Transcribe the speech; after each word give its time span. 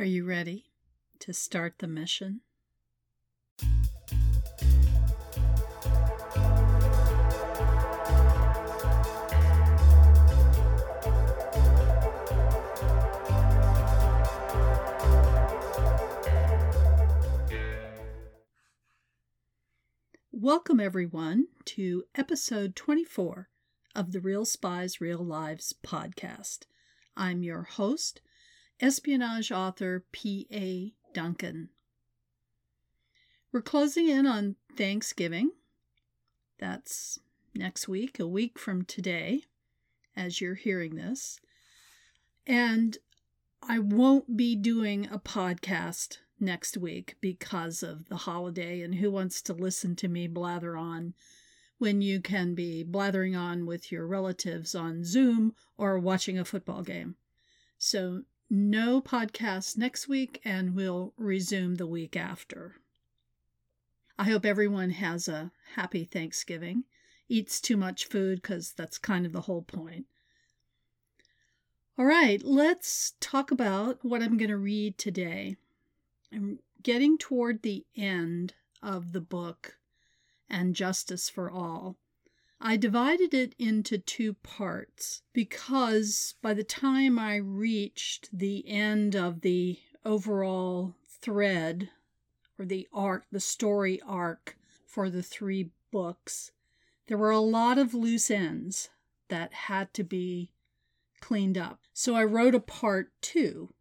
Are 0.00 0.04
you 0.04 0.24
ready 0.24 0.64
to 1.18 1.34
start 1.34 1.74
the 1.80 1.86
mission? 1.86 2.40
Welcome, 20.32 20.80
everyone, 20.80 21.48
to 21.66 22.04
episode 22.14 22.74
24 22.74 23.50
of 23.94 24.12
the 24.12 24.20
Real 24.22 24.46
Spies, 24.46 24.98
Real 24.98 25.22
Lives 25.22 25.74
podcast. 25.84 26.60
I'm 27.18 27.42
your 27.42 27.64
host, 27.64 28.22
espionage 28.80 29.52
author 29.52 30.04
P.A. 30.12 30.94
Duncan. 31.12 31.68
We're 33.52 33.62
closing 33.62 34.08
in 34.08 34.26
on 34.26 34.56
Thanksgiving. 34.76 35.50
That's 36.58 37.18
next 37.54 37.88
week, 37.88 38.20
a 38.20 38.26
week 38.26 38.58
from 38.58 38.84
today, 38.84 39.42
as 40.16 40.40
you're 40.40 40.54
hearing 40.54 40.94
this. 40.94 41.40
And 42.46 42.96
I 43.62 43.78
won't 43.78 44.36
be 44.36 44.56
doing 44.56 45.08
a 45.10 45.18
podcast 45.18 46.18
next 46.38 46.76
week 46.76 47.16
because 47.20 47.82
of 47.82 48.08
the 48.08 48.16
holiday 48.16 48.80
and 48.80 48.94
who 48.94 49.10
wants 49.10 49.42
to 49.42 49.52
listen 49.52 49.94
to 49.96 50.08
me 50.08 50.26
blather 50.26 50.76
on 50.76 51.14
when 51.78 52.02
you 52.02 52.20
can 52.20 52.54
be 52.54 52.82
blathering 52.82 53.34
on 53.34 53.66
with 53.66 53.90
your 53.90 54.06
relatives 54.06 54.74
on 54.74 55.04
Zoom 55.04 55.54
or 55.76 55.98
watching 55.98 56.38
a 56.38 56.44
football 56.44 56.82
game. 56.82 57.16
So, 57.78 58.22
no 58.50 59.00
podcast 59.00 59.78
next 59.78 60.08
week, 60.08 60.40
and 60.44 60.74
we'll 60.74 61.14
resume 61.16 61.76
the 61.76 61.86
week 61.86 62.16
after. 62.16 62.74
I 64.18 64.24
hope 64.24 64.44
everyone 64.44 64.90
has 64.90 65.28
a 65.28 65.52
happy 65.76 66.04
Thanksgiving, 66.04 66.84
eats 67.28 67.60
too 67.60 67.76
much 67.76 68.06
food 68.06 68.42
because 68.42 68.72
that's 68.72 68.98
kind 68.98 69.24
of 69.24 69.32
the 69.32 69.42
whole 69.42 69.62
point. 69.62 70.06
All 71.96 72.04
right, 72.04 72.42
let's 72.42 73.14
talk 73.20 73.50
about 73.50 74.04
what 74.04 74.22
I'm 74.22 74.36
going 74.36 74.50
to 74.50 74.56
read 74.56 74.98
today. 74.98 75.56
I'm 76.32 76.58
getting 76.82 77.18
toward 77.18 77.62
the 77.62 77.84
end 77.96 78.54
of 78.82 79.12
the 79.12 79.20
book 79.20 79.76
and 80.48 80.74
Justice 80.74 81.28
for 81.28 81.50
All. 81.50 81.96
I 82.62 82.76
divided 82.76 83.32
it 83.32 83.54
into 83.58 83.96
two 83.96 84.34
parts 84.34 85.22
because 85.32 86.34
by 86.42 86.52
the 86.52 86.64
time 86.64 87.18
I 87.18 87.36
reached 87.36 88.28
the 88.36 88.68
end 88.68 89.16
of 89.16 89.40
the 89.40 89.78
overall 90.04 90.94
thread 91.08 91.88
or 92.58 92.66
the 92.66 92.86
arc, 92.92 93.24
the 93.32 93.40
story 93.40 93.98
arc 94.06 94.58
for 94.86 95.08
the 95.08 95.22
three 95.22 95.70
books, 95.90 96.52
there 97.06 97.16
were 97.16 97.30
a 97.30 97.40
lot 97.40 97.78
of 97.78 97.94
loose 97.94 98.30
ends 98.30 98.90
that 99.28 99.54
had 99.54 99.94
to 99.94 100.04
be 100.04 100.50
cleaned 101.20 101.56
up. 101.56 101.80
So 101.94 102.14
I 102.14 102.24
wrote 102.24 102.54
a 102.54 102.60
part 102.60 103.10
two. 103.22 103.72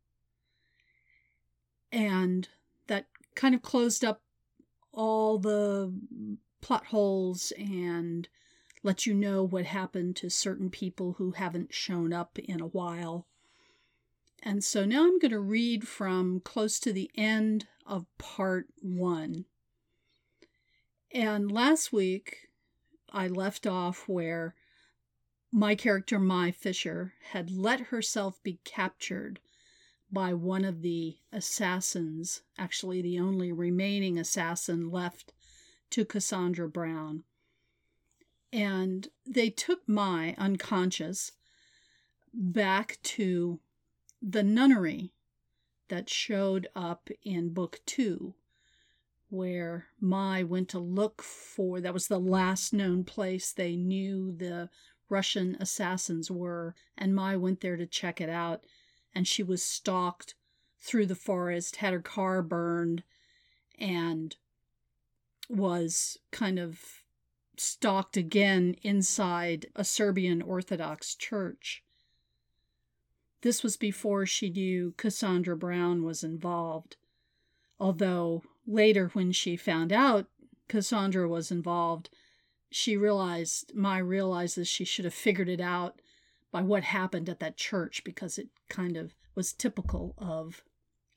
And 1.92 2.48
that 2.88 3.08
kind 3.36 3.54
of 3.54 3.62
closed 3.62 4.06
up 4.06 4.22
all 4.94 5.38
the 5.38 5.94
plot 6.62 6.86
holes 6.88 7.52
and 7.58 8.30
let 8.84 9.06
you 9.06 9.14
know 9.14 9.44
what 9.44 9.66
happened 9.66 10.16
to 10.18 10.30
certain 10.30 10.70
people 10.70 11.14
who 11.14 11.32
haven't 11.32 11.74
shown 11.74 12.14
up 12.14 12.40
in 12.40 12.62
a 12.62 12.68
while. 12.68 13.28
And 14.42 14.64
so 14.64 14.86
now 14.86 15.04
I'm 15.04 15.20
going 15.20 15.32
to 15.32 15.40
read 15.40 15.88
from 15.88 16.40
close 16.40 16.80
to 16.80 16.94
the 16.94 17.12
end 17.16 17.68
of 17.86 18.06
part 18.18 18.68
one. 18.82 19.46
And 21.12 21.52
last 21.52 21.92
week, 21.92 22.50
I 23.12 23.28
left 23.28 23.68
off 23.68 24.08
where 24.08 24.56
my 25.52 25.76
character, 25.76 26.20
Mai 26.20 26.52
Fisher, 26.52 27.14
had 27.32 27.52
let 27.52 27.80
herself 27.80 28.42
be 28.44 28.60
captured 28.64 29.40
by 30.12 30.34
one 30.34 30.64
of 30.64 30.82
the 30.82 31.18
assassins, 31.32 32.44
actually, 32.58 33.02
the 33.02 33.20
only 33.20 33.52
remaining 33.52 34.18
assassin 34.18 34.90
left 34.90 35.34
to 35.90 36.06
Cassandra 36.06 36.70
Brown 36.70 37.24
and 38.52 39.10
they 39.26 39.50
took 39.50 39.88
Mai 39.88 40.36
unconscious 40.38 41.32
back 42.34 42.98
to 43.04 43.60
the 44.22 44.44
nunnery 44.44 45.14
that 45.90 46.10
showed 46.10 46.68
up 46.76 47.10
in 47.24 47.50
book 47.50 47.80
two, 47.86 48.34
where 49.30 49.88
Mai 50.00 50.44
went 50.44 50.70
to 50.70 50.80
look 50.80 51.22
for 51.22 51.80
that 51.82 51.94
was 51.94 52.08
the 52.08 52.20
last 52.20 52.74
known 52.74 53.04
place 53.04 53.52
they 53.52 53.76
knew 53.76 54.32
the 54.32 54.70
Russian 55.10 55.58
assassins 55.60 56.30
were, 56.30 56.76
and 56.98 57.16
Mai 57.16 57.36
went 57.36 57.62
there 57.62 57.78
to 57.78 57.86
check 57.88 58.22
it 58.22 58.30
out, 58.30 58.64
and 59.14 59.28
she 59.28 59.42
was 59.42 59.64
stalked 59.64 60.36
through 60.78 61.08
the 61.08 61.16
forest, 61.16 61.78
had 61.78 61.94
her 61.94 62.02
car 62.02 62.42
burned, 62.42 63.04
and 63.78 64.36
was 65.50 66.18
kind 66.32 66.60
of 66.60 66.99
stalked 67.60 68.18
again 68.18 68.76
inside 68.84 69.68
a 69.76 69.84
Serbian 69.84 70.42
Orthodox 70.42 71.16
church. 71.16 71.84
This 73.42 73.64
was 73.64 73.78
before 73.78 74.26
she 74.26 74.50
knew 74.50 74.94
Cassandra 74.98 75.56
Brown 75.56 76.04
was 76.04 76.24
involved, 76.24 76.98
although 77.80 78.44
later, 78.68 79.10
when 79.14 79.32
she 79.32 79.56
found 79.56 79.94
out 79.94 80.28
Cassandra 80.68 81.28
was 81.28 81.52
involved, 81.52 82.10
she 82.72 82.96
realized, 82.98 83.74
Mai 83.74 83.98
realizes 83.98 84.68
she 84.68 84.86
should 84.86 85.06
have 85.06 85.14
figured 85.14 85.50
it 85.50 85.62
out 85.62 86.02
by 86.52 86.62
what 86.62 86.84
happened 86.84 87.30
at 87.30 87.40
that 87.40 87.58
church 87.58 88.04
because 88.04 88.38
it 88.38 88.50
kind 88.70 88.98
of 88.98 89.14
was 89.36 89.54
typical 89.54 90.14
of 90.18 90.64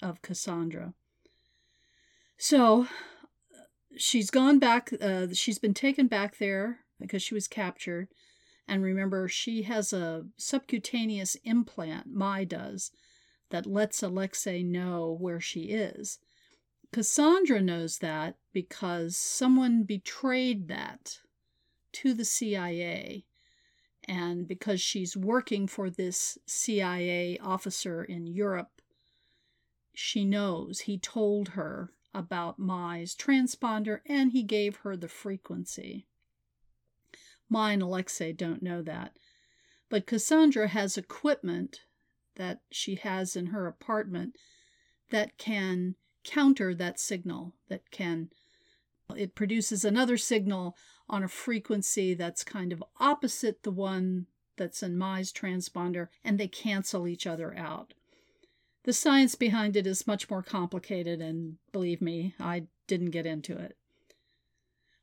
of 0.00 0.20
Cassandra. 0.22 0.94
So 2.36 2.88
she's 3.96 4.30
gone 4.30 4.58
back. 4.58 4.92
Uh, 5.00 5.28
she's 5.32 5.58
been 5.58 5.74
taken 5.74 6.06
back 6.06 6.38
there 6.38 6.80
because 7.00 7.22
she 7.22 7.34
was 7.34 7.48
captured. 7.48 8.08
And 8.68 8.82
remember, 8.82 9.28
she 9.28 9.62
has 9.62 9.92
a 9.92 10.26
subcutaneous 10.36 11.36
implant, 11.44 12.06
Mai 12.06 12.44
does, 12.44 12.92
that 13.50 13.66
lets 13.66 14.02
Alexei 14.02 14.62
know 14.62 15.16
where 15.20 15.40
she 15.40 15.64
is. 15.64 16.18
Cassandra 16.92 17.60
knows 17.60 17.98
that 17.98 18.36
because 18.52 19.16
someone 19.16 19.82
betrayed 19.82 20.68
that 20.68 21.18
to 21.92 22.14
the 22.14 22.24
CIA. 22.24 23.24
And 24.08 24.46
because 24.46 24.80
she's 24.80 25.16
working 25.16 25.66
for 25.66 25.88
this 25.88 26.38
CIA 26.46 27.38
officer 27.38 28.02
in 28.04 28.26
Europe, 28.26 28.80
she 29.94 30.24
knows 30.24 30.80
he 30.80 30.98
told 30.98 31.50
her 31.50 31.92
about 32.14 32.58
Mai's 32.58 33.14
transponder 33.14 34.00
and 34.06 34.32
he 34.32 34.42
gave 34.42 34.76
her 34.76 34.96
the 34.96 35.08
frequency. 35.08 36.06
Mai 37.48 37.72
and 37.72 37.82
Alexei 37.82 38.32
don't 38.32 38.62
know 38.62 38.82
that. 38.82 39.16
But 39.88 40.06
Cassandra 40.06 40.68
has 40.68 40.96
equipment 40.96 41.80
that 42.36 42.60
she 42.70 42.94
has 42.96 43.36
in 43.36 43.46
her 43.46 43.66
apartment 43.66 44.36
that 45.10 45.36
can 45.36 45.96
counter 46.24 46.74
that 46.74 46.98
signal, 46.98 47.54
that 47.68 47.90
can, 47.90 48.30
it 49.14 49.34
produces 49.34 49.84
another 49.84 50.16
signal 50.16 50.76
on 51.08 51.22
a 51.22 51.28
frequency 51.28 52.14
that's 52.14 52.44
kind 52.44 52.72
of 52.72 52.82
opposite 52.98 53.62
the 53.62 53.70
one 53.70 54.26
that's 54.56 54.82
in 54.82 54.96
Mai's 54.96 55.32
transponder, 55.32 56.08
and 56.24 56.38
they 56.38 56.48
cancel 56.48 57.06
each 57.06 57.26
other 57.26 57.56
out. 57.56 57.94
The 58.84 58.92
science 58.92 59.34
behind 59.34 59.76
it 59.76 59.86
is 59.86 60.06
much 60.06 60.28
more 60.28 60.42
complicated, 60.42 61.20
and 61.20 61.58
believe 61.70 62.02
me, 62.02 62.34
I 62.40 62.66
didn't 62.88 63.10
get 63.10 63.26
into 63.26 63.56
it. 63.56 63.76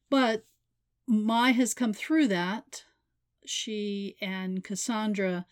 But 0.09 0.45
Mai 1.07 1.51
has 1.51 1.73
come 1.73 1.93
through 1.93 2.27
that. 2.27 2.83
She 3.45 4.15
and 4.21 4.63
Cassandra 4.63 5.45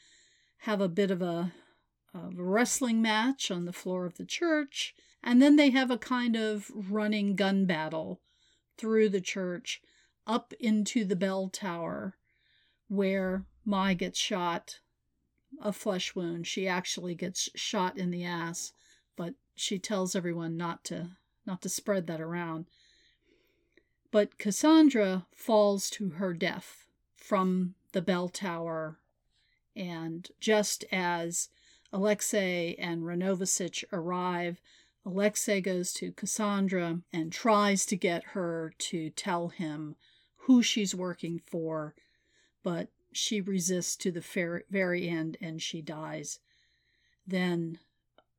have 0.59 0.81
a 0.81 0.89
bit 0.89 1.09
of 1.09 1.21
a, 1.21 1.53
a 2.13 2.29
wrestling 2.35 3.01
match 3.01 3.49
on 3.49 3.65
the 3.65 3.73
floor 3.73 4.05
of 4.05 4.17
the 4.17 4.25
church, 4.25 4.93
and 5.23 5.41
then 5.41 5.55
they 5.55 5.69
have 5.69 5.89
a 5.89 5.97
kind 5.97 6.35
of 6.35 6.69
running 6.73 7.35
gun 7.35 7.65
battle 7.65 8.21
through 8.77 9.09
the 9.09 9.21
church 9.21 9.81
up 10.25 10.53
into 10.59 11.05
the 11.05 11.15
bell 11.15 11.49
tower 11.49 12.17
where 12.89 13.45
Mai 13.65 13.93
gets 13.93 14.19
shot 14.19 14.79
a 15.61 15.71
flesh 15.73 16.15
wound. 16.15 16.47
She 16.47 16.67
actually 16.67 17.15
gets 17.15 17.49
shot 17.55 17.97
in 17.97 18.11
the 18.11 18.23
ass, 18.23 18.73
but 19.15 19.33
she 19.55 19.79
tells 19.79 20.15
everyone 20.15 20.57
not 20.57 20.83
to 20.85 21.11
not 21.45 21.61
to 21.61 21.69
spread 21.69 22.07
that 22.07 22.21
around. 22.21 22.65
But 24.11 24.37
Cassandra 24.37 25.25
falls 25.33 25.89
to 25.91 26.09
her 26.11 26.33
death 26.33 26.85
from 27.15 27.75
the 27.93 28.01
bell 28.01 28.29
tower, 28.29 28.99
and 29.75 30.29
just 30.39 30.83
as 30.91 31.49
Alexei 31.93 32.75
and 32.75 33.03
Renovasich 33.03 33.83
arrive. 33.93 34.61
Alexei 35.05 35.61
goes 35.61 35.93
to 35.93 36.11
Cassandra 36.11 37.01
and 37.13 37.31
tries 37.31 37.85
to 37.85 37.95
get 37.95 38.23
her 38.33 38.73
to 38.77 39.09
tell 39.11 39.47
him 39.49 39.95
who 40.41 40.61
she's 40.61 40.93
working 40.93 41.39
for, 41.39 41.95
but 42.61 42.89
she 43.17 43.41
resists 43.41 43.95
to 43.97 44.11
the 44.11 44.63
very 44.69 45.07
end 45.07 45.37
and 45.41 45.61
she 45.61 45.81
dies. 45.81 46.39
Then 47.25 47.79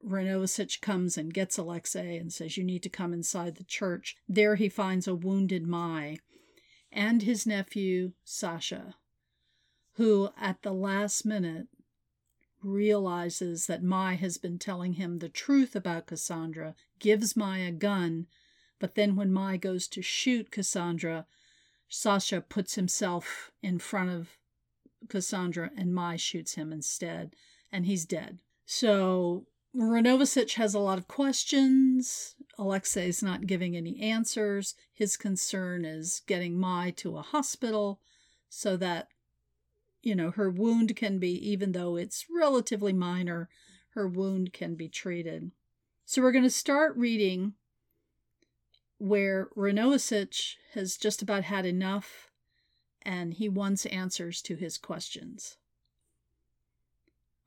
Renovasich 0.05 0.81
comes 0.81 1.19
and 1.19 1.35
gets 1.35 1.59
Alexei 1.59 2.17
and 2.17 2.33
says, 2.33 2.57
You 2.57 2.65
need 2.65 2.83
to 2.85 2.89
come 2.89 3.13
inside 3.13 3.57
the 3.57 3.65
church. 3.65 4.17
There 4.29 4.55
he 4.55 4.69
finds 4.69 5.09
a 5.09 5.15
wounded 5.15 5.67
Mai 5.67 6.19
and 6.93 7.23
his 7.23 7.47
nephew, 7.47 8.13
Sasha, 8.25 8.95
who 9.95 10.31
at 10.41 10.63
the 10.63 10.73
last 10.73 11.25
minute 11.25 11.69
realizes 12.63 13.67
that 13.67 13.83
Mai 13.83 14.15
has 14.15 14.39
been 14.39 14.59
telling 14.59 14.95
him 14.95 15.19
the 15.19 15.29
truth 15.29 15.77
about 15.77 16.07
Cassandra, 16.07 16.75
gives 16.99 17.37
Mai 17.37 17.59
a 17.59 17.71
gun, 17.71 18.27
but 18.79 18.95
then 18.95 19.17
when 19.17 19.33
Mai 19.33 19.57
goes 19.57 19.87
to 19.89 20.03
shoot 20.03 20.51
Cassandra, 20.51 21.27
Sasha 21.89 22.41
puts 22.41 22.75
himself 22.75 23.53
in 23.63 23.79
front 23.79 24.11
of 24.11 24.37
Cassandra 25.09 25.71
and 25.77 25.95
Mai 25.95 26.17
shoots 26.17 26.55
him 26.55 26.73
instead, 26.73 27.35
and 27.73 27.87
he's 27.87 28.05
dead. 28.05 28.39
So 28.67 29.47
Renovasich 29.77 30.55
has 30.55 30.75
a 30.75 30.79
lot 30.79 30.99
of 30.99 31.09
questions. 31.09 32.35
Alexei's 32.59 33.23
not 33.23 33.47
giving 33.47 33.77
any 33.77 34.01
answers. 34.01 34.75
His 34.93 35.17
concern 35.17 35.85
is 35.85 36.23
getting 36.27 36.59
Mai 36.59 36.93
to 36.97 37.17
a 37.17 37.23
hospital 37.23 38.01
so 38.49 38.77
that, 38.79 39.09
you 40.03 40.15
know, 40.15 40.31
her 40.33 40.51
wound 40.51 40.97
can 40.97 41.19
be, 41.19 41.33
even 41.51 41.73
though 41.73 41.97
it's 41.97 42.27
relatively 42.35 42.93
minor, 42.93 43.49
her 43.91 44.09
wound 44.09 44.53
can 44.53 44.75
be 44.75 44.89
treated. 44.89 45.51
So 46.05 46.23
we're 46.23 46.33
going 46.33 46.45
to 46.45 46.51
start 46.51 46.97
reading 46.97 47.55
where 48.99 49.49
Renovasich 49.57 50.55
has 50.75 50.97
just 50.97 51.23
about 51.23 51.45
had 51.45 51.65
enough 51.65 52.28
and 53.09 53.33
he 53.33 53.49
wants 53.49 53.87
answers 53.87 54.43
to 54.43 54.55
his 54.55 54.77
questions. 54.77 55.57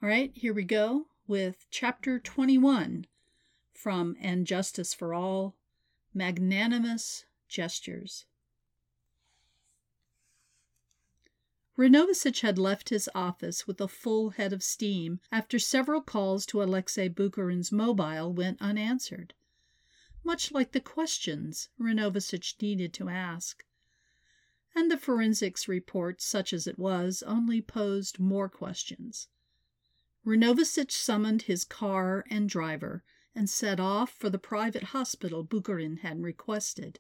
All 0.01 0.09
right, 0.09 0.31
here 0.33 0.55
we 0.55 0.63
go 0.63 1.05
with 1.27 1.67
chapter 1.69 2.17
21 2.17 3.05
from 3.71 4.17
And 4.19 4.47
Justice 4.47 4.95
for 4.95 5.13
All 5.13 5.53
Magnanimous 6.15 7.25
Gestures. 7.47 8.25
Renovasich 11.77 12.41
had 12.41 12.57
left 12.57 12.89
his 12.89 13.07
office 13.13 13.67
with 13.67 13.79
a 13.79 13.87
full 13.87 14.31
head 14.31 14.53
of 14.53 14.63
steam 14.63 15.19
after 15.31 15.59
several 15.59 16.01
calls 16.01 16.47
to 16.47 16.63
Alexei 16.63 17.07
Bukharin's 17.07 17.71
mobile 17.71 18.33
went 18.33 18.59
unanswered, 18.59 19.35
much 20.23 20.51
like 20.51 20.71
the 20.71 20.81
questions 20.81 21.69
Renovasich 21.79 22.59
needed 22.59 22.93
to 22.93 23.09
ask. 23.09 23.63
And 24.73 24.89
the 24.89 24.97
forensics 24.97 25.67
report, 25.67 26.21
such 26.21 26.53
as 26.53 26.65
it 26.67 26.79
was, 26.79 27.23
only 27.23 27.61
posed 27.61 28.19
more 28.19 28.47
questions. 28.47 29.27
Renovasich 30.25 30.91
summoned 30.91 31.43
his 31.43 31.63
car 31.63 32.25
and 32.29 32.47
driver 32.47 33.03
and 33.35 33.49
set 33.49 33.79
off 33.79 34.11
for 34.11 34.29
the 34.29 34.37
private 34.37 34.83
hospital 34.85 35.43
Bukharin 35.43 35.99
had 35.99 36.21
requested, 36.21 36.99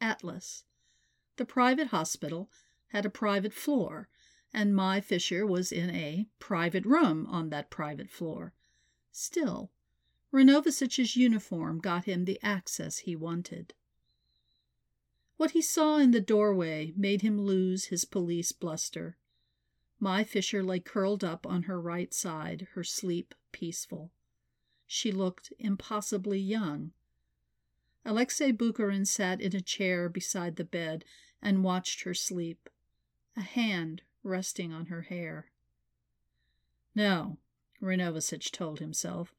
Atlas. 0.00 0.64
The 1.36 1.44
private 1.44 1.88
hospital 1.88 2.50
had 2.88 3.04
a 3.04 3.10
private 3.10 3.52
floor, 3.52 4.08
and 4.52 4.74
Mai 4.74 5.00
Fisher 5.00 5.46
was 5.46 5.72
in 5.72 5.90
a 5.90 6.28
private 6.38 6.84
room 6.84 7.26
on 7.26 7.50
that 7.50 7.70
private 7.70 8.10
floor. 8.10 8.52
Still, 9.10 9.70
Renovasich's 10.32 11.16
uniform 11.16 11.78
got 11.78 12.04
him 12.04 12.24
the 12.24 12.38
access 12.42 12.98
he 12.98 13.14
wanted. 13.14 13.74
What 15.36 15.52
he 15.52 15.62
saw 15.62 15.98
in 15.98 16.10
the 16.10 16.20
doorway 16.20 16.92
made 16.96 17.22
him 17.22 17.40
lose 17.40 17.86
his 17.86 18.04
police 18.04 18.52
bluster. 18.52 19.16
Mai 19.98 20.24
Fisher 20.24 20.62
lay 20.62 20.80
curled 20.80 21.22
up 21.22 21.46
on 21.46 21.64
her 21.64 21.80
right 21.80 22.12
side, 22.12 22.68
her 22.72 22.84
sleep 22.84 23.34
peaceful. 23.52 24.10
She 24.86 25.12
looked 25.12 25.52
impossibly 25.58 26.38
young. 26.38 26.92
Alexei 28.04 28.52
Bukharin 28.52 29.06
sat 29.06 29.40
in 29.40 29.54
a 29.54 29.60
chair 29.60 30.08
beside 30.08 30.56
the 30.56 30.64
bed 30.64 31.04
and 31.40 31.64
watched 31.64 32.02
her 32.02 32.14
sleep, 32.14 32.68
a 33.36 33.42
hand 33.42 34.02
resting 34.22 34.72
on 34.72 34.86
her 34.86 35.02
hair. 35.02 35.50
No, 36.94 37.38
Renovasich 37.80 38.50
told 38.50 38.80
himself. 38.80 39.34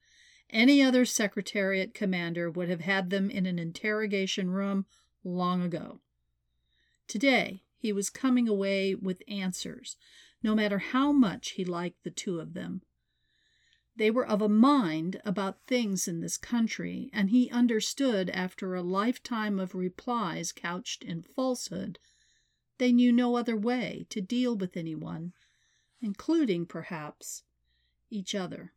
Any 0.50 0.82
other 0.82 1.06
Secretariat 1.06 1.94
commander 1.94 2.50
would 2.50 2.70
have 2.70 2.82
had 2.82 3.10
them 3.10 3.30
in 3.30 3.46
an 3.46 3.60
interrogation 3.60 4.50
room 4.50 4.86
long 5.24 5.62
ago. 5.62 6.00
Today, 7.08 7.64
he 7.78 7.92
was 7.92 8.10
coming 8.10 8.48
away 8.48 8.96
with 8.96 9.24
answers, 9.28 9.98
no 10.42 10.56
matter 10.56 10.80
how 10.80 11.12
much 11.12 11.52
he 11.52 11.66
liked 11.66 12.04
the 12.04 12.12
two 12.12 12.40
of 12.40 12.54
them. 12.54 12.82
They 13.96 14.10
were 14.10 14.26
of 14.26 14.42
a 14.42 14.50
mind 14.50 15.22
about 15.24 15.68
things 15.68 16.08
in 16.08 16.22
this 16.22 16.38
country, 16.38 17.10
and 17.14 17.30
he 17.30 17.50
understood 17.52 18.30
after 18.32 18.74
a 18.74 18.82
lifetime 18.82 19.60
of 19.60 19.76
replies 19.76 20.52
couched 20.52 21.04
in 21.04 21.22
falsehood, 21.22 22.00
they 22.80 22.92
knew 22.92 23.12
no 23.12 23.36
other 23.36 23.56
way 23.56 24.08
to 24.10 24.20
deal 24.20 24.56
with 24.56 24.76
anyone, 24.76 25.34
including, 26.02 26.66
perhaps, 26.66 27.44
each 28.10 28.34
other. 28.34 28.74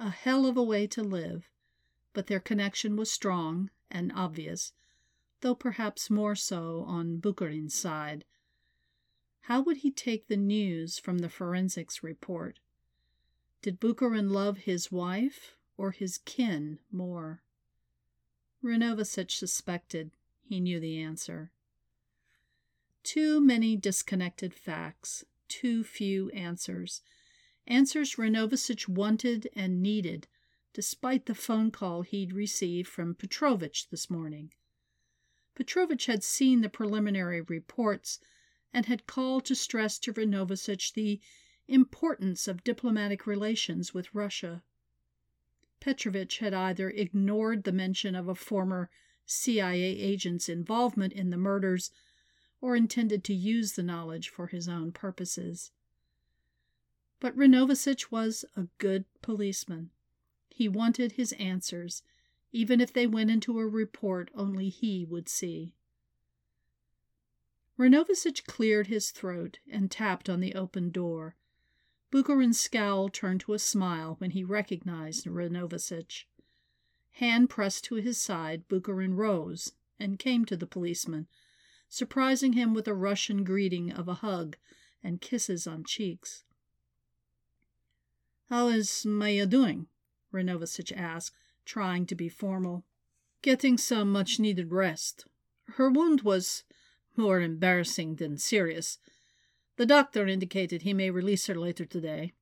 A 0.00 0.10
hell 0.10 0.46
of 0.46 0.56
a 0.56 0.62
way 0.62 0.86
to 0.88 1.02
live, 1.02 1.48
but 2.12 2.26
their 2.26 2.40
connection 2.40 2.96
was 2.96 3.10
strong 3.10 3.70
and 3.90 4.12
obvious, 4.14 4.72
though 5.40 5.54
perhaps 5.54 6.10
more 6.10 6.34
so 6.34 6.84
on 6.86 7.20
Bukharin's 7.20 7.74
side 7.74 8.24
how 9.44 9.60
would 9.60 9.78
he 9.78 9.90
take 9.90 10.28
the 10.28 10.38
news 10.38 10.98
from 10.98 11.18
the 11.18 11.28
forensics 11.28 12.02
report? 12.02 12.60
Did 13.60 13.78
Bukharin 13.78 14.30
love 14.30 14.56
his 14.58 14.90
wife 14.90 15.54
or 15.76 15.90
his 15.90 16.16
kin 16.24 16.78
more? 16.90 17.42
Renovasich 18.62 19.32
suspected 19.32 20.12
he 20.48 20.60
knew 20.60 20.80
the 20.80 20.98
answer. 20.98 21.50
Too 23.02 23.38
many 23.38 23.76
disconnected 23.76 24.54
facts, 24.54 25.26
too 25.46 25.84
few 25.84 26.30
answers. 26.30 27.02
Answers 27.66 28.14
Renovasich 28.14 28.88
wanted 28.88 29.50
and 29.54 29.82
needed, 29.82 30.26
despite 30.74 31.26
the 31.26 31.34
phone 31.34 31.70
call 31.70 32.02
he'd 32.02 32.32
received 32.32 32.88
from 32.88 33.14
Petrovich 33.14 33.88
this 33.90 34.10
morning. 34.10 34.52
Petrovich 35.54 36.06
had 36.06 36.24
seen 36.24 36.60
the 36.60 36.68
preliminary 36.68 37.40
reports 37.40 38.18
and 38.72 38.86
had 38.86 39.06
called 39.06 39.44
to 39.44 39.54
stress 39.54 40.00
to 40.00 40.12
Renovasich 40.12 40.92
the 40.92 41.20
importance 41.68 42.48
of 42.48 42.64
diplomatic 42.64 43.24
relations 43.24 43.94
with 43.94 44.12
Russia. 44.12 44.64
Petrovich 45.78 46.38
had 46.38 46.52
either 46.52 46.90
ignored 46.90 47.62
the 47.62 47.72
mention 47.72 48.16
of 48.16 48.26
a 48.26 48.34
former 48.34 48.90
CIA 49.26 49.96
agent's 49.96 50.48
involvement 50.48 51.12
in 51.12 51.30
the 51.30 51.36
murders 51.36 51.92
or 52.60 52.74
intended 52.74 53.22
to 53.24 53.34
use 53.34 53.72
the 53.72 53.82
knowledge 53.82 54.28
for 54.28 54.48
his 54.48 54.68
own 54.68 54.90
purposes. 54.90 55.70
But 57.20 57.36
Renovasich 57.36 58.10
was 58.10 58.44
a 58.56 58.66
good 58.78 59.04
policeman. 59.22 59.90
He 60.56 60.68
wanted 60.68 61.12
his 61.12 61.32
answers, 61.32 62.04
even 62.52 62.80
if 62.80 62.92
they 62.92 63.08
went 63.08 63.28
into 63.28 63.58
a 63.58 63.66
report 63.66 64.30
only 64.36 64.68
he 64.68 65.04
would 65.04 65.28
see. 65.28 65.72
Renovasich 67.76 68.44
cleared 68.44 68.86
his 68.86 69.10
throat 69.10 69.58
and 69.68 69.90
tapped 69.90 70.28
on 70.28 70.38
the 70.38 70.54
open 70.54 70.90
door. 70.90 71.34
Bukharin's 72.12 72.60
scowl 72.60 73.08
turned 73.08 73.40
to 73.40 73.54
a 73.54 73.58
smile 73.58 74.14
when 74.18 74.30
he 74.30 74.44
recognized 74.44 75.26
Renovasich. 75.26 76.28
Hand 77.14 77.50
pressed 77.50 77.82
to 77.86 77.96
his 77.96 78.20
side, 78.20 78.68
Bukharin 78.68 79.16
rose 79.16 79.72
and 79.98 80.20
came 80.20 80.44
to 80.44 80.56
the 80.56 80.68
policeman, 80.68 81.26
surprising 81.88 82.52
him 82.52 82.74
with 82.74 82.86
a 82.86 82.94
Russian 82.94 83.42
greeting 83.42 83.90
of 83.90 84.06
a 84.06 84.14
hug 84.14 84.56
and 85.02 85.20
kisses 85.20 85.66
on 85.66 85.82
cheeks. 85.82 86.44
How 88.48 88.68
is 88.68 89.04
Maya 89.04 89.46
doing? 89.46 89.88
Renovasich 90.34 90.92
asked, 90.94 91.34
trying 91.64 92.04
to 92.06 92.14
be 92.14 92.28
formal. 92.28 92.84
Getting 93.40 93.78
some 93.78 94.12
much 94.12 94.38
needed 94.38 94.72
rest. 94.72 95.26
Her 95.76 95.88
wound 95.88 96.22
was 96.22 96.64
more 97.16 97.40
embarrassing 97.40 98.16
than 98.16 98.36
serious. 98.36 98.98
The 99.76 99.86
doctor 99.86 100.26
indicated 100.26 100.82
he 100.82 100.92
may 100.92 101.10
release 101.10 101.46
her 101.46 101.54
later 101.54 101.84
today. 101.84 102.32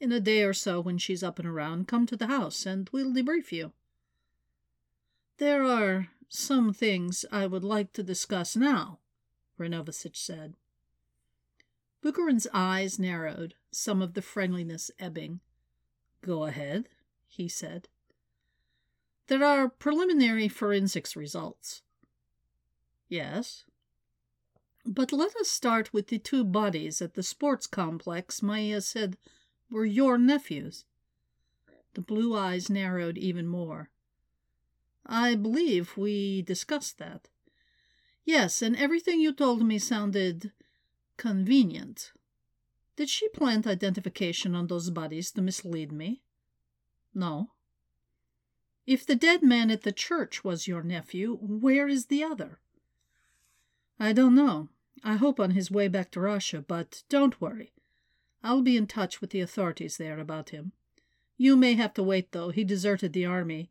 In 0.00 0.12
a 0.12 0.20
day 0.20 0.42
or 0.42 0.52
so, 0.52 0.80
when 0.80 0.98
she's 0.98 1.22
up 1.22 1.38
and 1.38 1.48
around, 1.48 1.88
come 1.88 2.06
to 2.06 2.16
the 2.16 2.26
house 2.26 2.66
and 2.66 2.88
we'll 2.92 3.12
debrief 3.12 3.52
you. 3.52 3.72
There 5.38 5.64
are 5.64 6.08
some 6.28 6.72
things 6.72 7.24
I 7.30 7.46
would 7.46 7.64
like 7.64 7.92
to 7.94 8.02
discuss 8.02 8.56
now, 8.56 8.98
Renovasich 9.58 10.16
said. 10.16 10.54
Bukharin's 12.02 12.48
eyes 12.52 12.98
narrowed, 12.98 13.54
some 13.70 14.02
of 14.02 14.14
the 14.14 14.22
friendliness 14.22 14.90
ebbing. 14.98 15.40
Go 16.20 16.44
ahead, 16.44 16.88
he 17.32 17.48
said. 17.48 17.88
There 19.28 19.44
are 19.44 19.68
preliminary 19.68 20.48
forensics 20.48 21.16
results. 21.16 21.82
Yes. 23.08 23.64
But 24.84 25.12
let 25.12 25.34
us 25.36 25.48
start 25.48 25.92
with 25.92 26.08
the 26.08 26.18
two 26.18 26.44
bodies 26.44 27.00
at 27.00 27.14
the 27.14 27.22
sports 27.22 27.66
complex 27.66 28.42
Maya 28.42 28.80
said 28.80 29.16
were 29.70 29.86
your 29.86 30.18
nephews. 30.18 30.84
The 31.94 32.02
blue 32.02 32.36
eyes 32.36 32.68
narrowed 32.68 33.16
even 33.16 33.46
more. 33.46 33.90
I 35.06 35.34
believe 35.34 35.96
we 35.96 36.42
discussed 36.42 36.98
that. 36.98 37.28
Yes, 38.24 38.62
and 38.62 38.76
everything 38.76 39.20
you 39.20 39.32
told 39.32 39.62
me 39.62 39.78
sounded 39.78 40.52
convenient. 41.16 42.12
Did 42.96 43.08
she 43.08 43.28
plant 43.30 43.66
identification 43.66 44.54
on 44.54 44.66
those 44.66 44.90
bodies 44.90 45.30
to 45.32 45.42
mislead 45.42 45.92
me? 45.92 46.21
No. 47.14 47.50
If 48.86 49.06
the 49.06 49.14
dead 49.14 49.42
man 49.42 49.70
at 49.70 49.82
the 49.82 49.92
church 49.92 50.42
was 50.42 50.66
your 50.66 50.82
nephew, 50.82 51.36
where 51.36 51.88
is 51.88 52.06
the 52.06 52.24
other? 52.24 52.58
I 54.00 54.12
don't 54.12 54.34
know. 54.34 54.70
I 55.04 55.16
hope 55.16 55.38
on 55.38 55.52
his 55.52 55.70
way 55.70 55.88
back 55.88 56.10
to 56.12 56.20
Russia, 56.20 56.64
but 56.66 57.02
don't 57.08 57.40
worry. 57.40 57.72
I'll 58.42 58.62
be 58.62 58.76
in 58.76 58.86
touch 58.86 59.20
with 59.20 59.30
the 59.30 59.40
authorities 59.40 59.96
there 59.96 60.18
about 60.18 60.50
him. 60.50 60.72
You 61.36 61.56
may 61.56 61.74
have 61.74 61.94
to 61.94 62.02
wait, 62.02 62.32
though. 62.32 62.50
He 62.50 62.64
deserted 62.64 63.12
the 63.12 63.26
army. 63.26 63.70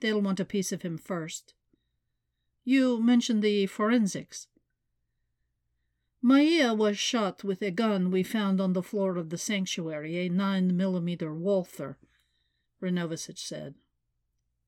They'll 0.00 0.20
want 0.20 0.40
a 0.40 0.44
piece 0.44 0.72
of 0.72 0.82
him 0.82 0.98
first. 0.98 1.54
You 2.64 3.02
mentioned 3.02 3.42
the 3.42 3.66
forensics. 3.66 4.46
Maia 6.20 6.72
was 6.72 6.98
shot 6.98 7.42
with 7.42 7.62
a 7.62 7.72
gun 7.72 8.12
we 8.12 8.22
found 8.22 8.60
on 8.60 8.72
the 8.72 8.82
floor 8.82 9.16
of 9.16 9.30
the 9.30 9.38
sanctuary, 9.38 10.18
a 10.18 10.28
9 10.28 10.76
millimeter 10.76 11.34
Walther, 11.34 11.98
Renovasic 12.82 13.38
said. 13.38 13.76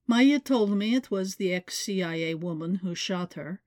Maya 0.07 0.39
told 0.39 0.71
me 0.77 0.95
it 0.95 1.11
was 1.11 1.37
the 1.37 1.53
ex 1.53 1.79
CIA 1.79 2.35
woman 2.35 2.77
who 2.77 2.95
shot 2.95 3.35
her. 3.35 3.61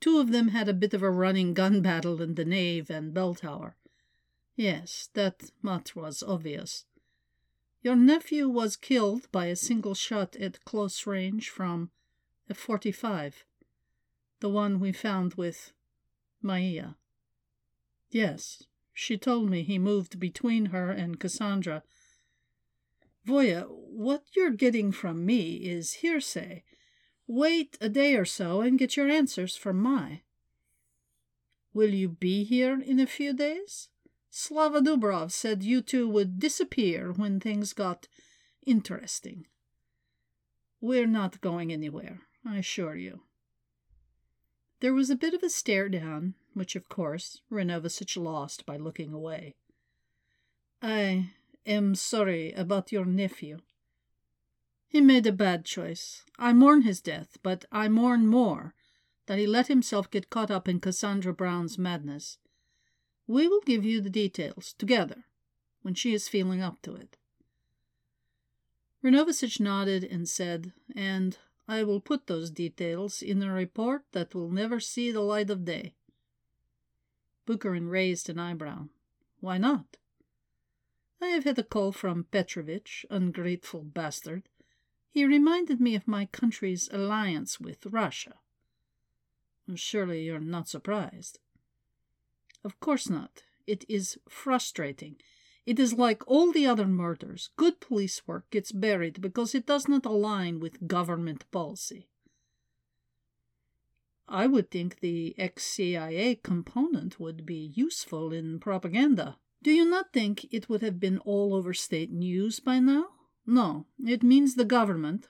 Two 0.00 0.18
of 0.18 0.30
them 0.32 0.48
had 0.48 0.68
a 0.68 0.74
bit 0.74 0.94
of 0.94 1.02
a 1.02 1.10
running 1.10 1.54
gun 1.54 1.80
battle 1.80 2.20
in 2.20 2.34
the 2.34 2.44
nave 2.44 2.90
and 2.90 3.14
bell 3.14 3.34
tower. 3.34 3.76
Yes, 4.56 5.08
that 5.14 5.50
much 5.62 5.96
was 5.96 6.22
obvious. 6.22 6.84
Your 7.82 7.96
nephew 7.96 8.48
was 8.48 8.76
killed 8.76 9.30
by 9.32 9.46
a 9.46 9.56
single 9.56 9.94
shot 9.94 10.36
at 10.36 10.64
close 10.64 11.06
range 11.06 11.48
from 11.48 11.90
a 12.48 12.54
45, 12.54 13.44
the 14.40 14.50
one 14.50 14.80
we 14.80 14.92
found 14.92 15.34
with 15.34 15.72
Maia. 16.42 16.90
Yes, 18.10 18.64
she 18.92 19.16
told 19.16 19.48
me 19.48 19.62
he 19.62 19.78
moved 19.78 20.18
between 20.18 20.66
her 20.66 20.90
and 20.90 21.20
Cassandra. 21.20 21.82
Voya, 23.26 23.66
what 23.68 24.24
you're 24.34 24.50
getting 24.50 24.92
from 24.92 25.26
me 25.26 25.56
is 25.56 25.94
hearsay. 25.94 26.64
Wait 27.26 27.76
a 27.80 27.88
day 27.88 28.16
or 28.16 28.24
so 28.24 28.60
and 28.60 28.78
get 28.78 28.96
your 28.96 29.08
answers 29.08 29.56
from 29.56 29.80
Mai. 29.80 30.22
Will 31.72 31.90
you 31.90 32.08
be 32.08 32.44
here 32.44 32.80
in 32.80 32.98
a 32.98 33.06
few 33.06 33.32
days? 33.32 33.88
Slava 34.30 34.80
Dubrov 34.80 35.30
said 35.30 35.62
you 35.62 35.82
two 35.82 36.08
would 36.08 36.38
disappear 36.38 37.12
when 37.12 37.40
things 37.40 37.72
got 37.72 38.08
interesting. 38.66 39.46
We're 40.80 41.06
not 41.06 41.40
going 41.40 41.72
anywhere, 41.72 42.22
I 42.44 42.58
assure 42.58 42.96
you. 42.96 43.22
There 44.80 44.94
was 44.94 45.10
a 45.10 45.16
bit 45.16 45.34
of 45.34 45.42
a 45.42 45.50
stare 45.50 45.88
down, 45.88 46.34
which, 46.54 46.74
of 46.74 46.88
course, 46.88 47.42
Renovasic 47.52 48.16
lost 48.16 48.64
by 48.64 48.76
looking 48.76 49.12
away. 49.12 49.56
I 50.80 51.30
am 51.66 51.94
sorry 51.94 52.52
about 52.52 52.92
your 52.92 53.04
nephew. 53.04 53.58
He 54.88 55.00
made 55.00 55.26
a 55.26 55.32
bad 55.32 55.64
choice. 55.64 56.24
I 56.38 56.52
mourn 56.52 56.82
his 56.82 57.00
death, 57.00 57.38
but 57.42 57.64
I 57.70 57.88
mourn 57.88 58.26
more 58.26 58.74
that 59.26 59.38
he 59.38 59.46
let 59.46 59.68
himself 59.68 60.10
get 60.10 60.30
caught 60.30 60.50
up 60.50 60.68
in 60.68 60.80
Cassandra 60.80 61.32
Brown's 61.32 61.78
madness. 61.78 62.38
We 63.28 63.46
will 63.46 63.60
give 63.60 63.84
you 63.84 64.00
the 64.00 64.10
details, 64.10 64.74
together, 64.76 65.24
when 65.82 65.94
she 65.94 66.12
is 66.12 66.28
feeling 66.28 66.60
up 66.60 66.82
to 66.82 66.96
it. 66.96 67.16
Renovasic 69.04 69.60
nodded 69.60 70.02
and 70.02 70.28
said, 70.28 70.72
and 70.96 71.38
I 71.68 71.84
will 71.84 72.00
put 72.00 72.26
those 72.26 72.50
details 72.50 73.22
in 73.22 73.40
a 73.42 73.52
report 73.52 74.02
that 74.10 74.34
will 74.34 74.50
never 74.50 74.80
see 74.80 75.12
the 75.12 75.20
light 75.20 75.50
of 75.50 75.64
day. 75.64 75.94
Bukharin 77.46 77.88
raised 77.88 78.28
an 78.28 78.40
eyebrow. 78.40 78.88
Why 79.38 79.58
not? 79.58 79.96
I 81.20 81.28
have 81.28 81.44
had 81.44 81.58
a 81.58 81.62
call 81.62 81.92
from 81.92 82.24
Petrovich, 82.24 83.04
ungrateful 83.10 83.82
bastard. 83.82 84.48
He 85.10 85.24
reminded 85.24 85.80
me 85.80 85.94
of 85.94 86.08
my 86.08 86.26
country's 86.26 86.88
alliance 86.92 87.60
with 87.60 87.84
Russia. 87.86 88.38
Surely 89.74 90.24
you're 90.24 90.40
not 90.40 90.68
surprised. 90.68 91.38
Of 92.64 92.80
course 92.80 93.08
not. 93.08 93.42
It 93.66 93.84
is 93.88 94.18
frustrating. 94.28 95.16
It 95.66 95.78
is 95.78 95.92
like 95.92 96.26
all 96.26 96.52
the 96.52 96.66
other 96.66 96.86
murders. 96.86 97.50
Good 97.56 97.80
police 97.80 98.26
work 98.26 98.50
gets 98.50 98.72
buried 98.72 99.20
because 99.20 99.54
it 99.54 99.66
does 99.66 99.88
not 99.88 100.06
align 100.06 100.58
with 100.58 100.88
government 100.88 101.48
policy. 101.50 102.08
I 104.28 104.46
would 104.46 104.70
think 104.70 105.00
the 105.00 105.34
ex 105.38 105.64
CIA 105.64 106.36
component 106.36 107.20
would 107.20 107.44
be 107.44 107.72
useful 107.74 108.32
in 108.32 108.60
propaganda. 108.60 109.38
Do 109.62 109.70
you 109.70 109.84
not 109.84 110.12
think 110.12 110.46
it 110.50 110.68
would 110.68 110.80
have 110.80 110.98
been 110.98 111.18
all 111.18 111.54
over 111.54 111.74
state 111.74 112.10
news 112.10 112.60
by 112.60 112.78
now? 112.78 113.08
No, 113.46 113.86
it 114.04 114.22
means 114.22 114.54
the 114.54 114.64
government. 114.64 115.28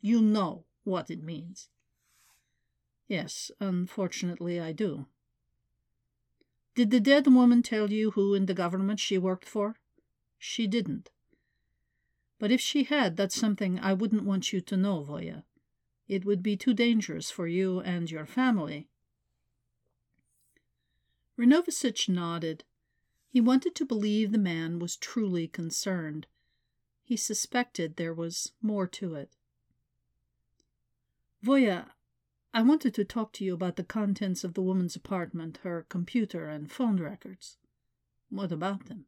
You 0.00 0.20
know 0.20 0.64
what 0.84 1.10
it 1.10 1.22
means. 1.22 1.68
Yes, 3.06 3.50
unfortunately, 3.60 4.58
I 4.58 4.72
do. 4.72 5.06
Did 6.74 6.90
the 6.90 7.00
dead 7.00 7.26
woman 7.26 7.62
tell 7.62 7.90
you 7.92 8.12
who 8.12 8.34
in 8.34 8.46
the 8.46 8.54
government 8.54 9.00
she 9.00 9.18
worked 9.18 9.48
for? 9.48 9.76
She 10.38 10.66
didn't. 10.66 11.10
But 12.38 12.50
if 12.50 12.60
she 12.60 12.84
had, 12.84 13.16
that's 13.16 13.38
something 13.38 13.78
I 13.78 13.92
wouldn't 13.92 14.24
want 14.24 14.52
you 14.52 14.60
to 14.62 14.76
know, 14.76 15.04
Voya. 15.04 15.44
It 16.08 16.24
would 16.24 16.42
be 16.42 16.56
too 16.56 16.72
dangerous 16.72 17.30
for 17.30 17.46
you 17.46 17.80
and 17.80 18.10
your 18.10 18.26
family. 18.26 18.88
Renovasic 21.38 22.08
nodded. 22.08 22.64
He 23.30 23.40
wanted 23.40 23.76
to 23.76 23.86
believe 23.86 24.32
the 24.32 24.38
man 24.38 24.80
was 24.80 24.96
truly 24.96 25.46
concerned. 25.46 26.26
He 27.04 27.16
suspected 27.16 27.94
there 27.94 28.12
was 28.12 28.52
more 28.60 28.88
to 28.88 29.14
it. 29.14 29.36
Voya, 31.44 31.90
I 32.52 32.62
wanted 32.62 32.92
to 32.94 33.04
talk 33.04 33.32
to 33.34 33.44
you 33.44 33.54
about 33.54 33.76
the 33.76 33.84
contents 33.84 34.42
of 34.42 34.54
the 34.54 34.62
woman's 34.62 34.96
apartment, 34.96 35.60
her 35.62 35.86
computer 35.88 36.48
and 36.48 36.70
phone 36.70 37.00
records. 37.00 37.56
What 38.30 38.50
about 38.50 38.86
them? 38.86 39.06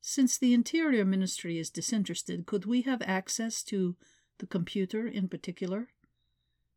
Since 0.00 0.38
the 0.38 0.54
Interior 0.54 1.04
Ministry 1.04 1.58
is 1.58 1.68
disinterested, 1.68 2.46
could 2.46 2.64
we 2.64 2.82
have 2.82 3.02
access 3.02 3.62
to 3.64 3.96
the 4.38 4.46
computer 4.46 5.06
in 5.06 5.28
particular? 5.28 5.88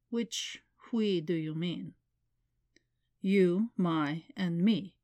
Which 0.10 0.62
we 0.92 1.22
do 1.22 1.34
you 1.34 1.56
mean? 1.56 1.94
You, 3.22 3.72
Mai, 3.78 4.26
and 4.36 4.62
me. 4.62 4.97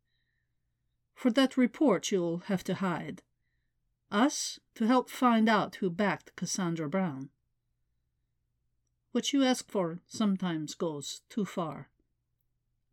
For 1.14 1.32
that 1.32 1.58
report 1.58 2.12
you'll 2.12 2.40
have 2.48 2.64
to 2.66 2.76
hide. 2.76 3.22
Us 4.12 4.60
to 4.76 4.86
help 4.86 5.10
find 5.10 5.50
out 5.50 5.76
who 5.76 5.90
backed 5.90 6.36
Cassandra 6.36 6.90
Brown. 6.90 7.30
What 9.12 9.32
you 9.32 9.44
ask 9.44 9.70
for 9.70 10.00
sometimes 10.08 10.74
goes 10.74 11.22
too 11.30 11.46
far. 11.46 11.90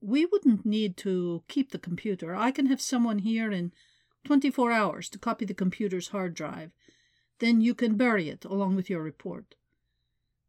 We 0.00 0.27
wouldn't 0.27 0.65
need 0.65 0.97
to 0.99 1.43
keep 1.49 1.73
the 1.73 1.79
computer. 1.79 2.35
I 2.35 2.50
can 2.50 2.67
have 2.67 2.81
someone 2.81 3.21
here 3.21 3.50
in 3.50 3.73
24 4.25 4.71
hours 4.71 5.09
to 5.11 5.19
copy 5.19 5.45
the 5.45 5.55
computer's 5.55 6.09
hard 6.09 6.35
drive. 6.35 6.73
Then 7.39 7.61
you 7.61 7.75
can 7.75 7.97
bury 7.97 8.29
it 8.29 8.45
along 8.45 8.77
with 8.77 8.91
your 8.91 9.03
report. 9.03 9.55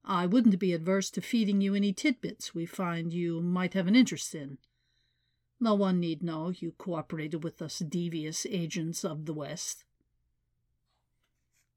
I 0.03 0.25
wouldn't 0.25 0.59
be 0.59 0.73
adverse 0.73 1.09
to 1.11 1.21
feeding 1.21 1.61
you 1.61 1.75
any 1.75 1.93
tidbits 1.93 2.53
we 2.53 2.65
find 2.65 3.13
you 3.13 3.41
might 3.41 3.73
have 3.73 3.87
an 3.87 3.95
interest 3.95 4.33
in. 4.35 4.57
No 5.63 5.75
one 5.75 5.99
need 5.99 6.23
know 6.23 6.49
you 6.49 6.71
cooperated 6.71 7.43
with 7.43 7.61
us 7.61 7.79
devious 7.79 8.47
agents 8.49 9.05
of 9.05 9.27
the 9.27 9.33
West. 9.33 9.83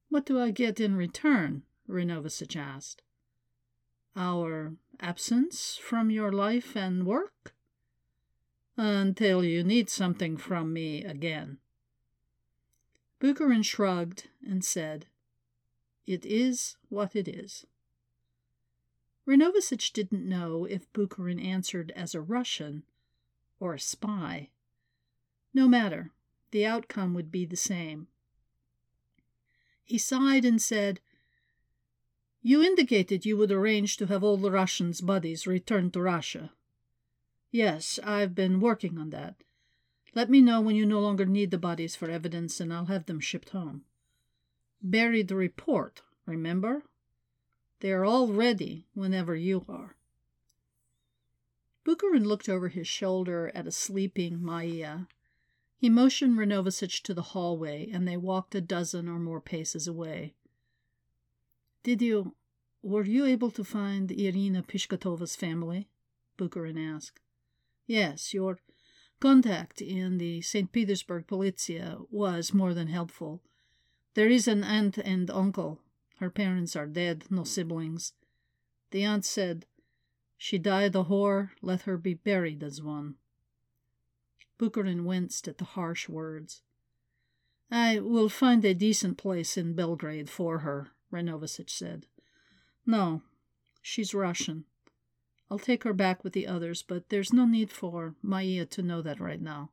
What 0.08 0.24
do 0.24 0.40
I 0.40 0.50
get 0.50 0.80
in 0.80 0.96
return? 0.96 1.64
Renovasic 1.86 2.56
asked 2.56 3.02
our 4.16 4.74
absence 5.00 5.76
from 5.76 6.10
your 6.10 6.32
life 6.32 6.74
and 6.76 7.04
work? 7.04 7.54
Until 8.76 9.44
you 9.44 9.62
need 9.62 9.90
something 9.90 10.38
from 10.38 10.72
me 10.72 11.04
again. 11.04 11.58
Bukharin 13.20 13.64
shrugged 13.64 14.28
and 14.42 14.64
said, 14.64 15.06
It 16.06 16.24
is 16.24 16.76
what 16.88 17.14
it 17.14 17.28
is. 17.28 17.66
Renovasic 19.28 19.92
didn't 19.92 20.26
know 20.26 20.64
if 20.64 20.90
Bukharin 20.92 21.44
answered 21.44 21.92
as 21.94 22.14
a 22.14 22.20
Russian 22.20 22.84
or 23.60 23.74
a 23.74 23.80
spy. 23.80 24.50
No 25.52 25.68
matter, 25.68 26.12
the 26.50 26.66
outcome 26.66 27.14
would 27.14 27.30
be 27.30 27.44
the 27.44 27.56
same. 27.56 28.08
He 29.84 29.98
sighed 29.98 30.44
and 30.44 30.60
said, 30.60 31.00
You 32.42 32.62
indicated 32.62 33.26
you 33.26 33.36
would 33.36 33.52
arrange 33.52 33.96
to 33.98 34.06
have 34.06 34.24
all 34.24 34.36
the 34.36 34.50
Russians' 34.50 35.00
bodies 35.00 35.46
returned 35.46 35.92
to 35.92 36.00
Russia. 36.00 36.52
Yes, 37.50 38.00
I've 38.02 38.34
been 38.34 38.60
working 38.60 38.98
on 38.98 39.10
that. 39.10 39.36
Let 40.14 40.30
me 40.30 40.40
know 40.40 40.60
when 40.60 40.76
you 40.76 40.86
no 40.86 41.00
longer 41.00 41.26
need 41.26 41.50
the 41.50 41.58
bodies 41.58 41.96
for 41.96 42.08
evidence, 42.08 42.60
and 42.60 42.72
I'll 42.72 42.86
have 42.86 43.06
them 43.06 43.20
shipped 43.20 43.50
home. 43.50 43.84
Bury 44.82 45.22
the 45.22 45.36
report, 45.36 46.02
remember? 46.26 46.84
They 47.80 47.92
are 47.92 48.04
all 48.04 48.28
ready 48.28 48.86
whenever 48.94 49.34
you 49.34 49.64
are. 49.68 49.96
Bukharin 51.84 52.24
looked 52.24 52.48
over 52.48 52.68
his 52.68 52.88
shoulder 52.88 53.52
at 53.54 53.66
a 53.66 53.70
sleeping 53.70 54.42
Maia. 54.42 55.00
He 55.76 55.90
motioned 55.90 56.38
Renovasic 56.38 57.02
to 57.02 57.12
the 57.12 57.34
hallway, 57.34 57.90
and 57.90 58.08
they 58.08 58.16
walked 58.16 58.54
a 58.54 58.60
dozen 58.60 59.06
or 59.08 59.18
more 59.18 59.40
paces 59.40 59.86
away. 59.86 60.34
Did 61.82 62.00
you, 62.00 62.34
were 62.82 63.04
you 63.04 63.26
able 63.26 63.50
to 63.50 63.64
find 63.64 64.10
Irina 64.10 64.62
Pishkatova's 64.62 65.36
family? 65.36 65.88
Bukharin 66.38 66.78
asked. 66.78 67.20
Yes, 67.86 68.32
your 68.32 68.58
contact 69.20 69.82
in 69.82 70.16
the 70.16 70.40
St. 70.40 70.72
Petersburg 70.72 71.26
Polizia 71.26 72.06
was 72.10 72.54
more 72.54 72.72
than 72.72 72.88
helpful. 72.88 73.42
There 74.14 74.28
is 74.28 74.48
an 74.48 74.64
aunt 74.64 74.96
and 74.96 75.30
uncle. 75.30 75.80
Her 76.18 76.30
parents 76.30 76.74
are 76.76 76.86
dead, 76.86 77.24
no 77.30 77.44
siblings. 77.44 78.14
The 78.90 79.04
aunt 79.04 79.26
said, 79.26 79.66
She 80.36 80.58
died 80.58 80.94
a 80.94 81.04
whore, 81.04 81.50
let 81.62 81.82
her 81.82 81.96
be 81.96 82.14
buried 82.14 82.62
as 82.62 82.82
one. 82.82 83.16
Bukharin 84.58 85.04
winced 85.04 85.48
at 85.48 85.58
the 85.58 85.64
harsh 85.64 86.08
words. 86.08 86.62
I 87.70 87.98
will 87.98 88.28
find 88.28 88.64
a 88.64 88.74
decent 88.74 89.16
place 89.16 89.56
in 89.56 89.74
Belgrade 89.74 90.28
for 90.28 90.58
her, 90.58 90.90
Renovasic 91.10 91.70
said. 91.70 92.06
No, 92.86 93.22
she's 93.80 94.14
Russian. 94.14 94.64
I'll 95.50 95.58
take 95.58 95.84
her 95.84 95.92
back 95.92 96.22
with 96.24 96.32
the 96.32 96.46
others, 96.46 96.82
but 96.82 97.08
there's 97.08 97.32
no 97.32 97.46
need 97.46 97.70
for 97.70 98.14
Maia 98.22 98.66
to 98.66 98.82
know 98.82 99.02
that 99.02 99.20
right 99.20 99.40
now. 99.40 99.70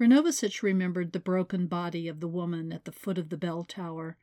Renovasic 0.00 0.62
remembered 0.62 1.12
the 1.12 1.20
broken 1.20 1.66
body 1.66 2.08
of 2.08 2.20
the 2.20 2.28
woman 2.28 2.72
at 2.72 2.84
the 2.84 2.92
foot 2.92 3.18
of 3.18 3.28
the 3.28 3.36
bell 3.36 3.64
tower 3.64 4.16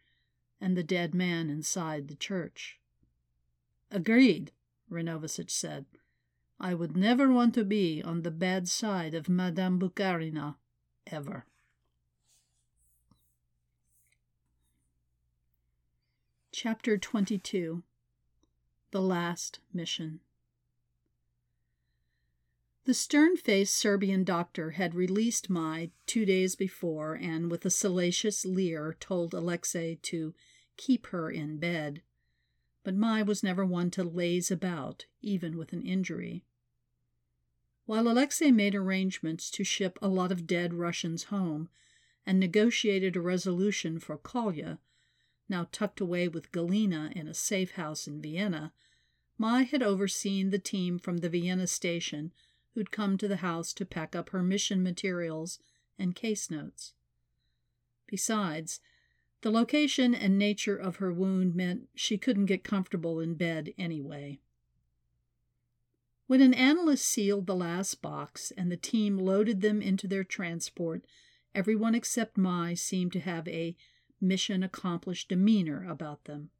and 0.60 0.76
the 0.76 0.84
dead 0.84 1.14
man 1.14 1.50
inside 1.50 2.08
the 2.08 2.16
church. 2.16 2.80
Agreed, 3.90 4.52
Renovasic 4.92 5.50
said. 5.50 5.86
I 6.60 6.74
would 6.74 6.96
never 6.96 7.32
want 7.32 7.56
to 7.56 7.64
be 7.64 8.04
on 8.04 8.22
the 8.22 8.30
bad 8.30 8.68
side 8.68 9.14
of 9.14 9.30
Madame 9.30 9.80
Bukharina, 9.80 10.58
ever. 11.08 11.46
Chapter 16.52 16.98
22 16.98 17.82
The 18.92 19.02
Last 19.02 19.60
Mission 19.74 20.20
The 22.84 22.94
stern 22.94 23.38
faced 23.38 23.76
Serbian 23.76 24.24
doctor 24.24 24.72
had 24.72 24.94
released 24.94 25.50
Mai 25.50 25.92
two 26.06 26.26
days 26.26 26.56
before 26.56 27.16
and, 27.16 27.50
with 27.50 27.66
a 27.66 27.70
salacious 27.72 28.46
leer, 28.46 28.98
told 29.00 29.34
Alexei 29.34 29.98
to 30.04 30.36
keep 30.78 31.08
her 31.08 31.32
in 31.32 31.58
bed. 31.58 32.04
But 32.84 32.96
Mai 32.96 33.22
was 33.22 33.44
never 33.44 33.66
one 33.66 33.92
to 33.92 34.04
laze 34.04 34.50
about, 34.50 35.06
even 35.22 35.58
with 35.58 35.72
an 35.74 35.82
injury. 35.84 36.44
While 37.86 38.08
Alexei 38.08 38.52
made 38.52 38.74
arrangements 38.74 39.52
to 39.52 39.64
ship 39.64 40.00
a 40.02 40.08
lot 40.08 40.32
of 40.32 40.48
dead 40.48 40.74
Russians 40.74 41.26
home 41.26 41.70
and 42.26 42.40
negotiated 42.40 43.16
a 43.16 43.22
resolution 43.22 44.00
for 44.00 44.18
Kolya, 44.18 44.80
now 45.50 45.68
tucked 45.72 46.00
away 46.00 46.28
with 46.28 46.52
Galina 46.52 47.12
in 47.16 47.28
a 47.28 47.34
safe 47.34 47.72
house 47.72 48.08
in 48.08 48.22
Vienna, 48.22 48.74
Mai 49.38 49.64
had 49.64 49.84
overseen 49.84 50.50
the 50.50 50.60
team 50.60 50.98
from 50.98 51.18
the 51.18 51.30
Vienna 51.30 51.68
station 51.68 52.32
who'd 52.74 52.92
come 52.92 53.18
to 53.18 53.28
the 53.28 53.38
house 53.38 53.74
to 53.74 53.86
pack 53.86 54.16
up 54.16 54.30
her 54.30 54.42
mission 54.42 54.82
materials 54.82 55.60
and 56.00 56.16
case 56.16 56.50
notes. 56.50 56.94
Besides, 58.08 58.80
the 59.42 59.52
location 59.52 60.14
and 60.14 60.38
nature 60.38 60.78
of 60.78 60.98
her 60.98 61.12
wound 61.12 61.56
meant 61.56 61.90
she 61.96 62.18
couldn't 62.18 62.46
get 62.46 62.64
comfortable 62.64 63.20
in 63.20 63.34
bed 63.36 63.74
anyway. 63.78 64.40
When 66.28 66.42
an 66.42 66.54
analyst 66.54 67.06
sealed 67.06 67.48
the 67.48 67.56
last 67.56 68.02
box 68.02 68.52
and 68.56 68.72
the 68.72 68.78
team 68.78 69.18
loaded 69.18 69.62
them 69.62 69.82
into 69.82 70.08
their 70.08 70.24
transport, 70.24 71.04
everyone 71.54 71.96
except 71.96 72.38
Mai 72.38 72.74
seemed 72.74 73.12
to 73.14 73.20
have 73.20 73.48
a 73.48 73.76
mission 74.22 74.64
accomplished 74.64 75.30
demeanor 75.30 75.86
about 75.90 76.26
them. 76.26 76.52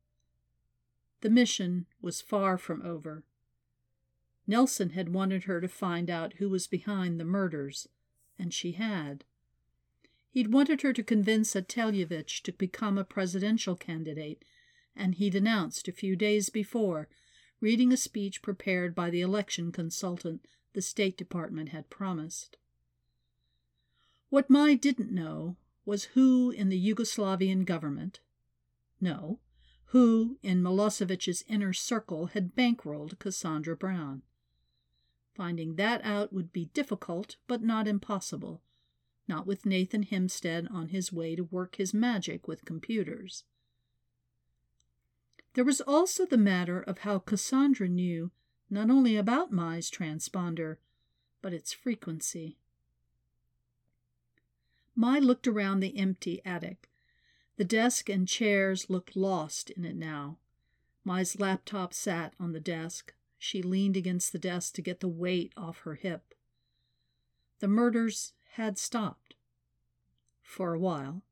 The 1.22 1.30
mission 1.30 1.86
was 2.02 2.20
far 2.20 2.58
from 2.58 2.82
over. 2.82 3.24
Nelson 4.48 4.90
had 4.90 5.14
wanted 5.14 5.44
her 5.44 5.62
to 5.62 5.68
find 5.68 6.10
out 6.10 6.34
who 6.34 6.50
was 6.50 6.68
behind 6.68 7.20
the 7.20 7.26
murders, 7.26 7.88
and 8.38 8.54
she 8.54 8.74
had. 8.74 9.24
He'd 10.32 10.54
wanted 10.54 10.82
her 10.82 10.94
to 10.94 11.04
convince 11.04 11.54
Ateljevich 11.54 12.42
to 12.44 12.54
become 12.54 12.98
a 12.98 13.04
presidential 13.04 13.76
candidate, 13.76 14.46
and 14.96 15.16
he'd 15.16 15.36
announced 15.36 15.90
a 15.90 15.94
few 15.94 16.16
days 16.16 16.50
before 16.50 17.10
reading 17.60 17.92
a 17.92 17.98
speech 17.98 18.42
prepared 18.42 18.96
by 18.96 19.10
the 19.10 19.20
election 19.20 19.74
consultant 19.74 20.48
the 20.74 20.82
State 20.82 21.18
Department 21.18 21.70
had 21.70 21.90
promised. 21.90 22.58
What 24.30 24.50
Mai 24.50 24.76
didn't 24.76 25.12
know 25.12 25.58
was 25.86 26.06
who 26.16 26.50
in 26.50 26.70
the 26.70 26.80
Yugoslavian 26.80 27.66
government, 27.66 28.22
no, 29.02 29.40
who 29.88 30.40
in 30.42 30.64
Milosevic's 30.64 31.44
inner 31.50 31.74
circle 31.74 32.28
had 32.28 32.56
bankrolled 32.56 33.20
Cassandra 33.20 33.76
Brown. 33.76 34.22
Finding 35.36 35.76
that 35.76 36.00
out 36.06 36.32
would 36.32 36.54
be 36.54 36.66
difficult, 36.68 37.36
but 37.48 37.62
not 37.62 37.86
impossible, 37.86 38.62
not 39.28 39.48
with 39.48 39.66
Nathan 39.66 40.04
Hempstead 40.04 40.68
on 40.72 40.90
his 40.90 41.12
way 41.12 41.36
to 41.36 41.44
work 41.44 41.76
his 41.76 41.94
magic 41.94 42.48
with 42.48 42.66
computers. 42.66 43.44
There 45.54 45.66
was 45.66 45.82
also 45.82 46.26
the 46.26 46.38
matter 46.38 46.82
of 46.82 47.00
how 47.00 47.20
Cassandra 47.20 47.88
knew 47.88 48.32
not 48.70 48.90
only 48.90 49.18
about 49.18 49.52
Mai's 49.52 49.92
transponder, 49.92 50.78
but 51.42 51.54
its 51.54 51.74
frequency. 51.74 52.58
Mai 54.96 55.20
looked 55.20 55.48
around 55.48 55.80
the 55.80 55.98
empty 55.98 56.42
attic. 56.46 56.90
The 57.58 57.66
desk 57.66 58.10
and 58.10 58.28
chairs 58.28 58.90
looked 58.90 59.16
lost 59.16 59.70
in 59.72 59.84
it 59.84 59.96
now. 59.96 60.38
Mai's 61.04 61.40
laptop 61.40 61.94
sat 61.94 62.34
on 62.40 62.54
the 62.54 62.60
desk. 62.60 63.14
She 63.38 63.62
leaned 63.62 63.98
against 63.98 64.32
the 64.32 64.40
desk 64.40 64.74
to 64.76 64.82
get 64.82 65.00
the 65.00 65.08
weight 65.08 65.52
off 65.58 65.80
her 65.80 65.96
hip. 65.96 66.34
The 67.60 67.68
murders 67.68 68.34
had 68.54 68.78
stopped. 68.78 69.36
For 70.42 70.74
a 70.74 70.80
while. 70.80 71.24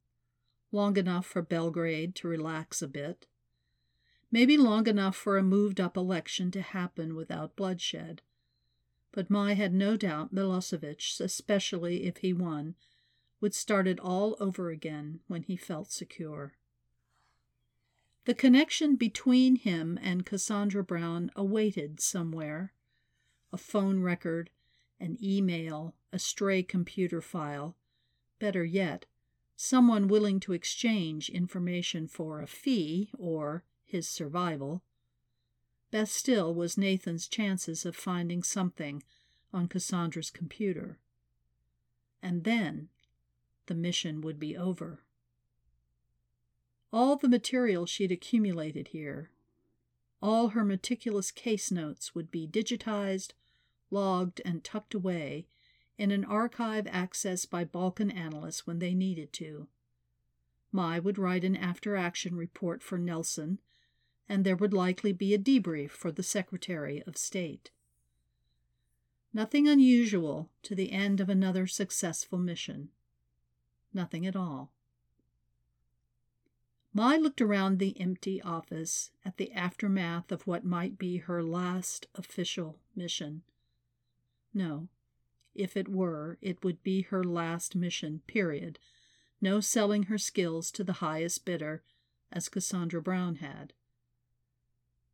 Long 0.72 0.98
enough 0.98 1.26
for 1.26 1.42
Belgrade 1.42 2.16
to 2.16 2.28
relax 2.28 2.82
a 2.82 2.88
bit 2.88 3.28
maybe 4.32 4.58
long 4.58 4.88
enough 4.88 5.16
for 5.16 5.38
a 5.38 5.44
moved 5.44 5.80
up 5.80 5.98
election 5.98 6.52
to 6.52 6.62
happen 6.62 7.16
without 7.16 7.56
bloodshed. 7.56 8.22
But 9.12 9.30
Mai 9.30 9.54
had 9.54 9.74
no 9.74 9.98
doubt 9.98 10.34
Milosevic, 10.34 11.20
especially 11.20 12.06
if 12.06 12.18
he 12.18 12.32
won, 12.32 12.76
would 13.42 13.56
start 13.56 13.88
it 13.88 14.00
all 14.00 14.38
over 14.40 14.70
again 14.70 15.22
when 15.28 15.44
he 15.44 15.56
felt 15.56 15.92
secure. 15.92 16.54
The 18.26 18.36
connection 18.36 18.96
between 18.96 19.56
him 19.56 19.98
and 20.02 20.26
Cassandra 20.26 20.84
Brown 20.84 21.32
awaited 21.36 22.00
somewhere 22.00 22.74
a 23.52 23.58
phone 23.58 24.02
record, 24.02 24.52
an 25.00 25.18
email, 25.22 25.96
a 26.12 26.20
stray 26.20 26.64
computer 26.64 27.22
file. 27.22 27.76
Better 28.40 28.64
yet, 28.66 29.06
someone 29.56 30.08
willing 30.08 30.40
to 30.40 30.54
exchange 30.54 31.30
information 31.30 32.08
for 32.08 32.42
a 32.42 32.48
fee 32.48 33.10
or 33.18 33.64
his 33.86 34.08
survival. 34.08 34.82
Best 35.92 36.14
still 36.14 36.54
was 36.54 36.78
Nathan's 36.78 37.28
chances 37.28 37.86
of 37.86 37.96
finding 37.96 38.44
something 38.44 39.04
on 39.52 39.68
Cassandra's 39.68 40.30
computer. 40.30 41.00
And 42.22 42.44
then 42.44 42.90
the 43.66 43.76
mission 43.76 44.22
would 44.22 44.40
be 44.40 44.56
over. 44.56 45.00
All 46.92 47.16
the 47.16 47.30
material 47.30 47.86
she'd 47.86 48.12
accumulated 48.12 48.90
here, 48.90 49.30
all 50.22 50.50
her 50.50 50.66
meticulous 50.66 51.32
case 51.32 51.72
notes 51.72 52.14
would 52.14 52.32
be 52.32 52.48
digitized, 52.48 53.34
logged, 53.92 54.42
and 54.46 54.64
tucked 54.64 54.94
away 54.94 55.48
in 55.98 56.12
an 56.12 56.26
archive 56.26 56.86
accessed 56.86 57.50
by 57.50 57.64
Balkan 57.64 58.12
analysts 58.12 58.66
when 58.66 58.80
they 58.80 58.94
needed 58.94 59.34
to. 59.34 59.68
Mai 60.72 61.00
would 61.00 61.18
write 61.18 61.44
an 61.44 61.56
after 61.56 61.96
action 61.96 62.36
report 62.36 62.84
for 62.84 62.98
Nelson 62.98 63.60
and 64.30 64.46
there 64.46 64.56
would 64.56 64.74
likely 64.74 65.12
be 65.12 65.34
a 65.34 65.40
debrief 65.40 65.90
for 65.90 66.12
the 66.12 66.24
Secretary 66.24 67.02
of 67.08 67.18
State. 67.18 67.72
Nothing 69.34 69.68
unusual 69.68 70.50
to 70.64 70.76
the 70.76 70.92
end 70.92 71.20
of 71.20 71.30
another 71.30 71.66
successful 71.66 72.38
mission. 72.38 72.90
Nothing 73.92 74.28
at 74.28 74.36
all. 74.36 74.72
Mai 76.94 77.18
looked 77.18 77.42
around 77.42 77.80
the 77.80 78.00
empty 78.00 78.42
office 78.42 79.12
at 79.26 79.38
the 79.38 79.52
aftermath 79.52 80.32
of 80.32 80.46
what 80.46 80.64
might 80.64 80.98
be 80.98 81.18
her 81.18 81.44
last 81.44 82.08
official 82.16 82.78
mission. 82.96 83.42
No, 84.54 84.90
if 85.56 85.76
it 85.76 85.88
were, 85.88 86.38
it 86.42 86.64
would 86.64 86.84
be 86.84 87.02
her 87.04 87.24
last 87.24 87.76
mission, 87.76 88.22
period. 88.28 88.80
No 89.42 89.60
selling 89.60 90.04
her 90.04 90.18
skills 90.18 90.72
to 90.72 90.84
the 90.84 90.94
highest 90.94 91.46
bidder, 91.46 91.84
as 92.32 92.50
Cassandra 92.50 93.02
Brown 93.02 93.36
had. 93.36 93.74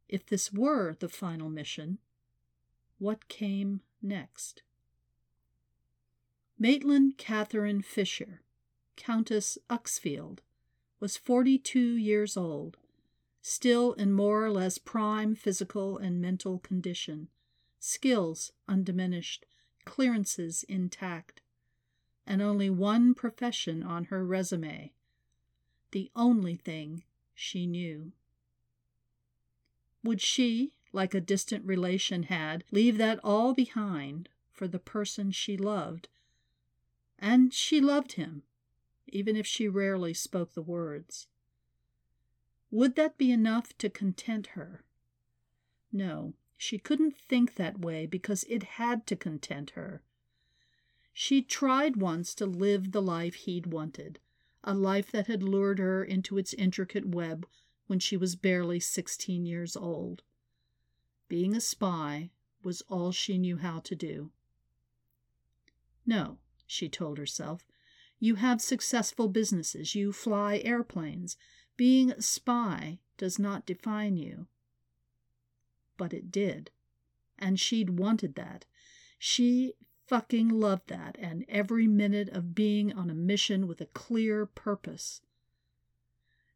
If 0.07 0.25
this 0.25 0.53
were 0.53 0.95
the 0.99 1.09
final 1.09 1.49
mission, 1.49 1.99
what 2.99 3.27
came 3.27 3.81
next? 4.01 4.61
Maitland 6.57 7.17
Catherine 7.17 7.81
Fisher, 7.81 8.41
Countess 8.95 9.57
Uxfield, 9.69 10.39
was 10.99 11.17
42 11.17 11.79
years 11.79 12.37
old, 12.37 12.77
still 13.41 13.93
in 13.93 14.13
more 14.13 14.45
or 14.45 14.51
less 14.51 14.77
prime 14.77 15.35
physical 15.35 15.97
and 15.97 16.21
mental 16.21 16.59
condition, 16.59 17.27
skills 17.85 18.51
undiminished, 18.67 19.45
clearances 19.85 20.63
intact, 20.63 21.41
and 22.25 22.41
only 22.41 22.67
one 22.67 23.13
profession 23.13 23.83
on 23.83 24.05
her 24.05 24.25
resume, 24.25 24.91
the 25.91 26.09
only 26.15 26.55
thing 26.55 27.03
she 27.35 27.67
knew. 27.67 28.11
Would 30.03 30.19
she, 30.19 30.73
like 30.93 31.13
a 31.13 31.21
distant 31.21 31.63
relation 31.63 32.23
had, 32.23 32.63
leave 32.71 32.97
that 32.97 33.19
all 33.23 33.53
behind 33.53 34.29
for 34.51 34.67
the 34.67 34.79
person 34.79 35.29
she 35.29 35.55
loved? 35.55 36.07
And 37.19 37.53
she 37.53 37.79
loved 37.79 38.13
him, 38.13 38.41
even 39.07 39.35
if 39.35 39.45
she 39.45 39.67
rarely 39.67 40.13
spoke 40.15 40.53
the 40.53 40.61
words. 40.61 41.27
Would 42.71 42.95
that 42.95 43.19
be 43.19 43.31
enough 43.31 43.77
to 43.77 43.89
content 43.91 44.47
her? 44.47 44.83
No, 45.91 46.33
she 46.57 46.77
couldn't 46.77 47.15
think 47.15 47.55
that 47.55 47.79
way 47.79 48.05
because 48.05 48.43
it 48.49 48.63
had 48.63 49.05
to 49.07 49.15
content 49.15 49.71
her. 49.71 50.01
She 51.13 51.41
tried 51.41 51.97
once 51.97 52.33
to 52.35 52.45
live 52.45 52.91
the 52.91 53.01
life 53.01 53.35
he'd 53.35 53.67
wanted, 53.67 54.19
a 54.63 54.73
life 54.73 55.11
that 55.11 55.27
had 55.27 55.43
lured 55.43 55.79
her 55.79 56.03
into 56.03 56.37
its 56.37 56.53
intricate 56.53 57.05
web 57.05 57.47
when 57.87 57.99
she 57.99 58.17
was 58.17 58.35
barely 58.35 58.79
16 58.79 59.45
years 59.45 59.75
old. 59.75 60.23
Being 61.27 61.55
a 61.55 61.61
spy 61.61 62.31
was 62.63 62.81
all 62.89 63.11
she 63.11 63.37
knew 63.37 63.57
how 63.57 63.79
to 63.79 63.95
do. 63.95 64.31
No, 66.05 66.37
she 66.67 66.89
told 66.89 67.17
herself, 67.17 67.65
you 68.19 68.35
have 68.35 68.61
successful 68.61 69.27
businesses, 69.27 69.93
you 69.93 70.11
fly 70.13 70.61
airplanes. 70.63 71.37
Being 71.77 72.11
a 72.11 72.21
spy 72.21 72.99
does 73.17 73.37
not 73.37 73.65
define 73.65 74.17
you. 74.17 74.47
But 75.97 76.13
it 76.13 76.31
did. 76.31 76.71
And 77.37 77.59
she'd 77.59 77.91
wanted 77.91 78.35
that. 78.35 78.65
She 79.17 79.73
fucking 80.07 80.49
loved 80.49 80.87
that, 80.89 81.17
and 81.19 81.45
every 81.49 81.87
minute 81.87 82.29
of 82.29 82.53
being 82.53 82.93
on 82.93 83.09
a 83.09 83.15
mission 83.15 83.67
with 83.67 83.81
a 83.81 83.87
clear 83.87 84.45
purpose. 84.45 85.21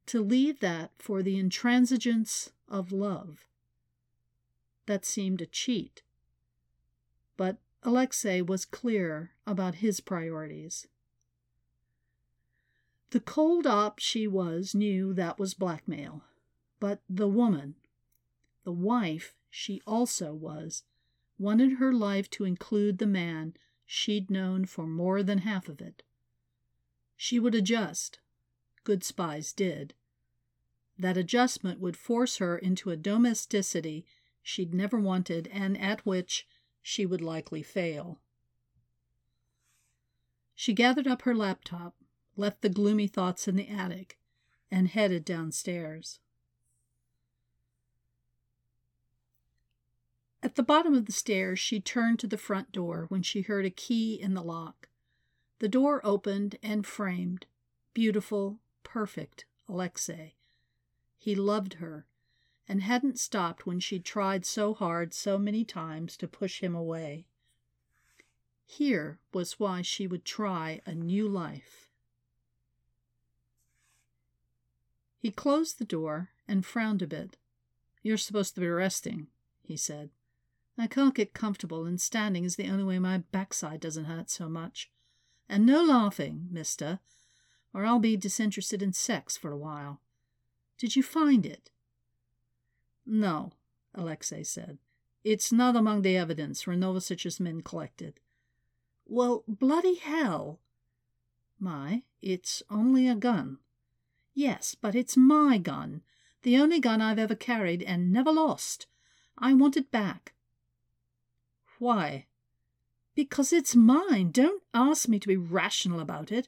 To 0.08 0.22
leave 0.22 0.60
that 0.60 0.92
for 0.98 1.22
the 1.24 1.42
intransigence 1.42 2.52
of 2.68 2.92
love. 2.92 3.48
That 4.86 5.06
seemed 5.06 5.42
a 5.42 5.46
cheat. 5.46 6.04
But 7.38 7.58
Alexei 7.84 8.42
was 8.42 8.66
clear 8.66 9.32
about 9.48 9.76
his 9.76 10.00
priorities. 10.00 10.88
The 13.12 13.20
cold 13.20 13.66
op 13.66 14.00
she 14.00 14.28
was 14.28 14.76
knew 14.76 15.14
that 15.14 15.40
was 15.40 15.54
blackmail. 15.54 16.24
But 16.80 17.02
the 17.10 17.28
woman, 17.28 17.76
the 18.70 18.74
wife 18.74 19.34
she 19.50 19.82
also 19.88 20.32
was, 20.32 20.84
wanted 21.40 21.80
her 21.80 21.92
life 21.92 22.30
to 22.30 22.46
include 22.46 23.00
the 23.00 23.08
man 23.08 23.56
she'd 23.84 24.30
known 24.30 24.64
for 24.64 24.86
more 24.86 25.24
than 25.24 25.40
half 25.40 25.68
of 25.68 25.82
it. 25.82 26.04
She 27.18 27.40
would 27.40 27.56
adjust. 27.56 28.20
Good 28.84 29.04
spies 29.04 29.54
did. 29.54 29.96
That 31.00 31.18
adjustment 31.18 31.80
would 31.80 31.98
force 31.98 32.38
her 32.38 32.60
into 32.60 32.92
a 32.92 32.96
domesticity 32.96 34.06
she'd 34.44 34.72
never 34.72 35.00
wanted 35.00 35.48
and 35.52 35.76
at 35.76 36.06
which 36.06 36.48
she 36.80 37.08
would 37.08 37.22
likely 37.22 37.64
fail. 37.64 38.20
She 40.54 40.74
gathered 40.74 41.08
up 41.08 41.24
her 41.24 41.34
laptop 41.34 41.96
left 42.38 42.62
the 42.62 42.70
gloomy 42.70 43.08
thoughts 43.08 43.48
in 43.48 43.56
the 43.56 43.68
attic, 43.68 44.20
and 44.70 44.90
headed 44.90 45.26
downstairs. 45.26 46.20
At 50.42 50.56
the 50.56 50.64
bottom 50.64 50.94
of 50.94 51.06
the 51.06 51.12
stairs, 51.12 51.60
she 51.60 51.82
turned 51.82 52.20
to 52.20 52.28
the 52.28 52.38
front 52.38 52.72
door 52.72 53.06
when 53.10 53.24
she 53.24 53.42
heard 53.42 53.66
a 53.66 53.70
key 53.70 54.14
in 54.20 54.34
the 54.34 54.44
lock. 54.44 54.88
The 55.60 55.68
door 55.68 56.00
opened 56.06 56.58
and 56.64 56.88
framed, 56.88 57.46
beautiful, 57.94 58.60
perfect 58.84 59.46
Alexei. 59.68 60.36
He 61.18 61.36
loved 61.36 61.76
her, 61.76 62.06
and 62.68 62.82
hadn't 62.82 63.20
stopped 63.20 63.66
when 63.66 63.82
she'd 63.82 64.06
tried 64.06 64.46
so 64.46 64.74
hard 64.74 65.14
so 65.14 65.38
many 65.38 65.66
times 65.66 66.16
to 66.18 66.28
push 66.28 66.62
him 66.62 66.74
away. 66.74 67.26
Here 68.66 69.20
was 69.34 69.60
why 69.60 69.82
she 69.82 70.08
would 70.08 70.24
try 70.24 70.80
a 70.86 70.94
new 70.94 71.28
life. 71.28 71.90
He 75.18 75.32
closed 75.32 75.80
the 75.80 75.86
door 75.86 76.30
and 76.48 76.66
frowned 76.66 77.02
a 77.02 77.08
bit. 77.08 77.36
You're 78.04 78.18
supposed 78.18 78.56
to 78.56 78.62
be 78.62 78.70
resting, 78.70 79.28
he 79.62 79.76
said. 79.76 80.12
I 80.80 80.88
can't 80.88 81.14
get 81.14 81.34
comfortable, 81.34 81.86
and 81.86 82.00
standing 82.00 82.46
is 82.46 82.56
the 82.56 82.70
only 82.70 82.86
way 82.86 83.00
my 83.00 83.18
backside 83.18 83.82
doesn't 83.82 84.06
hurt 84.06 84.30
so 84.30 84.48
much. 84.48 84.90
And 85.50 85.66
no 85.66 85.84
laughing, 85.84 86.48
mister, 86.50 87.00
or 87.74 87.86
I'll 87.86 88.00
be 88.00 88.16
disinterested 88.16 88.82
in 88.82 88.94
sex 88.94 89.36
for 89.36 89.52
a 89.52 89.58
while. 89.58 90.00
Did 90.78 90.96
you 90.96 91.04
find 91.04 91.46
it? 91.46 91.70
No, 93.06 93.52
Alexei 93.94 94.44
said. 94.44 94.78
It's 95.24 95.52
not 95.52 95.76
among 95.76 96.02
the 96.02 96.16
evidence 96.16 96.66
Renovasich's 96.66 97.40
men 97.40 97.62
collected. 97.62 98.22
Well, 99.06 99.44
bloody 99.48 99.96
hell! 99.96 100.60
Mai, 101.60 102.04
it's 102.22 102.64
only 102.70 103.08
a 103.10 103.16
gun. 103.16 103.58
Yes, 104.34 104.76
but 104.80 104.96
it's 104.96 105.18
my 105.18 105.58
gun, 105.58 106.04
the 106.44 106.58
only 106.58 106.80
gun 106.80 107.02
I've 107.02 107.20
ever 107.20 107.36
carried 107.36 107.84
and 107.84 108.14
never 108.14 108.32
lost. 108.32 108.88
I 109.38 109.54
want 109.54 109.76
it 109.76 109.92
back. 109.92 110.34
Why? 111.80 112.28
Because 113.16 113.52
it's 113.52 113.76
mine. 113.76 114.32
Don't 114.32 114.62
ask 114.74 115.08
me 115.08 115.18
to 115.20 115.28
be 115.28 115.38
rational 115.38 116.00
about 116.00 116.32
it. 116.32 116.48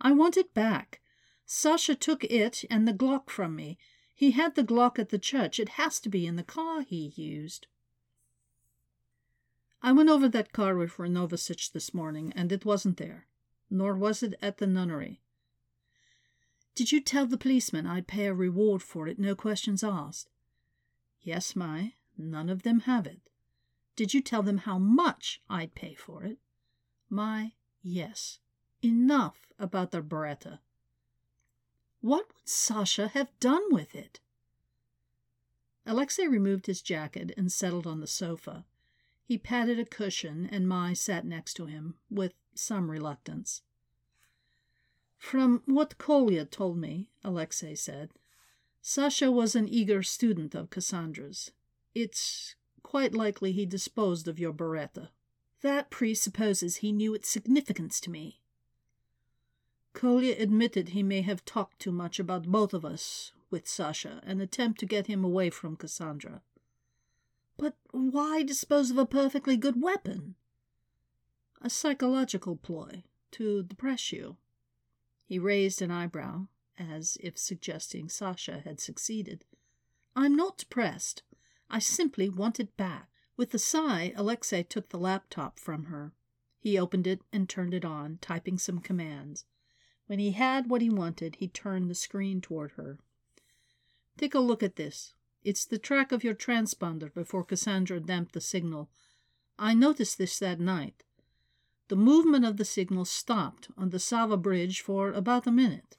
I 0.00 0.12
want 0.12 0.36
it 0.36 0.52
back. 0.52 1.00
Sasha 1.46 1.94
took 1.94 2.24
it 2.24 2.64
and 2.68 2.86
the 2.86 2.92
Glock 2.92 3.30
from 3.30 3.56
me. 3.56 3.78
He 4.14 4.32
had 4.32 4.54
the 4.54 4.64
Glock 4.64 4.98
at 4.98 5.08
the 5.08 5.18
church. 5.18 5.58
It 5.58 5.70
has 5.70 5.98
to 6.00 6.08
be 6.08 6.26
in 6.26 6.36
the 6.36 6.42
car 6.42 6.82
he 6.82 7.12
used. 7.16 7.66
I 9.82 9.92
went 9.92 10.10
over 10.10 10.28
that 10.28 10.52
car 10.52 10.76
with 10.76 10.96
Renovasich 10.98 11.72
this 11.72 11.92
morning, 11.92 12.32
and 12.36 12.52
it 12.52 12.64
wasn't 12.64 12.98
there. 12.98 13.26
Nor 13.68 13.96
was 13.96 14.22
it 14.22 14.34
at 14.40 14.58
the 14.58 14.66
nunnery. 14.66 15.22
Did 16.74 16.92
you 16.92 17.00
tell 17.00 17.26
the 17.26 17.36
policeman 17.36 17.86
I'd 17.86 18.06
pay 18.06 18.26
a 18.26 18.34
reward 18.34 18.82
for 18.82 19.08
it, 19.08 19.18
no 19.18 19.34
questions 19.34 19.82
asked? 19.82 20.30
Yes, 21.20 21.56
my. 21.56 21.94
None 22.16 22.48
of 22.48 22.62
them 22.62 22.80
have 22.80 23.06
it. 23.06 23.20
Did 23.94 24.14
you 24.14 24.20
tell 24.20 24.42
them 24.42 24.58
how 24.58 24.78
much 24.78 25.40
I'd 25.50 25.74
pay 25.74 25.94
for 25.94 26.24
it? 26.24 26.38
Mai, 27.10 27.52
yes. 27.82 28.38
Enough 28.82 29.52
about 29.58 29.90
the 29.90 30.00
Beretta. 30.00 30.60
What 32.00 32.26
would 32.28 32.48
Sasha 32.48 33.08
have 33.08 33.38
done 33.38 33.62
with 33.70 33.94
it? 33.94 34.20
Alexei 35.86 36.26
removed 36.26 36.66
his 36.66 36.82
jacket 36.82 37.32
and 37.36 37.50
settled 37.50 37.86
on 37.86 38.00
the 38.00 38.06
sofa. 38.06 38.64
He 39.24 39.38
patted 39.38 39.78
a 39.78 39.84
cushion, 39.84 40.48
and 40.50 40.68
Mai 40.68 40.94
sat 40.94 41.24
next 41.24 41.54
to 41.54 41.66
him, 41.66 41.94
with 42.10 42.34
some 42.54 42.90
reluctance. 42.90 43.62
From 45.18 45.62
what 45.66 45.98
Kolya 45.98 46.44
told 46.44 46.78
me, 46.78 47.08
Alexei 47.22 47.74
said, 47.74 48.10
Sasha 48.80 49.30
was 49.30 49.54
an 49.54 49.68
eager 49.68 50.02
student 50.02 50.54
of 50.54 50.70
Cassandra's. 50.70 51.52
It's 51.94 52.56
quite 52.92 53.14
likely 53.14 53.52
he 53.52 53.64
disposed 53.64 54.28
of 54.28 54.38
your 54.38 54.52
Beretta. 54.52 55.08
That 55.62 55.88
presupposes 55.88 56.76
he 56.76 56.92
knew 56.92 57.14
its 57.14 57.26
significance 57.26 57.98
to 58.02 58.10
me. 58.10 58.42
Kolya 59.94 60.36
admitted 60.38 60.90
he 60.90 61.02
may 61.02 61.22
have 61.22 61.42
talked 61.46 61.78
too 61.78 61.90
much 61.90 62.18
about 62.18 62.52
both 62.52 62.74
of 62.74 62.84
us 62.84 63.32
with 63.50 63.66
Sasha, 63.66 64.20
an 64.26 64.42
attempt 64.42 64.78
to 64.80 64.84
get 64.84 65.06
him 65.06 65.24
away 65.24 65.48
from 65.48 65.74
Cassandra. 65.74 66.42
But 67.56 67.78
why 67.92 68.42
dispose 68.42 68.90
of 68.90 68.98
a 68.98 69.06
perfectly 69.06 69.56
good 69.56 69.80
weapon? 69.80 70.34
A 71.62 71.70
psychological 71.70 72.56
ploy 72.56 73.04
to 73.30 73.62
depress 73.62 74.12
you. 74.12 74.36
He 75.24 75.38
raised 75.38 75.80
an 75.80 75.90
eyebrow, 75.90 76.48
as 76.78 77.16
if 77.22 77.38
suggesting 77.38 78.10
Sasha 78.10 78.60
had 78.66 78.80
succeeded. 78.80 79.46
I'm 80.14 80.36
not 80.36 80.58
depressed. 80.58 81.22
I 81.74 81.78
simply 81.78 82.28
want 82.28 82.60
it 82.60 82.76
back. 82.76 83.08
With 83.38 83.54
a 83.54 83.58
sigh, 83.58 84.12
Alexei 84.14 84.62
took 84.62 84.90
the 84.90 84.98
laptop 84.98 85.58
from 85.58 85.84
her. 85.84 86.12
He 86.60 86.78
opened 86.78 87.06
it 87.06 87.22
and 87.32 87.48
turned 87.48 87.72
it 87.72 87.84
on, 87.84 88.18
typing 88.20 88.58
some 88.58 88.78
commands. 88.78 89.46
When 90.06 90.18
he 90.18 90.32
had 90.32 90.68
what 90.68 90.82
he 90.82 90.90
wanted, 90.90 91.36
he 91.36 91.48
turned 91.48 91.88
the 91.88 91.94
screen 91.94 92.42
toward 92.42 92.72
her. 92.72 92.98
Take 94.18 94.34
a 94.34 94.38
look 94.38 94.62
at 94.62 94.76
this. 94.76 95.14
It's 95.42 95.64
the 95.64 95.78
track 95.78 96.12
of 96.12 96.22
your 96.22 96.34
transponder 96.34 97.12
before 97.12 97.42
Cassandra 97.42 98.00
damped 98.00 98.34
the 98.34 98.40
signal. 98.42 98.90
I 99.58 99.72
noticed 99.72 100.18
this 100.18 100.38
that 100.40 100.60
night. 100.60 101.04
The 101.88 101.96
movement 101.96 102.44
of 102.44 102.58
the 102.58 102.66
signal 102.66 103.06
stopped 103.06 103.68
on 103.78 103.88
the 103.88 103.98
Sava 103.98 104.36
Bridge 104.36 104.82
for 104.82 105.10
about 105.10 105.46
a 105.46 105.50
minute. 105.50 105.96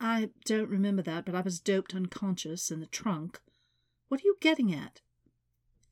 I 0.00 0.30
don't 0.44 0.68
remember 0.68 1.02
that, 1.02 1.24
but 1.24 1.36
I 1.36 1.42
was 1.42 1.60
doped 1.60 1.94
unconscious 1.94 2.72
in 2.72 2.80
the 2.80 2.86
trunk. 2.86 3.40
What 4.12 4.20
are 4.20 4.26
you 4.26 4.36
getting 4.40 4.74
at? 4.74 5.00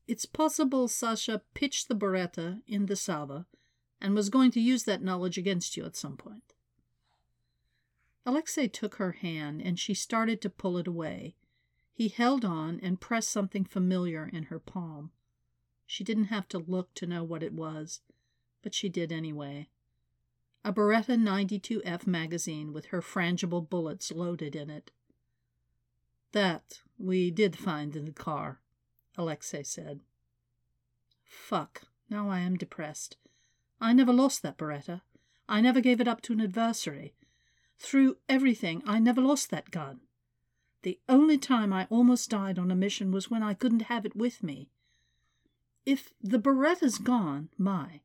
It's 0.06 0.26
possible 0.26 0.88
Sasha 0.88 1.40
pitched 1.54 1.88
the 1.88 1.94
Beretta 1.94 2.61
in 2.66 2.85
the 2.85 2.94
Sava 2.94 3.46
and 3.98 4.14
was 4.14 4.28
going 4.28 4.50
to 4.50 4.61
use 4.61 4.83
that 4.85 5.02
knowledge 5.02 5.38
against 5.38 5.74
you 5.74 5.87
at 5.87 5.96
some 5.96 6.18
point. 6.18 6.52
Alexei 8.26 8.68
took 8.68 8.96
her 8.96 9.12
hand 9.12 9.62
and 9.62 9.78
she 9.78 9.94
started 9.94 10.42
to 10.42 10.50
pull 10.50 10.76
it 10.76 10.87
away. 10.87 11.35
He 11.94 12.09
held 12.09 12.44
on 12.44 12.78
and 12.83 13.00
pressed 13.00 13.30
something 13.30 13.64
familiar 13.64 14.28
in 14.30 14.42
her 14.44 14.59
palm. 14.59 15.12
She 15.87 16.04
didn't 16.04 16.24
have 16.24 16.46
to 16.48 16.59
look 16.59 16.92
to 16.96 17.06
know 17.06 17.24
what 17.24 17.42
it 17.42 17.54
was, 17.54 18.02
but 18.62 18.74
she 18.74 18.90
did 18.90 19.12
anyway. 19.12 19.70
A 20.62 20.74
Beretta 20.74 21.16
92F 21.16 22.06
magazine 22.06 22.74
with 22.74 22.85
her 22.88 23.00
frangible 23.00 23.66
bullets 23.66 24.12
loaded 24.12 24.54
in 24.54 24.68
it. 24.68 24.90
That 26.33 26.81
we 26.99 27.31
did 27.31 27.57
find 27.57 27.97
in 27.97 28.05
the 28.05 28.12
car, 28.12 28.61
Alexei 29.16 29.62
said. 29.62 30.01
Fuck, 31.25 31.83
now 32.09 32.29
I 32.29 32.40
am 32.40 32.57
depressed. 32.57 33.16
I 33.81 33.93
never 33.93 34.12
lost 34.12 34.43
that 34.43 34.59
Beretta. 34.59 35.03
I 35.49 35.61
never 35.61 35.81
gave 35.81 36.01
it 36.01 36.09
up 36.09 36.21
to 36.23 36.33
an 36.33 36.40
adversary. 36.40 37.14
Through 37.79 38.19
everything, 38.29 38.83
I 38.87 38.99
never 38.99 39.21
lost 39.21 39.51
that 39.51 39.71
gun. 39.71 40.01
The 40.83 40.99
only 41.09 41.38
time 41.38 41.73
I 41.73 41.87
almost 41.90 42.31
died 42.31 42.59
on 42.59 42.71
a 42.71 42.77
mission 42.77 43.11
was 43.11 43.31
when 43.31 43.43
I 43.43 43.55
couldn't 43.55 43.83
have 43.83 44.07
it 44.07 44.14
with 44.14 44.43
me. 44.43 44.71
If 45.85 46.12
the 46.23 46.38
Beretta's 46.38 46.99
gone, 46.99 47.49
my. 47.59 48.01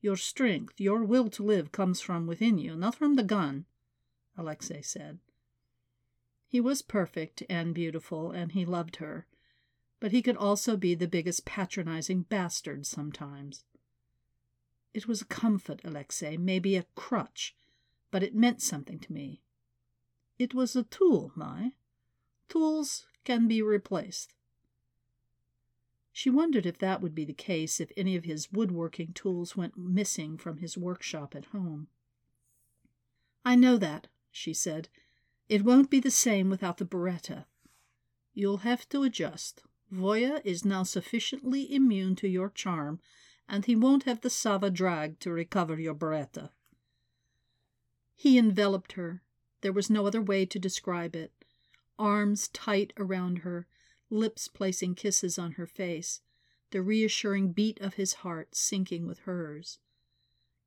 Your 0.00 0.16
strength, 0.16 0.80
your 0.80 1.04
will 1.04 1.28
to 1.30 1.42
live 1.42 1.72
comes 1.72 2.00
from 2.00 2.26
within 2.26 2.56
you, 2.58 2.76
not 2.76 2.94
from 2.94 3.16
the 3.16 3.22
gun, 3.22 3.66
Alexei 4.36 4.80
said. 4.80 5.18
He 6.48 6.60
was 6.60 6.80
perfect 6.80 7.42
and 7.50 7.74
beautiful, 7.74 8.30
and 8.30 8.52
he 8.52 8.64
loved 8.64 8.96
her, 8.96 9.26
but 10.00 10.12
he 10.12 10.22
could 10.22 10.36
also 10.36 10.76
be 10.76 10.94
the 10.94 11.06
biggest 11.06 11.44
patronizing 11.44 12.22
bastard 12.22 12.86
sometimes. 12.86 13.64
It 14.94 15.06
was 15.06 15.20
a 15.20 15.26
comfort, 15.26 15.82
Alexei, 15.84 16.38
maybe 16.38 16.74
a 16.74 16.86
crutch, 16.94 17.54
but 18.10 18.22
it 18.22 18.34
meant 18.34 18.62
something 18.62 18.98
to 19.00 19.12
me. 19.12 19.42
It 20.38 20.54
was 20.54 20.74
a 20.74 20.84
tool, 20.84 21.32
Mai. 21.36 21.72
Tools 22.48 23.06
can 23.24 23.46
be 23.46 23.60
replaced. 23.60 24.32
She 26.12 26.30
wondered 26.30 26.64
if 26.64 26.78
that 26.78 27.02
would 27.02 27.14
be 27.14 27.26
the 27.26 27.34
case 27.34 27.78
if 27.78 27.92
any 27.96 28.16
of 28.16 28.24
his 28.24 28.50
woodworking 28.50 29.12
tools 29.12 29.56
went 29.56 29.76
missing 29.76 30.38
from 30.38 30.58
his 30.58 30.78
workshop 30.78 31.36
at 31.36 31.44
home. 31.46 31.88
I 33.44 33.54
know 33.54 33.76
that, 33.76 34.08
she 34.32 34.54
said. 34.54 34.88
It 35.48 35.64
won't 35.64 35.90
be 35.90 36.00
the 36.00 36.10
same 36.10 36.50
without 36.50 36.76
the 36.76 36.84
Beretta. 36.84 37.46
You'll 38.34 38.58
have 38.58 38.88
to 38.90 39.02
adjust. 39.02 39.62
Voya 39.90 40.42
is 40.44 40.64
now 40.64 40.82
sufficiently 40.82 41.72
immune 41.74 42.16
to 42.16 42.28
your 42.28 42.50
charm, 42.50 43.00
and 43.48 43.64
he 43.64 43.74
won't 43.74 44.02
have 44.02 44.20
the 44.20 44.28
Sava 44.28 44.70
drag 44.70 45.18
to 45.20 45.30
recover 45.30 45.80
your 45.80 45.94
Beretta. 45.94 46.50
He 48.14 48.36
enveloped 48.36 48.92
her. 48.92 49.22
There 49.62 49.72
was 49.72 49.88
no 49.88 50.06
other 50.06 50.20
way 50.20 50.44
to 50.44 50.58
describe 50.58 51.16
it. 51.16 51.32
Arms 51.98 52.48
tight 52.48 52.92
around 52.98 53.38
her, 53.38 53.66
lips 54.10 54.48
placing 54.48 54.96
kisses 54.96 55.38
on 55.38 55.52
her 55.52 55.66
face, 55.66 56.20
the 56.70 56.82
reassuring 56.82 57.52
beat 57.52 57.80
of 57.80 57.94
his 57.94 58.14
heart 58.14 58.54
sinking 58.54 59.06
with 59.06 59.20
hers. 59.20 59.78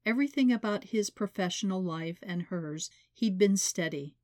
Everything 0.05 0.51
about 0.51 0.85
his 0.85 1.11
professional 1.11 1.83
life 1.83 2.17
and 2.23 2.43
hers, 2.43 2.89
he'd 3.13 3.37
been 3.37 3.55
steady. 3.55 4.15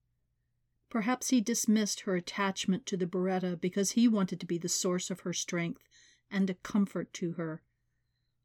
Perhaps 0.90 1.30
he 1.30 1.42
dismissed 1.42 2.02
her 2.02 2.16
attachment 2.16 2.86
to 2.86 2.98
the 2.98 3.06
Beretta 3.06 3.60
because 3.60 3.92
he 3.92 4.08
wanted 4.08 4.40
to 4.40 4.46
be 4.46 4.58
the 4.58 4.70
source 4.70 5.10
of 5.10 5.22
her 5.22 5.34
strength 5.34 5.88
and 6.32 6.50
a 6.50 6.56
comfort 6.56 7.14
to 7.14 7.34
her, 7.34 7.62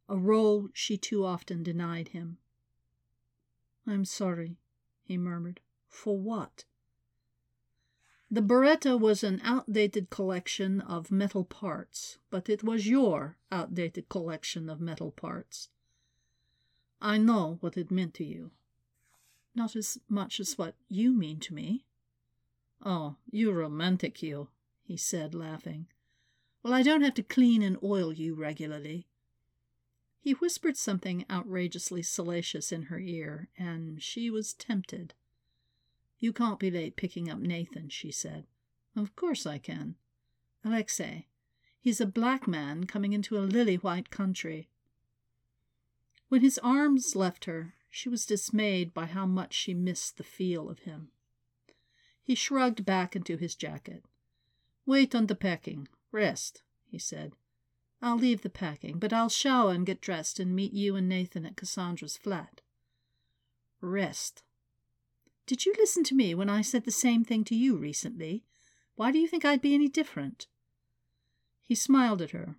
a 0.09 0.19
role 0.19 0.69
she 0.73 0.97
too 0.97 1.25
often 1.25 1.63
denied 1.63 2.09
him. 2.09 2.39
I'm 3.87 4.05
sorry, 4.05 4.59
he 5.05 5.17
murmured. 5.17 5.61
For 5.89 6.19
what? 6.19 6.65
The 8.31 8.41
Beretta 8.41 8.99
was 8.99 9.23
an 9.23 9.41
outdated 9.45 10.09
collection 10.09 10.81
of 10.81 11.13
metal 11.13 11.45
parts, 11.45 12.19
but 12.31 12.49
it 12.49 12.65
was 12.65 12.87
your 12.87 13.37
outdated 13.51 14.09
collection 14.09 14.71
of 14.71 14.81
metal 14.81 15.11
parts. 15.11 15.69
I 17.01 17.19
know 17.19 17.59
what 17.61 17.77
it 17.77 17.91
meant 17.91 18.15
to 18.15 18.25
you. 18.25 18.53
Not 19.55 19.77
as 19.77 19.99
much 20.09 20.41
as 20.41 20.57
what 20.57 20.77
you 20.89 21.13
mean 21.13 21.41
to 21.41 21.53
me. 21.55 21.85
Oh, 22.85 23.17
you 23.31 23.53
romantic, 23.53 24.23
you, 24.23 24.49
he 24.83 24.97
said, 24.97 25.35
laughing. 25.35 25.87
Well, 26.63 26.73
I 26.73 26.83
don't 26.83 27.03
have 27.03 27.15
to 27.15 27.23
clean 27.23 27.63
and 27.63 27.79
oil 27.83 28.13
you 28.13 28.35
regularly. 28.35 29.07
He 30.21 30.33
whispered 30.33 30.77
something 30.77 31.25
outrageously 31.31 32.03
salacious 32.03 32.71
in 32.71 32.83
her 32.83 32.99
ear, 32.99 33.49
and 33.59 34.03
she 34.03 34.31
was 34.31 34.55
tempted. 34.55 35.15
You 36.19 36.33
can't 36.33 36.61
be 36.61 36.71
late 36.71 36.97
picking 36.97 37.29
up 37.29 37.39
Nathan, 37.39 37.89
she 37.89 38.13
said. 38.13 38.47
Of 38.97 39.17
course 39.17 39.47
I 39.47 39.59
can. 39.59 39.97
Alexei, 40.65 41.27
he's 41.81 42.01
a 42.01 42.07
black 42.07 42.47
man 42.47 42.85
coming 42.85 43.13
into 43.13 43.37
a 43.37 43.41
lily 43.41 43.77
white 43.77 44.11
country. 44.11 44.69
When 46.29 46.41
his 46.41 46.59
arms 46.59 47.17
left 47.17 47.47
her, 47.47 47.75
she 47.91 48.09
was 48.09 48.25
dismayed 48.25 48.95
by 48.95 49.07
how 49.07 49.27
much 49.27 49.53
she 49.53 49.75
missed 49.75 50.17
the 50.17 50.25
feel 50.25 50.71
of 50.71 50.81
him. 50.81 51.11
He 52.23 52.35
shrugged 52.35 52.85
back 52.85 53.17
into 53.17 53.37
his 53.37 53.55
jacket. 53.55 54.05
Wait 54.87 55.15
on 55.15 55.27
the 55.27 55.35
packing. 55.35 55.89
Rest, 56.11 56.63
he 56.85 56.99
said. 56.99 57.33
I'll 58.01 58.17
leave 58.17 58.43
the 58.43 58.51
packing, 58.51 58.99
but 58.99 59.13
I'll 59.13 59.29
shower 59.29 59.73
and 59.73 59.87
get 59.87 60.01
dressed 60.01 60.41
and 60.41 60.55
meet 60.55 60.73
you 60.73 60.97
and 60.97 61.09
Nathan 61.09 61.47
at 61.47 61.57
Cassandra's 61.57 62.17
flat. 62.17 62.61
Rest. 63.81 64.43
Did 65.47 65.67
you 65.67 65.75
listen 65.79 66.05
to 66.05 66.15
me 66.15 66.35
when 66.35 66.49
I 66.49 66.63
said 66.63 66.85
the 66.85 66.91
same 66.91 67.25
thing 67.25 67.45
to 67.45 67.55
you 67.55 67.77
recently? 67.77 68.45
Why 68.95 69.11
do 69.11 69.19
you 69.19 69.27
think 69.27 69.45
I'd 69.45 69.63
be 69.63 69.75
any 69.75 69.89
different? 69.89 70.47
He 71.63 71.75
smiled 71.75 72.21
at 72.23 72.31
her. 72.31 72.57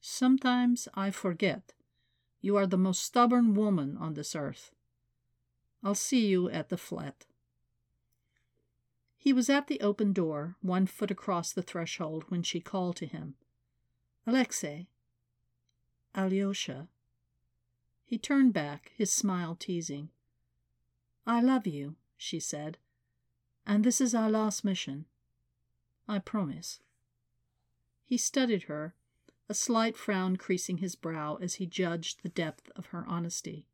Sometimes 0.00 0.88
I 0.94 1.10
forget. 1.10 1.72
You 2.40 2.56
are 2.56 2.66
the 2.66 2.78
most 2.78 3.02
stubborn 3.02 3.54
woman 3.54 3.96
on 3.98 4.14
this 4.14 4.34
earth. 4.34 4.72
I'll 5.82 5.94
see 5.94 6.26
you 6.26 6.48
at 6.50 6.68
the 6.68 6.76
flat. 6.76 7.26
He 9.22 9.32
was 9.32 9.48
at 9.48 9.68
the 9.68 9.80
open 9.80 10.12
door, 10.12 10.56
one 10.62 10.84
foot 10.84 11.12
across 11.12 11.52
the 11.52 11.62
threshold, 11.62 12.24
when 12.26 12.42
she 12.42 12.58
called 12.58 12.96
to 12.96 13.06
him. 13.06 13.36
Alexei. 14.26 14.88
Alyosha. 16.12 16.88
He 18.04 18.18
turned 18.18 18.52
back, 18.52 18.90
his 18.96 19.12
smile 19.12 19.54
teasing. 19.54 20.08
I 21.24 21.40
love 21.40 21.68
you, 21.68 21.94
she 22.16 22.40
said, 22.40 22.78
and 23.64 23.84
this 23.84 24.00
is 24.00 24.12
our 24.12 24.28
last 24.28 24.64
mission. 24.64 25.06
I 26.08 26.18
promise. 26.18 26.80
He 28.04 28.16
studied 28.16 28.64
her, 28.64 28.96
a 29.48 29.54
slight 29.54 29.96
frown 29.96 30.34
creasing 30.34 30.78
his 30.78 30.96
brow 30.96 31.36
as 31.36 31.54
he 31.54 31.66
judged 31.66 32.24
the 32.24 32.28
depth 32.28 32.72
of 32.74 32.86
her 32.86 33.04
honesty. 33.06 33.68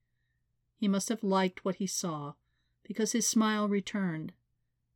He 0.77 0.89
must 0.89 1.09
have 1.09 1.23
liked 1.25 1.65
what 1.65 1.77
he 1.77 1.87
saw, 1.87 2.35
because 2.83 3.13
his 3.13 3.27
smile 3.27 3.67
returned 3.67 4.35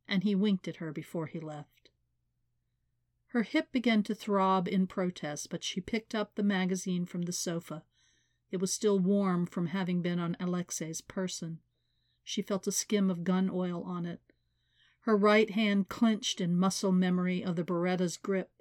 and 0.07 0.23
he 0.23 0.35
winked 0.35 0.67
at 0.67 0.77
her 0.77 0.91
before 0.91 1.27
he 1.27 1.39
left. 1.39 1.89
Her 3.27 3.43
hip 3.43 3.71
began 3.71 4.03
to 4.03 4.13
throb 4.13 4.67
in 4.67 4.85
protest, 4.85 5.49
but 5.49 5.63
she 5.63 5.81
picked 5.81 6.13
up 6.13 6.35
the 6.35 6.43
magazine 6.43 7.05
from 7.05 7.23
the 7.23 7.33
sofa. 7.33 7.83
It 8.51 8.57
was 8.57 8.71
still 8.71 8.99
warm 8.99 9.47
from 9.47 9.67
having 9.67 10.03
been 10.03 10.19
on 10.19 10.37
Alexei's 10.39 11.01
person. 11.01 11.59
She 12.23 12.43
felt 12.43 12.67
a 12.67 12.71
skim 12.71 13.09
of 13.09 13.23
gun 13.23 13.49
oil 13.49 13.81
on 13.83 14.05
it. 14.05 14.21
Her 15.01 15.17
right 15.17 15.49
hand 15.49 15.89
clenched 15.89 16.39
in 16.39 16.55
muscle 16.55 16.91
memory 16.91 17.43
of 17.43 17.55
the 17.55 17.63
Beretta's 17.63 18.17
grip, 18.17 18.51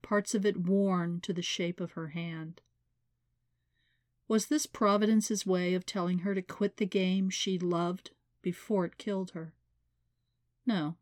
parts 0.00 0.34
of 0.34 0.46
it 0.46 0.56
worn 0.56 1.20
to 1.20 1.32
the 1.32 1.42
shape 1.42 1.78
of 1.78 1.92
her 1.92 2.08
hand. 2.08 2.62
Was 4.26 4.46
this 4.46 4.64
Providence's 4.64 5.44
way 5.44 5.74
of 5.74 5.84
telling 5.84 6.20
her 6.20 6.34
to 6.34 6.40
quit 6.40 6.78
the 6.78 6.86
game 6.86 7.28
she 7.28 7.58
loved 7.58 8.12
before 8.40 8.86
it 8.86 8.96
killed 8.96 9.32
her? 9.32 9.52
No. 10.66 10.96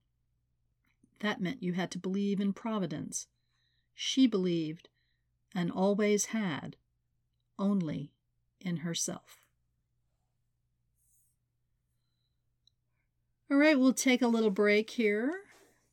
That 1.21 1.41
meant 1.41 1.63
you 1.63 1.75
had 1.75 1.91
to 1.93 1.99
believe 1.99 2.41
in 2.41 2.53
providence. 2.53 3.29
She 3.95 4.27
believed, 4.27 4.89
and 5.55 5.71
always 5.71 6.27
had, 6.27 6.77
only 7.59 8.13
in 8.61 8.79
herself. 8.79 9.41
All 13.51 13.59
right, 13.59 13.79
we'll 13.79 13.93
take 13.93 14.23
a 14.23 14.29
little 14.29 14.51
break 14.51 14.91
here, 14.91 15.43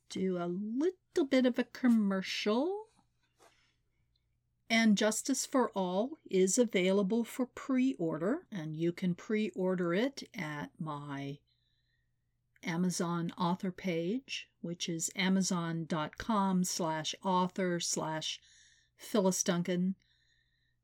do 0.08 0.38
a 0.38 0.46
little 0.46 1.26
bit 1.28 1.46
of 1.46 1.58
a 1.58 1.64
commercial. 1.64 2.86
And 4.68 4.96
Justice 4.96 5.44
for 5.44 5.70
All 5.70 6.18
is 6.30 6.56
available 6.56 7.22
for 7.22 7.46
pre 7.46 7.94
order, 7.98 8.46
and 8.50 8.74
you 8.74 8.92
can 8.92 9.14
pre 9.14 9.50
order 9.50 9.92
it 9.92 10.28
at 10.34 10.70
my 10.78 11.38
Amazon 12.64 13.32
author 13.38 13.70
page, 13.70 14.48
which 14.60 14.88
is 14.88 15.10
amazon.com 15.16 16.64
slash 16.64 17.14
author 17.24 17.80
slash 17.80 18.40
Phyllis 18.96 19.42
Duncan. 19.42 19.94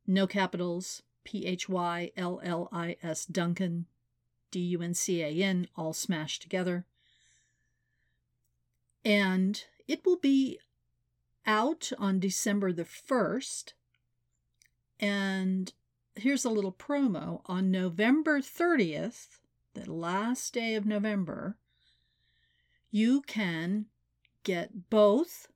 No 0.07 0.27
capitals, 0.27 1.03
P 1.25 1.47
H 1.47 1.69
Y 1.69 2.13
L 2.17 2.41
L 2.43 2.69
I 2.73 2.97
S 3.03 3.27
Duncan, 3.27 3.87
D 4.51 4.61
U 4.61 4.83
N 4.83 4.95
C 4.95 5.23
A 5.23 5.29
N, 5.29 5.69
all 5.77 5.93
smashed 5.93 6.43
together. 6.43 6.87
And 9.05 9.63
it 9.87 10.05
will 10.05 10.17
be 10.17 10.59
out 11.47 11.93
on 11.99 12.19
December 12.19 12.73
the 12.73 12.85
1st. 12.85 13.73
And 14.99 15.73
here's 16.17 16.45
a 16.45 16.51
little 16.51 16.73
promo. 16.73 17.43
On 17.47 17.71
November 17.71 18.41
30th, 18.41 19.39
the 19.75 19.91
last 19.91 20.55
day 20.55 20.75
of 20.75 20.87
November, 20.87 21.57
you 22.91 23.23
can 23.23 23.87
get 24.43 24.91
both 24.91 25.49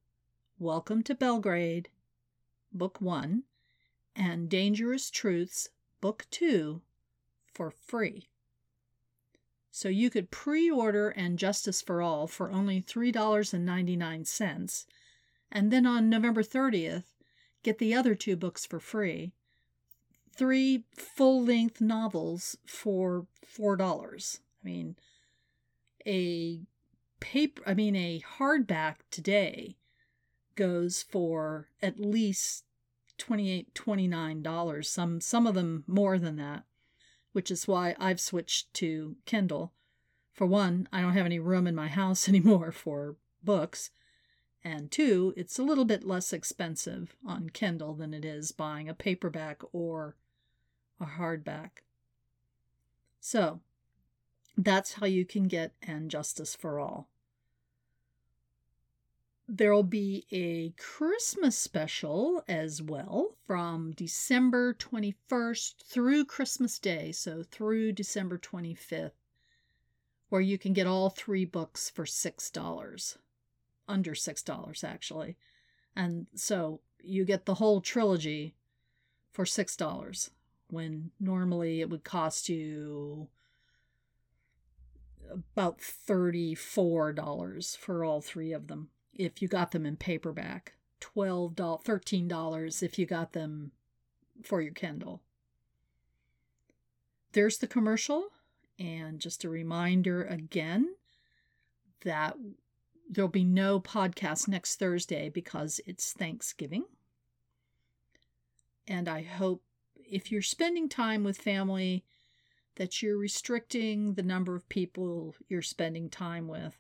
Welcome 0.59 1.03
to 1.05 1.15
Belgrade, 1.15 1.89
Book 2.71 3.01
1, 3.01 3.45
and 4.15 4.51
Dangerous 4.51 5.11
Truths, 5.11 5.71
Book 6.03 6.27
2, 6.31 6.83
for 7.55 7.71
free. 7.71 8.29
So 9.71 9.89
you 9.89 10.11
could 10.11 10.31
pre 10.31 10.71
order 10.71 11.09
and 11.09 11.39
Justice 11.39 11.81
for 11.81 12.03
All 12.03 12.27
for 12.27 12.51
only 12.51 12.83
$3.99 12.83 14.87
and 15.53 15.73
then 15.73 15.87
on 15.87 16.11
November 16.11 16.43
30th, 16.43 17.05
get 17.63 17.79
the 17.79 17.95
other 17.95 18.15
two 18.15 18.37
books 18.37 18.67
for 18.67 18.79
free. 18.79 19.33
Three 20.37 20.85
full 20.95 21.43
length 21.45 21.81
novels 21.81 22.59
for 22.67 23.27
$4. 23.57 24.41
I 24.63 24.67
mean, 24.67 24.97
a 26.07 26.61
paper, 27.21 27.63
I 27.67 27.75
mean, 27.75 27.95
a 27.97 28.23
hardback 28.39 28.97
today 29.11 29.77
goes 30.57 31.03
for 31.03 31.69
at 31.81 32.01
least 32.01 32.65
28 33.19 33.75
$29 33.75 34.85
some 34.85 35.21
some 35.21 35.47
of 35.47 35.55
them 35.55 35.85
more 35.87 36.19
than 36.19 36.37
that 36.37 36.65
which 37.33 37.51
is 37.51 37.69
why 37.69 37.95
I've 37.99 38.21
switched 38.21 38.73
to 38.75 39.17
Kindle 39.27 39.73
for 40.33 40.47
one 40.47 40.89
I 40.93 41.03
don't 41.03 41.13
have 41.13 41.27
any 41.27 41.39
room 41.39 41.67
in 41.67 41.75
my 41.75 41.89
house 41.89 42.29
anymore 42.31 42.73
for 42.73 43.17
books 43.43 43.91
and 44.63 44.91
two, 44.91 45.33
it's 45.37 45.59
a 45.59 45.63
little 45.63 45.87
bit 45.87 46.05
less 46.05 46.33
expensive 46.33 47.17
on 47.27 47.51
Kindle 47.51 47.95
than 47.95 48.13
it 48.13 48.25
is 48.25 48.53
buying 48.53 48.89
a 48.89 48.95
paperback 48.95 49.63
or 49.73 50.17
a 51.01 51.07
hardback. 51.07 51.71
So, 53.21 53.61
that's 54.57 54.95
how 54.95 55.07
you 55.07 55.25
can 55.25 55.45
get 55.45 55.73
And 55.83 56.11
Justice 56.11 56.55
for 56.55 56.79
All. 56.79 57.09
There'll 59.53 59.83
be 59.83 60.27
a 60.31 60.71
Christmas 60.81 61.59
special 61.59 62.45
as 62.47 62.81
well 62.81 63.35
from 63.49 63.91
December 63.91 64.73
21st 64.75 65.75
through 65.87 66.27
Christmas 66.27 66.79
Day, 66.79 67.11
so 67.11 67.43
through 67.43 67.91
December 67.91 68.39
25th, 68.39 69.11
where 70.29 70.41
you 70.41 70.57
can 70.57 70.73
get 70.73 70.87
all 70.87 71.11
three 71.11 71.45
books 71.45 71.91
for 71.91 72.05
$6 72.05 73.17
under 73.89 74.13
$6 74.13 74.85
actually. 74.85 75.37
And 75.97 76.29
so 76.37 76.79
you 77.03 77.25
get 77.25 77.45
the 77.45 77.55
whole 77.55 77.81
trilogy 77.81 78.55
for 79.33 79.45
$6 79.45 80.31
when 80.69 81.11
normally 81.19 81.81
it 81.81 81.91
would 81.91 82.05
cost 82.05 82.49
you 82.49 83.27
about 85.29 85.81
$34 85.81 87.77
for 87.77 88.05
all 88.05 88.21
three 88.21 88.53
of 88.53 88.69
them 88.69 88.91
if 89.15 89.43
you 89.43 89.49
got 89.49 89.73
them 89.73 89.87
in 89.87 89.97
paperback. 89.97 90.75
$12, 91.01 91.55
$13 91.55 92.83
if 92.83 92.99
you 92.99 93.07
got 93.07 93.33
them 93.33 93.73
for 94.43 94.61
your 94.61 94.73
Kindle. 94.73 95.23
There's 97.33 97.59
the 97.59 97.67
commercial. 97.67 98.29
And 98.79 99.21
just 99.21 99.45
a 99.45 99.49
reminder 99.49 100.25
again 100.25 100.95
that 102.05 102.37
There'll 103.13 103.29
be 103.29 103.45
no 103.45 103.81
podcast 103.81 104.47
next 104.47 104.77
Thursday 104.77 105.29
because 105.29 105.81
it's 105.85 106.13
Thanksgiving. 106.13 106.85
And 108.87 109.09
I 109.09 109.23
hope 109.23 109.65
if 109.97 110.31
you're 110.31 110.43
spending 110.43 110.89
time 110.89 111.25
with 111.25 111.37
family, 111.37 112.05
that 112.77 113.03
you're 113.03 113.19
restricting 113.19 114.15
the 114.15 114.23
number 114.23 114.55
of 114.55 114.69
people 114.69 115.35
you're 115.49 115.61
spending 115.61 116.09
time 116.09 116.47
with. 116.47 116.79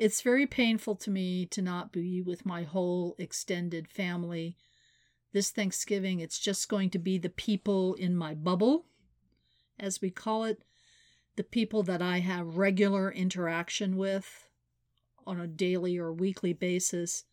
It's 0.00 0.22
very 0.22 0.46
painful 0.46 0.94
to 0.96 1.10
me 1.10 1.44
to 1.44 1.60
not 1.60 1.92
be 1.92 2.22
with 2.22 2.46
my 2.46 2.62
whole 2.62 3.14
extended 3.18 3.86
family. 3.86 4.56
This 5.34 5.50
Thanksgiving, 5.50 6.20
it's 6.20 6.38
just 6.38 6.70
going 6.70 6.88
to 6.90 6.98
be 6.98 7.18
the 7.18 7.28
people 7.28 7.92
in 7.96 8.16
my 8.16 8.32
bubble, 8.32 8.86
as 9.78 10.00
we 10.00 10.08
call 10.08 10.44
it, 10.44 10.62
the 11.36 11.44
people 11.44 11.82
that 11.82 12.00
I 12.00 12.20
have 12.20 12.56
regular 12.56 13.12
interaction 13.12 13.98
with 13.98 14.48
on 15.26 15.38
a 15.38 15.46
daily 15.46 15.98
or 15.98 16.14
weekly 16.14 16.54
basis. 16.54 17.24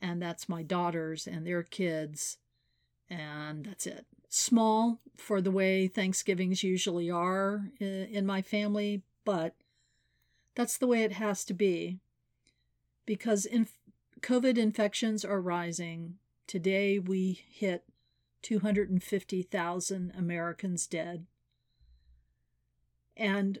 And 0.00 0.22
that's 0.22 0.48
my 0.48 0.62
daughters 0.62 1.26
and 1.26 1.44
their 1.44 1.64
kids. 1.64 2.38
And 3.10 3.64
that's 3.64 3.84
it. 3.84 4.06
Small 4.28 5.00
for 5.16 5.40
the 5.40 5.50
way 5.50 5.88
Thanksgivings 5.88 6.62
usually 6.62 7.10
are 7.10 7.72
eh, 7.80 8.04
in 8.12 8.26
my 8.26 8.42
family, 8.42 9.02
but 9.24 9.56
that's 10.56 10.78
the 10.78 10.86
way 10.88 11.04
it 11.04 11.12
has 11.12 11.44
to 11.44 11.54
be. 11.54 12.00
Because 13.04 13.44
inf- 13.44 13.78
COVID 14.20 14.58
infections 14.58 15.24
are 15.24 15.40
rising. 15.40 16.14
Today 16.48 16.98
we 16.98 17.44
hit 17.48 17.84
250,000 18.42 20.12
Americans 20.18 20.86
dead. 20.86 21.26
And 23.16 23.60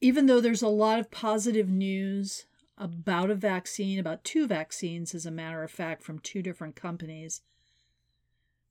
even 0.00 0.26
though 0.26 0.40
there's 0.40 0.62
a 0.62 0.68
lot 0.68 0.98
of 0.98 1.10
positive 1.10 1.68
news 1.68 2.46
about 2.78 3.30
a 3.30 3.34
vaccine, 3.34 3.98
about 3.98 4.24
two 4.24 4.46
vaccines, 4.46 5.14
as 5.14 5.26
a 5.26 5.30
matter 5.30 5.62
of 5.62 5.70
fact, 5.70 6.02
from 6.02 6.18
two 6.18 6.42
different 6.42 6.76
companies, 6.76 7.42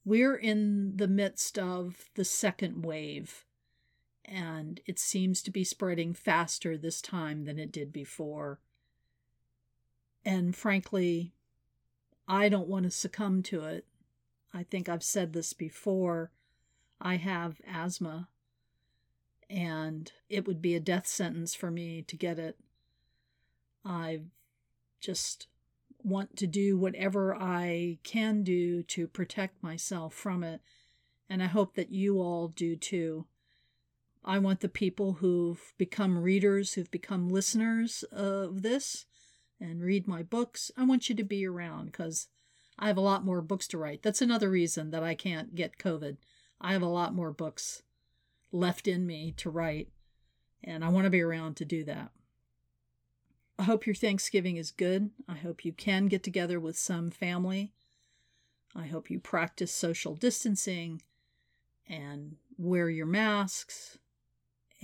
we're 0.03 0.35
in 0.35 0.97
the 0.97 1.07
midst 1.07 1.57
of 1.57 2.09
the 2.15 2.25
second 2.25 2.85
wave. 2.85 3.44
And 4.25 4.81
it 4.85 4.97
seems 4.97 5.41
to 5.43 5.51
be 5.51 5.63
spreading 5.63 6.13
faster 6.13 6.77
this 6.77 7.01
time 7.01 7.45
than 7.45 7.59
it 7.59 7.71
did 7.71 7.93
before. 7.93 8.59
And 10.23 10.55
frankly, 10.55 11.33
I 12.27 12.49
don't 12.49 12.67
want 12.67 12.85
to 12.85 12.91
succumb 12.91 13.43
to 13.43 13.63
it. 13.65 13.85
I 14.53 14.63
think 14.63 14.89
I've 14.89 15.03
said 15.03 15.33
this 15.33 15.53
before. 15.53 16.31
I 16.99 17.17
have 17.17 17.61
asthma 17.67 18.29
and 19.49 20.11
it 20.29 20.47
would 20.47 20.61
be 20.61 20.75
a 20.75 20.79
death 20.79 21.07
sentence 21.07 21.53
for 21.53 21.69
me 21.69 22.01
to 22.03 22.15
get 22.15 22.39
it. 22.39 22.57
I 23.83 24.21
just 24.99 25.47
want 26.03 26.37
to 26.37 26.47
do 26.47 26.77
whatever 26.77 27.35
I 27.35 27.99
can 28.03 28.43
do 28.43 28.83
to 28.83 29.07
protect 29.07 29.61
myself 29.61 30.13
from 30.13 30.43
it, 30.43 30.61
and 31.29 31.43
I 31.43 31.47
hope 31.47 31.75
that 31.75 31.91
you 31.91 32.19
all 32.19 32.47
do 32.47 32.75
too. 32.75 33.25
I 34.27 34.39
want 34.39 34.61
the 34.61 34.69
people 34.69 35.13
who've 35.13 35.73
become 35.77 36.17
readers, 36.17 36.73
who've 36.73 36.89
become 36.89 37.29
listeners 37.29 38.03
of 38.11 38.63
this 38.63 39.05
and 39.61 39.83
read 39.83 40.07
my 40.07 40.23
books, 40.23 40.71
I 40.75 40.83
want 40.83 41.09
you 41.09 41.15
to 41.15 41.23
be 41.23 41.45
around 41.45 41.85
because 41.85 42.27
I 42.79 42.87
have 42.87 42.97
a 42.97 43.01
lot 43.01 43.23
more 43.23 43.41
books 43.41 43.67
to 43.69 43.77
write. 43.77 44.01
That's 44.01 44.23
another 44.23 44.49
reason 44.49 44.89
that 44.89 45.03
I 45.03 45.13
can't 45.13 45.53
get 45.53 45.77
COVID. 45.77 46.17
I 46.59 46.73
have 46.73 46.81
a 46.81 46.87
lot 46.87 47.13
more 47.13 47.31
books 47.31 47.83
left 48.51 48.87
in 48.87 49.05
me 49.05 49.31
to 49.37 49.49
write, 49.51 49.89
and 50.63 50.83
I 50.83 50.89
want 50.89 51.05
to 51.05 51.11
be 51.11 51.21
around 51.21 51.55
to 51.57 51.65
do 51.65 51.83
that. 51.83 52.09
I 53.59 53.63
hope 53.63 53.85
your 53.85 53.95
Thanksgiving 53.95 54.57
is 54.57 54.71
good. 54.71 55.11
I 55.29 55.35
hope 55.35 55.63
you 55.63 55.71
can 55.71 56.07
get 56.07 56.23
together 56.23 56.59
with 56.59 56.77
some 56.77 57.11
family. 57.11 57.73
I 58.75 58.87
hope 58.87 59.09
you 59.09 59.19
practice 59.19 59.71
social 59.71 60.15
distancing 60.15 61.03
and 61.87 62.37
wear 62.57 62.89
your 62.89 63.05
masks. 63.05 63.99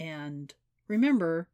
And 0.02 0.52
remember, 0.88 1.48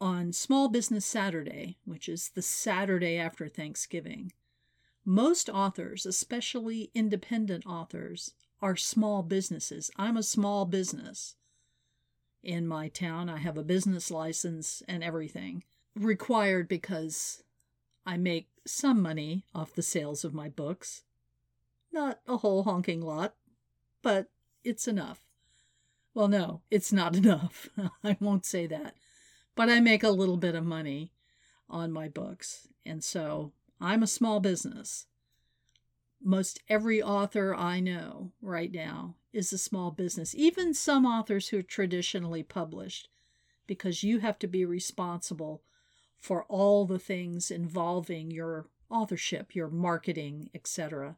on 0.00 0.32
Small 0.32 0.68
Business 0.68 1.04
Saturday, 1.04 1.78
which 1.84 2.08
is 2.08 2.28
the 2.28 2.42
Saturday 2.42 3.16
after 3.16 3.48
Thanksgiving, 3.48 4.32
most 5.04 5.48
authors, 5.48 6.06
especially 6.06 6.92
independent 6.94 7.66
authors, 7.66 8.34
are 8.62 8.76
small 8.76 9.24
businesses. 9.24 9.90
I'm 9.96 10.16
a 10.16 10.22
small 10.22 10.64
business. 10.64 11.34
In 12.44 12.68
my 12.68 12.86
town, 12.86 13.28
I 13.28 13.38
have 13.38 13.56
a 13.56 13.64
business 13.64 14.08
license 14.08 14.80
and 14.86 15.02
everything 15.02 15.64
required 15.96 16.68
because 16.68 17.42
I 18.06 18.16
make 18.16 18.46
some 18.64 19.02
money 19.02 19.44
off 19.52 19.74
the 19.74 19.82
sales 19.82 20.24
of 20.24 20.34
my 20.34 20.48
books. 20.48 21.02
Not 21.90 22.20
a 22.28 22.36
whole 22.36 22.62
honking 22.62 23.02
lot, 23.02 23.34
but 24.02 24.30
it's 24.62 24.86
enough. 24.86 25.29
Well, 26.14 26.28
no, 26.28 26.62
it's 26.70 26.92
not 26.92 27.16
enough. 27.22 27.68
I 28.04 28.16
won't 28.20 28.46
say 28.46 28.66
that. 28.66 28.94
But 29.54 29.68
I 29.68 29.80
make 29.80 30.02
a 30.02 30.10
little 30.10 30.36
bit 30.36 30.54
of 30.54 30.64
money 30.64 31.12
on 31.68 31.92
my 31.92 32.08
books. 32.08 32.68
And 32.84 33.02
so 33.02 33.52
I'm 33.80 34.02
a 34.02 34.08
small 34.08 34.40
business. 34.40 35.06
Most 36.22 36.60
every 36.68 37.02
author 37.02 37.54
I 37.54 37.80
know 37.80 38.32
right 38.42 38.70
now 38.70 39.16
is 39.32 39.52
a 39.52 39.58
small 39.58 39.90
business, 39.90 40.34
even 40.34 40.74
some 40.74 41.06
authors 41.06 41.48
who 41.48 41.58
are 41.58 41.62
traditionally 41.62 42.42
published, 42.42 43.08
because 43.66 44.02
you 44.02 44.18
have 44.18 44.38
to 44.40 44.46
be 44.46 44.64
responsible 44.64 45.62
for 46.18 46.44
all 46.44 46.84
the 46.84 46.98
things 46.98 47.50
involving 47.50 48.30
your 48.30 48.68
authorship, 48.90 49.54
your 49.54 49.68
marketing, 49.68 50.50
etc. 50.54 51.16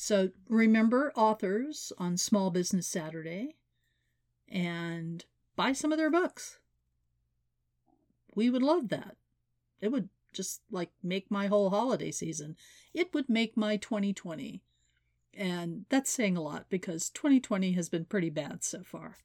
So 0.00 0.30
remember 0.48 1.12
authors 1.16 1.92
on 1.98 2.16
Small 2.16 2.52
Business 2.52 2.86
Saturday 2.86 3.56
and 4.48 5.24
buy 5.56 5.72
some 5.72 5.90
of 5.90 5.98
their 5.98 6.08
books. 6.08 6.60
We 8.32 8.48
would 8.48 8.62
love 8.62 8.90
that. 8.90 9.16
It 9.80 9.88
would 9.90 10.08
just 10.32 10.60
like 10.70 10.92
make 11.02 11.32
my 11.32 11.48
whole 11.48 11.70
holiday 11.70 12.12
season. 12.12 12.56
It 12.94 13.12
would 13.12 13.28
make 13.28 13.56
my 13.56 13.76
2020. 13.76 14.62
And 15.34 15.84
that's 15.88 16.10
saying 16.10 16.36
a 16.36 16.42
lot 16.42 16.66
because 16.68 17.10
2020 17.10 17.72
has 17.72 17.88
been 17.88 18.04
pretty 18.04 18.30
bad 18.30 18.62
so 18.62 18.84
far. 18.84 19.16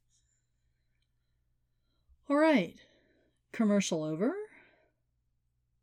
All 2.27 2.37
right, 2.37 2.73
commercial 3.51 4.03
over. 4.03 4.33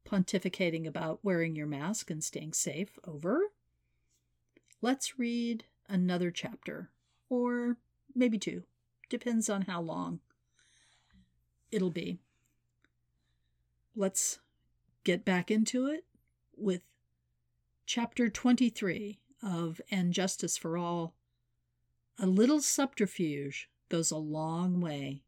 Pontificating 0.05 0.84
about 0.84 1.20
wearing 1.22 1.55
your 1.55 1.68
mask 1.68 2.11
and 2.11 2.24
staying 2.24 2.55
safe 2.55 2.99
over. 3.07 3.50
Let's 4.83 5.18
read 5.18 5.64
another 5.89 6.31
chapter, 6.31 6.91
or 7.28 7.76
maybe 8.14 8.39
two. 8.39 8.62
Depends 9.09 9.51
on 9.51 9.62
how 9.62 9.83
long 9.83 10.20
it'll 11.70 11.91
be. 11.91 12.18
Let's 13.95 14.39
get 15.05 15.24
back 15.24 15.51
into 15.51 15.87
it 15.87 16.05
with 16.57 16.83
chapter 17.87 18.28
23 18.28 19.18
of 19.43 19.81
And 19.91 20.12
Justice 20.12 20.57
for 20.57 20.78
All. 20.78 21.14
A 22.18 22.26
little 22.26 22.61
subterfuge 22.61 23.68
goes 23.89 24.11
a 24.11 24.16
long 24.16 24.81
way. 24.81 25.22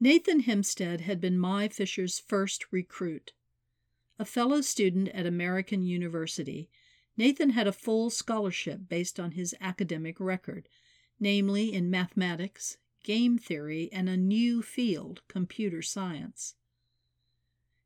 Nathan 0.00 0.40
Hempstead 0.40 1.02
had 1.02 1.20
been 1.20 1.38
Mai 1.38 1.68
Fisher's 1.68 2.18
first 2.18 2.66
recruit. 2.70 3.32
A 4.18 4.24
fellow 4.24 4.60
student 4.60 5.08
at 5.08 5.26
American 5.26 5.82
University, 5.82 6.70
Nathan 7.16 7.50
had 7.50 7.66
a 7.66 7.72
full 7.72 8.10
scholarship 8.10 8.88
based 8.88 9.18
on 9.18 9.32
his 9.32 9.54
academic 9.60 10.20
record, 10.20 10.68
namely 11.18 11.72
in 11.72 11.90
mathematics, 11.90 12.76
game 13.02 13.38
theory, 13.38 13.88
and 13.92 14.08
a 14.08 14.16
new 14.16 14.62
field, 14.62 15.22
computer 15.28 15.82
science. 15.82 16.54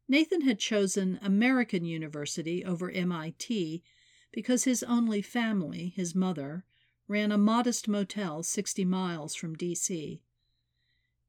Nathan 0.06 0.42
had 0.42 0.58
chosen 0.58 1.18
American 1.20 1.84
University 1.84 2.64
over 2.64 2.90
MIT 2.90 3.82
because 4.32 4.64
his 4.64 4.82
only 4.82 5.20
family, 5.20 5.88
his 5.88 6.14
mother, 6.14 6.64
ran 7.06 7.32
a 7.32 7.38
modest 7.38 7.88
motel 7.88 8.42
60 8.42 8.84
miles 8.84 9.34
from 9.34 9.54
D.C. 9.54 10.22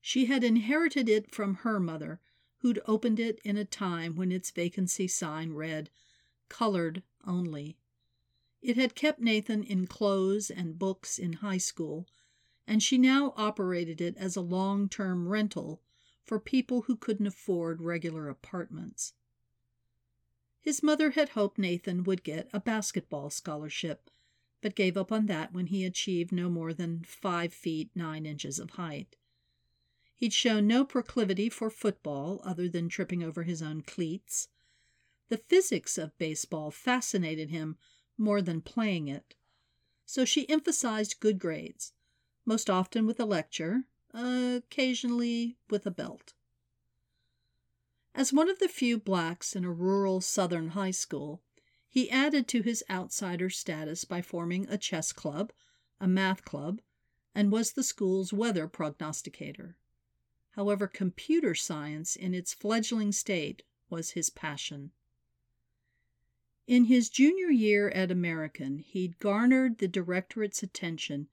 She 0.01 0.25
had 0.25 0.43
inherited 0.43 1.09
it 1.09 1.33
from 1.33 1.55
her 1.55 1.79
mother, 1.79 2.19
who'd 2.59 2.81
opened 2.85 3.19
it 3.19 3.39
in 3.43 3.57
a 3.57 3.65
time 3.65 4.15
when 4.15 4.31
its 4.31 4.51
vacancy 4.51 5.07
sign 5.07 5.53
read, 5.53 5.89
Colored 6.49 7.03
Only. 7.25 7.77
It 8.61 8.75
had 8.75 8.95
kept 8.95 9.19
Nathan 9.19 9.63
in 9.63 9.87
clothes 9.87 10.49
and 10.49 10.79
books 10.79 11.17
in 11.17 11.33
high 11.33 11.57
school 11.57 12.07
and 12.69 12.83
she 12.83 12.99
now 12.99 13.33
operated 13.35 13.99
it 13.99 14.15
as 14.15 14.35
a 14.35 14.41
long 14.41 14.87
term 14.87 15.27
rental 15.27 15.81
for 16.23 16.39
people 16.39 16.83
who 16.83 16.95
couldn't 16.95 17.25
afford 17.25 17.81
regular 17.81 18.29
apartments. 18.29 19.13
His 20.61 20.83
mother 20.83 21.11
had 21.11 21.29
hoped 21.29 21.57
Nathan 21.57 22.03
would 22.03 22.23
get 22.23 22.47
a 22.53 22.59
basketball 22.59 23.31
scholarship, 23.31 24.11
but 24.61 24.75
gave 24.75 24.97
up 24.97 25.11
on 25.11 25.25
that 25.25 25.51
when 25.51 25.67
he 25.67 25.83
achieved 25.83 26.31
no 26.31 26.47
more 26.47 26.71
than 26.71 27.03
five 27.05 27.51
feet 27.51 27.89
nine 27.95 28.27
inches 28.27 28.59
of 28.59 28.71
height. 28.71 29.15
He'd 30.19 30.33
shown 30.33 30.67
no 30.67 30.83
proclivity 30.83 31.47
for 31.47 31.69
football 31.69 32.41
other 32.43 32.67
than 32.67 32.89
tripping 32.89 33.23
over 33.23 33.43
his 33.43 33.61
own 33.61 33.83
cleats. 33.83 34.49
The 35.29 35.37
physics 35.37 35.97
of 35.97 36.17
baseball 36.17 36.71
fascinated 36.71 37.51
him 37.51 37.77
more 38.17 38.41
than 38.41 38.59
playing 38.59 39.07
it. 39.07 39.35
So 40.05 40.25
she 40.25 40.49
emphasized 40.49 41.21
good 41.21 41.39
grades 41.39 41.93
most 42.45 42.69
often 42.69 43.05
with 43.05 43.17
a 43.19 43.25
lecture, 43.25 43.83
occasionally 44.13 45.55
with 45.69 45.85
a 45.85 45.91
belt. 45.91 46.33
As 48.13 48.33
one 48.33 48.49
of 48.49 48.59
the 48.59 48.67
few 48.67 48.97
blacks 48.97 49.55
in 49.55 49.63
a 49.63 49.71
rural 49.71 50.19
southern 50.19 50.69
high 50.69 50.91
school, 50.91 51.41
he 51.87 52.09
added 52.09 52.45
to 52.49 52.61
his 52.61 52.83
outsider 52.89 53.49
status 53.49 54.03
by 54.03 54.21
forming 54.21 54.67
a 54.67 54.77
chess 54.77 55.13
club, 55.13 55.53
a 56.01 56.07
math 56.09 56.43
club, 56.43 56.81
and 57.33 57.53
was 57.53 57.71
the 57.71 57.83
school's 57.83 58.33
weather 58.33 58.67
prognosticator. 58.67 59.77
However, 60.51 60.87
computer 60.87 61.53
science 61.53 62.15
in 62.15 62.33
its 62.33 62.53
fledgling 62.53 63.11
state 63.11 63.63
was 63.89 64.11
his 64.11 64.29
passion. 64.29 64.91
In 66.65 66.85
his 66.85 67.09
junior 67.09 67.49
year 67.49 67.89
at 67.89 68.11
American, 68.11 68.79
he'd 68.79 69.19
garnered 69.19 69.77
the 69.77 69.87
directorate's 69.87 70.61
attention 70.61 71.27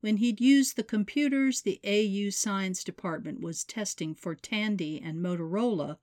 when 0.00 0.18
he'd 0.18 0.40
used 0.40 0.76
the 0.76 0.84
computers 0.84 1.62
the 1.62 1.80
AU 1.84 2.30
Science 2.30 2.84
Department 2.84 3.40
was 3.40 3.64
testing 3.64 4.14
for 4.14 4.34
Tandy 4.34 5.00
and 5.00 5.20
Motorola 5.20 5.98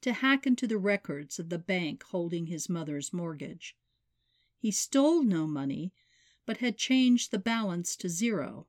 to 0.00 0.12
hack 0.12 0.46
into 0.46 0.66
the 0.66 0.78
records 0.78 1.38
of 1.38 1.48
the 1.48 1.58
bank 1.58 2.02
holding 2.04 2.46
his 2.46 2.68
mother's 2.68 3.12
mortgage. 3.12 3.76
He 4.56 4.70
stole 4.70 5.22
no 5.22 5.46
money, 5.46 5.92
but 6.46 6.56
had 6.56 6.76
changed 6.76 7.30
the 7.30 7.38
balance 7.38 7.94
to 7.96 8.08
zero. 8.08 8.66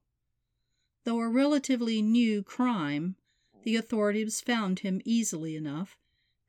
Though 1.06 1.22
a 1.22 1.30
relatively 1.30 2.02
new 2.02 2.44
crime, 2.44 3.16
the 3.64 3.76
authorities 3.76 4.42
found 4.42 4.80
him 4.80 5.02
easily 5.06 5.56
enough, 5.56 5.98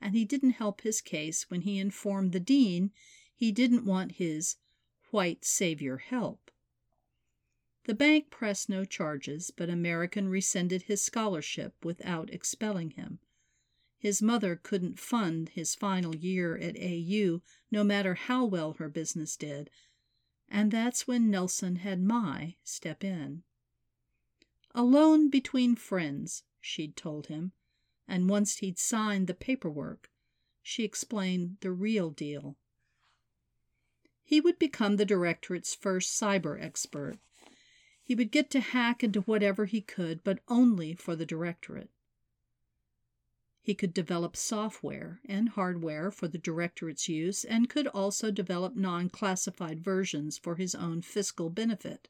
and 0.00 0.14
he 0.14 0.24
didn't 0.24 0.52
help 0.52 0.80
his 0.80 1.00
case 1.00 1.48
when 1.50 1.62
he 1.62 1.78
informed 1.78 2.32
the 2.32 2.40
dean 2.40 2.92
he 3.34 3.52
didn't 3.52 3.84
want 3.84 4.12
his 4.12 4.56
white 5.10 5.44
savior 5.44 5.98
help. 5.98 6.50
The 7.84 7.94
bank 7.94 8.30
pressed 8.30 8.68
no 8.68 8.84
charges, 8.84 9.50
but 9.50 9.70
American 9.70 10.28
rescinded 10.28 10.82
his 10.82 11.02
scholarship 11.02 11.74
without 11.84 12.32
expelling 12.32 12.90
him. 12.90 13.18
His 13.98 14.20
mother 14.22 14.56
couldn't 14.56 14.98
fund 14.98 15.50
his 15.50 15.74
final 15.74 16.14
year 16.14 16.56
at 16.56 16.76
AU, 16.76 17.42
no 17.70 17.84
matter 17.84 18.14
how 18.14 18.44
well 18.44 18.74
her 18.74 18.88
business 18.88 19.36
did, 19.36 19.70
and 20.48 20.70
that's 20.70 21.06
when 21.06 21.30
Nelson 21.30 21.76
had 21.76 22.02
Mai 22.02 22.56
step 22.62 23.04
in. 23.04 23.42
A 24.74 24.84
loan 24.84 25.30
between 25.30 25.74
friends, 25.74 26.44
she'd 26.60 26.96
told 26.96 27.26
him, 27.26 27.52
and 28.06 28.28
once 28.28 28.58
he'd 28.58 28.78
signed 28.78 29.26
the 29.26 29.34
paperwork, 29.34 30.10
she 30.62 30.84
explained 30.84 31.56
the 31.60 31.72
real 31.72 32.10
deal. 32.10 32.56
He 34.22 34.40
would 34.40 34.58
become 34.58 34.96
the 34.96 35.04
directorate's 35.04 35.74
first 35.74 36.20
cyber 36.20 36.62
expert 36.62 37.18
he 38.10 38.16
would 38.16 38.32
get 38.32 38.50
to 38.50 38.58
hack 38.58 39.04
into 39.04 39.20
whatever 39.20 39.66
he 39.66 39.80
could, 39.80 40.24
but 40.24 40.40
only 40.48 40.94
for 40.94 41.14
the 41.14 41.24
directorate. 41.24 41.90
He 43.62 43.72
could 43.72 43.94
develop 43.94 44.36
software 44.36 45.20
and 45.26 45.50
hardware 45.50 46.10
for 46.10 46.26
the 46.26 46.36
directorate's 46.36 47.08
use 47.08 47.44
and 47.44 47.70
could 47.70 47.86
also 47.86 48.32
develop 48.32 48.74
non 48.74 49.10
classified 49.10 49.78
versions 49.78 50.38
for 50.38 50.56
his 50.56 50.74
own 50.74 51.02
fiscal 51.02 51.50
benefit. 51.50 52.08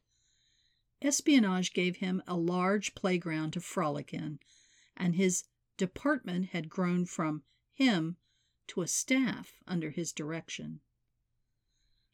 Espionage 1.01 1.73
gave 1.73 1.97
him 1.97 2.21
a 2.27 2.37
large 2.37 2.93
playground 2.93 3.51
to 3.53 3.59
frolic 3.59 4.13
in, 4.13 4.39
and 4.95 5.15
his 5.15 5.45
department 5.77 6.47
had 6.47 6.69
grown 6.69 7.05
from 7.05 7.43
him 7.73 8.17
to 8.67 8.81
a 8.81 8.87
staff 8.87 9.61
under 9.67 9.89
his 9.89 10.11
direction. 10.11 10.79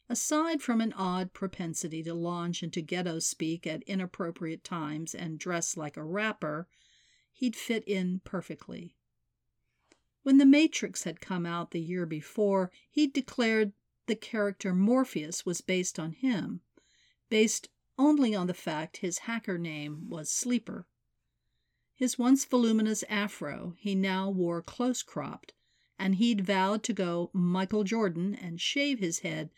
Aside 0.08 0.62
from 0.62 0.80
an 0.80 0.94
odd 0.94 1.34
propensity 1.34 2.02
to 2.02 2.14
launch 2.14 2.62
into 2.62 2.80
ghetto 2.80 3.18
speak 3.18 3.66
at 3.66 3.82
inappropriate 3.82 4.64
times 4.64 5.14
and 5.14 5.38
dress 5.38 5.76
like 5.76 5.98
a 5.98 6.04
rapper, 6.04 6.66
he'd 7.30 7.54
fit 7.54 7.84
in 7.86 8.20
perfectly. 8.24 8.96
When 10.22 10.38
The 10.38 10.46
Matrix 10.46 11.02
had 11.04 11.20
come 11.20 11.44
out 11.44 11.72
the 11.72 11.80
year 11.80 12.06
before, 12.06 12.70
he'd 12.90 13.12
declared 13.12 13.72
the 14.06 14.16
character 14.16 14.74
Morpheus 14.74 15.44
was 15.44 15.60
based 15.60 15.98
on 15.98 16.12
him, 16.12 16.62
based 17.28 17.68
only 17.98 18.34
on 18.34 18.46
the 18.46 18.54
fact 18.54 18.98
his 18.98 19.18
hacker 19.18 19.58
name 19.58 20.08
was 20.08 20.30
Sleeper. 20.30 20.86
His 21.94 22.16
once 22.16 22.44
voluminous 22.44 23.02
afro 23.08 23.74
he 23.76 23.96
now 23.96 24.30
wore 24.30 24.62
close 24.62 25.02
cropped, 25.02 25.52
and 25.98 26.14
he'd 26.14 26.42
vowed 26.42 26.84
to 26.84 26.92
go 26.92 27.30
Michael 27.32 27.82
Jordan 27.82 28.36
and 28.36 28.60
shave 28.60 29.00
his 29.00 29.18
head 29.20 29.50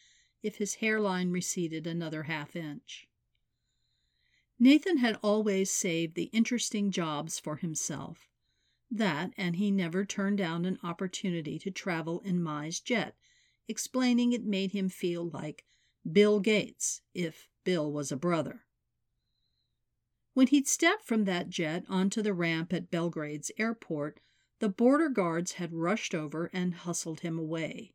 if 0.42 0.56
his 0.56 0.76
hairline 0.76 1.30
receded 1.30 1.86
another 1.86 2.22
half 2.22 2.56
inch. 2.56 3.06
Nathan 4.58 4.98
had 4.98 5.18
always 5.22 5.70
saved 5.70 6.14
the 6.14 6.30
interesting 6.32 6.90
jobs 6.90 7.38
for 7.38 7.56
himself. 7.56 8.26
That, 8.90 9.34
and 9.36 9.56
he 9.56 9.70
never 9.70 10.06
turned 10.06 10.38
down 10.38 10.64
an 10.64 10.78
opportunity 10.82 11.58
to 11.58 11.70
travel 11.70 12.20
in 12.20 12.42
Mai's 12.42 12.80
jet, 12.80 13.16
explaining 13.68 14.32
it 14.32 14.44
made 14.44 14.72
him 14.72 14.88
feel 14.88 15.28
like 15.28 15.66
Bill 16.10 16.40
Gates, 16.40 17.02
if 17.12 17.49
Bill 17.64 17.90
was 17.92 18.10
a 18.10 18.16
brother. 18.16 18.64
When 20.32 20.46
he'd 20.46 20.68
stepped 20.68 21.04
from 21.04 21.24
that 21.24 21.50
jet 21.50 21.84
onto 21.88 22.22
the 22.22 22.32
ramp 22.32 22.72
at 22.72 22.90
Belgrade's 22.90 23.50
airport, 23.58 24.20
the 24.60 24.68
border 24.68 25.08
guards 25.08 25.52
had 25.52 25.72
rushed 25.72 26.14
over 26.14 26.50
and 26.52 26.74
hustled 26.74 27.20
him 27.20 27.38
away, 27.38 27.92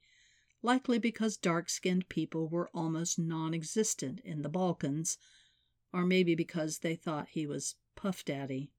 likely 0.62 1.00
because 1.00 1.38
dark 1.38 1.70
skinned 1.70 2.10
people 2.10 2.48
were 2.50 2.70
almost 2.74 3.18
non 3.18 3.54
existent 3.54 4.20
in 4.22 4.42
the 4.42 4.50
Balkans, 4.50 5.18
or 5.94 6.06
maybe 6.06 6.36
because 6.36 6.80
they 6.80 6.96
thought 6.96 7.30
he 7.30 7.48
was 7.48 7.76
Puff 7.96 8.26
Daddy. 8.26 8.72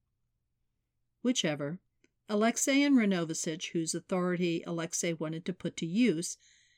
Whichever, 1.22 1.78
Alexei 2.28 2.82
and 2.82 2.96
Renovasich, 2.96 3.70
whose 3.70 3.94
authority 3.94 4.62
Alexei 4.66 5.14
wanted 5.14 5.44
to 5.46 5.52
put 5.52 5.76
to 5.78 5.86
use, 5.86 6.36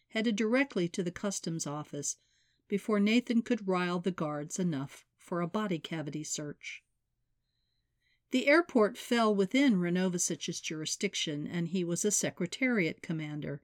headed 0.09 0.37
directly 0.37 0.89
to 0.89 1.03
the 1.03 1.11
customs 1.11 1.67
office 1.67 2.17
before 2.69 3.01
Nathan 3.01 3.43
could 3.43 3.67
rile 3.67 3.99
the 3.99 4.11
guards 4.11 4.59
enough 4.59 5.07
for 5.17 5.41
a 5.41 5.49
body 5.49 5.79
cavity 5.79 6.23
search. 6.23 6.83
The 8.31 8.47
airport 8.47 8.99
fell 8.99 9.35
within 9.35 9.81
Renovasich's 9.81 10.61
jurisdiction, 10.61 11.47
and 11.47 11.69
he 11.69 11.83
was 11.83 12.05
a 12.05 12.11
secretariat 12.11 13.01
commander, 13.01 13.63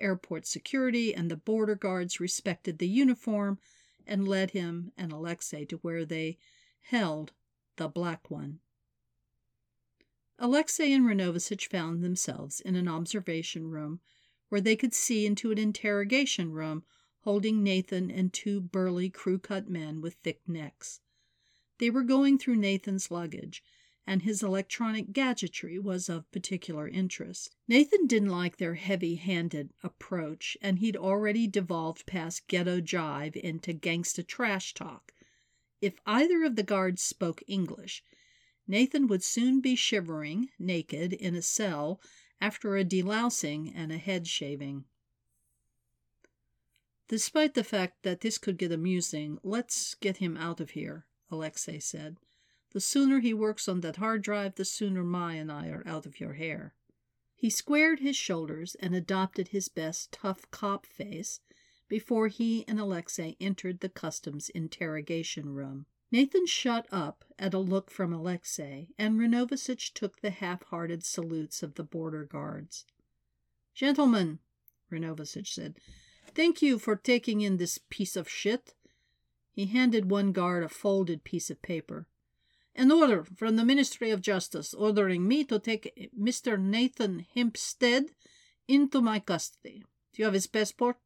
airport 0.00 0.46
security 0.46 1.14
and 1.14 1.30
the 1.30 1.36
border 1.36 1.74
guards 1.74 2.20
respected 2.20 2.78
the 2.78 2.88
uniform 2.88 3.58
and 4.06 4.26
led 4.26 4.50
him 4.50 4.92
and 4.96 5.12
Alexei 5.12 5.64
to 5.66 5.76
where 5.78 6.04
they 6.04 6.38
held 6.80 7.32
the 7.76 7.88
black 7.88 8.30
one. 8.30 8.60
Alexei 10.38 10.92
and 10.92 11.04
Renovasich 11.04 11.66
found 11.66 12.02
themselves 12.02 12.60
in 12.60 12.74
an 12.74 12.88
observation 12.88 13.70
room 13.70 14.00
where 14.48 14.60
they 14.60 14.74
could 14.74 14.94
see 14.94 15.26
into 15.26 15.52
an 15.52 15.58
interrogation 15.58 16.50
room 16.50 16.82
holding 17.20 17.62
Nathan 17.62 18.10
and 18.10 18.32
two 18.32 18.60
burly 18.60 19.10
crew 19.10 19.38
cut 19.38 19.68
men 19.68 20.00
with 20.00 20.14
thick 20.14 20.40
necks. 20.46 21.00
They 21.78 21.90
were 21.90 22.02
going 22.02 22.38
through 22.38 22.56
Nathan's 22.56 23.10
luggage 23.10 23.62
and 24.10 24.22
his 24.22 24.42
electronic 24.42 25.12
gadgetry 25.12 25.78
was 25.78 26.08
of 26.08 26.28
particular 26.32 26.88
interest. 26.88 27.54
Nathan 27.68 28.08
didn't 28.08 28.30
like 28.30 28.56
their 28.56 28.74
heavy 28.74 29.14
handed 29.14 29.72
approach, 29.84 30.56
and 30.60 30.80
he'd 30.80 30.96
already 30.96 31.46
devolved 31.46 32.06
past 32.06 32.48
ghetto 32.48 32.80
jive 32.80 33.36
into 33.36 33.72
gangsta 33.72 34.26
trash 34.26 34.74
talk. 34.74 35.12
If 35.80 35.94
either 36.06 36.42
of 36.42 36.56
the 36.56 36.64
guards 36.64 37.02
spoke 37.02 37.44
English, 37.46 38.02
Nathan 38.66 39.06
would 39.06 39.22
soon 39.22 39.60
be 39.60 39.76
shivering, 39.76 40.48
naked, 40.58 41.12
in 41.12 41.36
a 41.36 41.42
cell 41.42 42.00
after 42.40 42.76
a 42.76 42.84
delousing 42.84 43.70
and 43.74 43.92
a 43.92 43.98
head 43.98 44.26
shaving. 44.26 44.86
Despite 47.10 47.54
the 47.54 47.64
fact 47.64 48.04
that 48.04 48.20
this 48.20 48.38
could 48.38 48.56
get 48.56 48.70
amusing, 48.70 49.40
let's 49.42 49.96
get 49.96 50.18
him 50.18 50.36
out 50.36 50.60
of 50.60 50.70
here, 50.70 51.06
Alexei 51.28 51.80
said. 51.80 52.18
The 52.70 52.80
sooner 52.80 53.18
he 53.18 53.34
works 53.34 53.68
on 53.68 53.80
that 53.80 53.96
hard 53.96 54.22
drive, 54.22 54.54
the 54.54 54.64
sooner 54.64 55.02
Mai 55.02 55.32
and 55.32 55.50
I 55.50 55.70
are 55.70 55.82
out 55.84 56.06
of 56.06 56.20
your 56.20 56.34
hair. 56.34 56.72
He 57.34 57.50
squared 57.50 57.98
his 57.98 58.14
shoulders 58.14 58.76
and 58.76 58.94
adopted 58.94 59.48
his 59.48 59.68
best 59.68 60.12
tough 60.12 60.48
cop 60.52 60.86
face 60.86 61.40
before 61.88 62.28
he 62.28 62.64
and 62.68 62.78
Alexei 62.78 63.36
entered 63.40 63.80
the 63.80 63.88
customs 63.88 64.48
interrogation 64.48 65.52
room. 65.52 65.86
Nathan 66.12 66.46
shut 66.46 66.86
up 66.92 67.24
at 67.40 67.54
a 67.54 67.58
look 67.58 67.90
from 67.90 68.12
Alexei, 68.12 68.90
and 68.96 69.18
Renovasich 69.18 69.92
took 69.94 70.20
the 70.20 70.30
half-hearted 70.30 71.04
salutes 71.04 71.64
of 71.64 71.74
the 71.74 71.82
border 71.82 72.24
guards. 72.24 72.84
Gentlemen, 73.74 74.38
Renovasich 74.92 75.52
said, 75.52 75.74
thank 76.34 76.62
you 76.62 76.78
for 76.78 76.96
taking 76.96 77.40
in 77.40 77.56
this 77.56 77.78
piece 77.90 78.16
of 78.16 78.28
shit. 78.28 78.74
He 79.52 79.66
handed 79.66 80.10
one 80.10 80.32
guard 80.32 80.62
a 80.62 80.68
folded 80.68 81.24
piece 81.24 81.50
of 81.50 81.62
paper. 81.62 82.06
An 82.74 82.92
order 82.92 83.24
from 83.24 83.56
the 83.56 83.64
Ministry 83.64 84.10
of 84.10 84.22
Justice 84.22 84.72
ordering 84.72 85.26
me 85.26 85.44
to 85.44 85.58
take 85.58 86.10
Mr. 86.18 86.58
Nathan 86.58 87.26
Hempstead 87.34 88.06
into 88.68 89.00
my 89.00 89.18
custody. 89.18 89.84
Do 90.12 90.22
you 90.22 90.24
have 90.24 90.34
his 90.34 90.46
passport? 90.46 90.96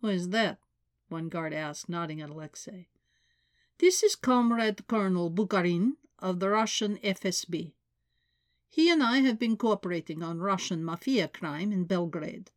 Who 0.00 0.08
is 0.08 0.30
that? 0.30 0.58
One 1.08 1.28
guard 1.28 1.52
asked, 1.52 1.88
nodding 1.88 2.20
at 2.20 2.30
Alexei. 2.30 2.88
This 3.78 4.02
is 4.02 4.16
Comrade 4.16 4.86
Colonel 4.86 5.30
Bukharin 5.30 5.92
of 6.18 6.40
the 6.40 6.48
Russian 6.50 6.98
FSB. 6.98 7.72
He 8.68 8.90
and 8.90 9.02
I 9.02 9.18
have 9.18 9.38
been 9.38 9.56
cooperating 9.56 10.22
on 10.22 10.38
Russian 10.38 10.82
mafia 10.82 11.28
crime 11.28 11.72
in 11.72 11.84
Belgrade. 11.84 12.50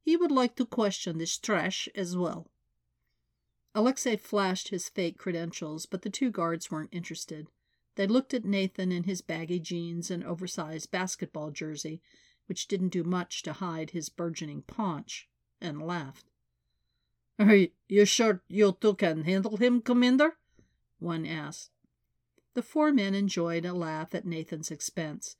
He 0.00 0.16
would 0.16 0.30
like 0.30 0.56
to 0.56 0.64
question 0.64 1.18
this 1.18 1.38
trash 1.38 1.88
as 1.94 2.16
well. 2.16 2.50
Alexei 3.74 4.16
flashed 4.16 4.68
his 4.68 4.88
fake 4.88 5.18
credentials, 5.18 5.86
but 5.86 6.02
the 6.02 6.10
two 6.10 6.30
guards 6.30 6.70
weren't 6.70 6.92
interested. 6.92 7.48
They 7.96 8.06
looked 8.06 8.32
at 8.32 8.44
Nathan 8.44 8.92
in 8.92 9.04
his 9.04 9.20
baggy 9.20 9.60
jeans 9.60 10.10
and 10.10 10.24
oversized 10.24 10.90
basketball 10.90 11.50
jersey, 11.50 12.00
which 12.46 12.68
didn't 12.68 12.88
do 12.88 13.04
much 13.04 13.42
to 13.42 13.52
hide 13.52 13.90
his 13.90 14.08
burgeoning 14.08 14.62
paunch, 14.62 15.28
and 15.60 15.82
laughed. 15.82 16.30
Are 17.38 17.66
you 17.88 18.04
sure 18.04 18.42
you 18.48 18.76
two 18.80 18.94
can 18.94 19.24
handle 19.24 19.56
him, 19.56 19.82
Commander? 19.82 20.38
One 20.98 21.26
asked. 21.26 21.70
The 22.54 22.62
four 22.62 22.92
men 22.92 23.14
enjoyed 23.14 23.64
a 23.64 23.72
laugh 23.72 24.14
at 24.14 24.26
Nathan's 24.26 24.70
expense. 24.70 25.36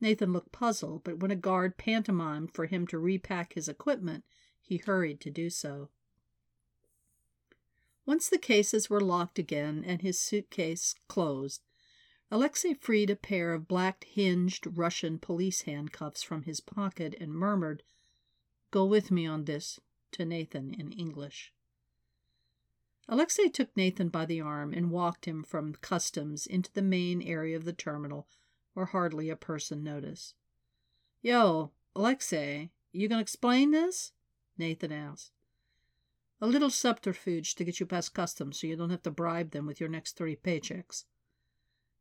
Nathan 0.00 0.32
looked 0.32 0.52
puzzled, 0.52 1.04
but 1.04 1.18
when 1.20 1.30
a 1.30 1.36
guard 1.36 1.76
pantomimed 1.76 2.54
for 2.54 2.66
him 2.66 2.86
to 2.86 2.98
repack 2.98 3.52
his 3.52 3.68
equipment, 3.68 4.24
he 4.60 4.78
hurried 4.78 5.20
to 5.20 5.30
do 5.30 5.50
so. 5.50 5.90
Once 8.06 8.28
the 8.28 8.38
cases 8.38 8.88
were 8.88 9.00
locked 9.00 9.38
again 9.38 9.84
and 9.84 10.00
his 10.02 10.18
suitcase 10.18 10.94
closed, 11.06 11.62
Alexei 12.30 12.74
freed 12.74 13.10
a 13.10 13.16
pair 13.16 13.52
of 13.52 13.68
black 13.68 14.04
hinged 14.04 14.66
Russian 14.76 15.18
police 15.18 15.62
handcuffs 15.62 16.22
from 16.22 16.44
his 16.44 16.60
pocket 16.60 17.14
and 17.20 17.32
murmured, 17.32 17.82
Go 18.70 18.86
with 18.86 19.10
me 19.10 19.26
on 19.26 19.44
this, 19.44 19.80
to 20.12 20.24
Nathan 20.24 20.72
in 20.72 20.92
English. 20.92 21.52
Alexei 23.08 23.48
took 23.48 23.76
Nathan 23.76 24.08
by 24.08 24.24
the 24.24 24.40
arm 24.40 24.72
and 24.72 24.92
walked 24.92 25.26
him 25.26 25.42
from 25.42 25.74
customs 25.74 26.46
into 26.46 26.72
the 26.72 26.82
main 26.82 27.20
area 27.20 27.56
of 27.56 27.64
the 27.64 27.72
terminal 27.72 28.28
where 28.74 28.86
hardly 28.86 29.30
a 29.30 29.36
person 29.36 29.82
noticed. 29.82 30.34
Yo, 31.22 31.72
Alexei, 31.94 32.70
you 32.92 33.08
gonna 33.08 33.20
explain 33.20 33.70
this? 33.70 34.12
Nathan 34.56 34.92
asked. 34.92 35.32
A 36.40 36.46
little 36.46 36.70
subterfuge 36.70 37.54
to 37.54 37.64
get 37.64 37.80
you 37.80 37.86
past 37.86 38.14
customs 38.14 38.60
so 38.60 38.66
you 38.66 38.76
don't 38.76 38.90
have 38.90 39.02
to 39.02 39.10
bribe 39.10 39.50
them 39.50 39.66
with 39.66 39.80
your 39.80 39.88
next 39.88 40.16
three 40.16 40.36
paychecks. 40.36 41.04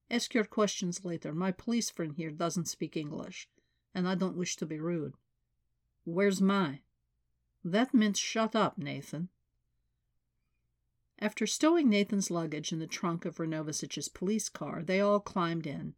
Ask 0.09 0.33
your 0.33 0.45
questions 0.45 1.03
later. 1.03 1.33
My 1.33 1.51
police 1.51 1.89
friend 1.89 2.13
here 2.13 2.31
doesn't 2.31 2.67
speak 2.67 2.95
English, 2.95 3.49
and 3.93 4.07
I 4.07 4.15
don't 4.15 4.37
wish 4.37 4.55
to 4.57 4.65
be 4.65 4.79
rude. 4.79 5.15
Where's 6.05 6.41
Mai? 6.41 6.81
That 7.63 7.93
meant 7.93 8.17
shut 8.17 8.55
up, 8.55 8.77
Nathan. 8.77 9.29
After 11.19 11.45
stowing 11.45 11.89
Nathan's 11.89 12.31
luggage 12.31 12.71
in 12.71 12.79
the 12.79 12.87
trunk 12.87 13.25
of 13.25 13.39
Renovasich's 13.39 14.07
police 14.07 14.47
car, 14.47 14.81
they 14.81 15.01
all 15.01 15.19
climbed 15.19 15.67
in. 15.67 15.95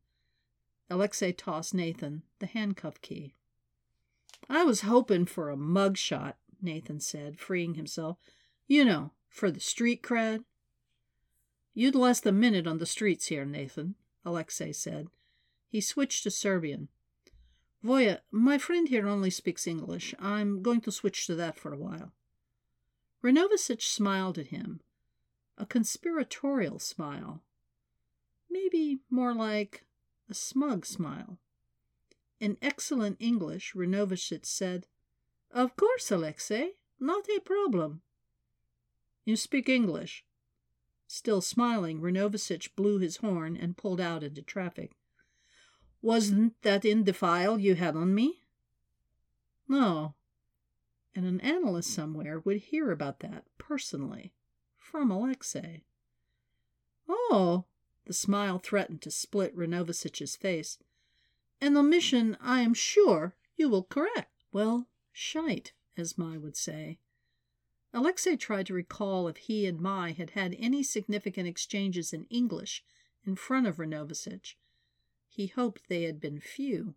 Alexei 0.92 1.32
tossed 1.32 1.74
Nathan 1.74 2.22
the 2.40 2.46
handcuff 2.46 3.02
key. 3.02 3.34
I 4.50 4.66
was 4.66 4.82
hoping 4.82 5.26
for 5.26 5.50
a 5.50 5.56
mug 5.56 5.96
shot, 5.96 6.38
Nathan 6.62 7.00
said, 7.00 7.40
freeing 7.40 7.76
himself. 7.76 8.18
You 8.68 8.84
know, 8.84 9.12
for 9.30 9.50
the 9.50 9.62
street 9.62 10.04
cred. 10.04 10.44
You'd 11.74 11.96
last 11.96 12.26
a 12.26 12.34
minute 12.34 12.68
on 12.68 12.80
the 12.80 12.86
streets 12.86 13.28
here, 13.28 13.46
Nathan, 13.46 13.96
Alexei 14.26 14.74
said. 14.74 15.08
He 15.70 15.80
switched 15.80 16.24
to 16.24 16.32
Serbian. 16.32 16.90
Voya, 17.84 18.20
my 18.30 18.58
friend 18.58 18.90
here 18.90 19.08
only 19.08 19.30
speaks 19.30 19.66
English. 19.66 20.14
I'm 20.20 20.62
going 20.62 20.82
to 20.82 20.92
switch 20.92 21.26
to 21.28 21.36
that 21.36 21.58
for 21.58 21.72
a 21.72 21.78
while. 21.78 22.12
Renovasich 23.24 23.84
smiled 23.84 24.38
at 24.38 24.48
him, 24.48 24.82
a 25.58 25.66
conspiratorial 25.66 26.80
smile. 26.80 27.42
Maybe 28.50 29.00
more 29.10 29.34
like 29.34 29.86
a 30.32 30.36
smug 30.36 30.86
smile. 30.86 31.38
In 32.40 32.58
excellent 32.62 33.18
English, 33.20 33.74
Renovasich 33.76 34.46
said, 34.46 34.88
Of 35.52 35.76
course, 35.76 36.10
Alexei, 36.10 36.72
not 37.00 37.28
a 37.30 37.40
problem. 37.42 38.02
You 39.26 39.36
speak 39.36 39.70
English? 39.70 40.26
Still 41.08 41.42
smiling, 41.42 42.02
Renovasich 42.02 42.76
blew 42.76 42.98
his 42.98 43.18
horn 43.18 43.58
and 43.58 43.78
pulled 43.78 44.02
out 44.02 44.24
into 44.24 44.42
traffic. 44.42 44.94
Wasn't 46.02 46.60
that 46.64 46.86
in 46.86 47.04
the 47.04 47.14
file 47.14 47.60
you 47.60 47.76
had 47.76 47.96
on 47.96 48.16
me? 48.16 48.42
No. 49.68 50.16
And 51.14 51.26
an 51.26 51.42
analyst 51.42 51.94
somewhere 51.94 52.40
would 52.40 52.58
hear 52.58 52.92
about 52.92 53.20
that 53.20 53.46
personally 53.58 54.34
from 54.78 55.12
Alexei. 55.12 55.84
Oh, 57.08 57.66
the 58.06 58.14
smile 58.14 58.60
threatened 58.60 59.02
to 59.02 59.12
split 59.12 59.56
Renovasich's 59.56 60.36
face. 60.36 60.78
An 61.60 61.78
omission 61.78 62.38
I 62.42 62.62
am 62.62 62.74
sure 62.74 63.36
you 63.56 63.70
will 63.70 63.84
correct. 63.84 64.44
Well, 64.52 64.88
shite, 65.12 65.74
as 65.96 66.18
Mai 66.18 66.38
would 66.38 66.58
say. 66.58 67.00
Alexei 67.94 68.36
tried 68.36 68.68
to 68.68 68.74
recall 68.74 69.28
if 69.28 69.38
he 69.38 69.66
and 69.66 69.80
Mai 69.80 70.12
had 70.12 70.32
had 70.32 70.56
any 70.58 70.82
significant 70.82 71.48
exchanges 71.48 72.14
in 72.14 72.26
English 72.30 72.84
in 73.26 73.36
front 73.36 73.68
of 73.68 73.78
Renovasich. 73.78 74.56
He 75.28 75.48
hoped 75.48 75.88
they 75.88 76.04
had 76.04 76.20
been 76.20 76.40
few. 76.40 76.96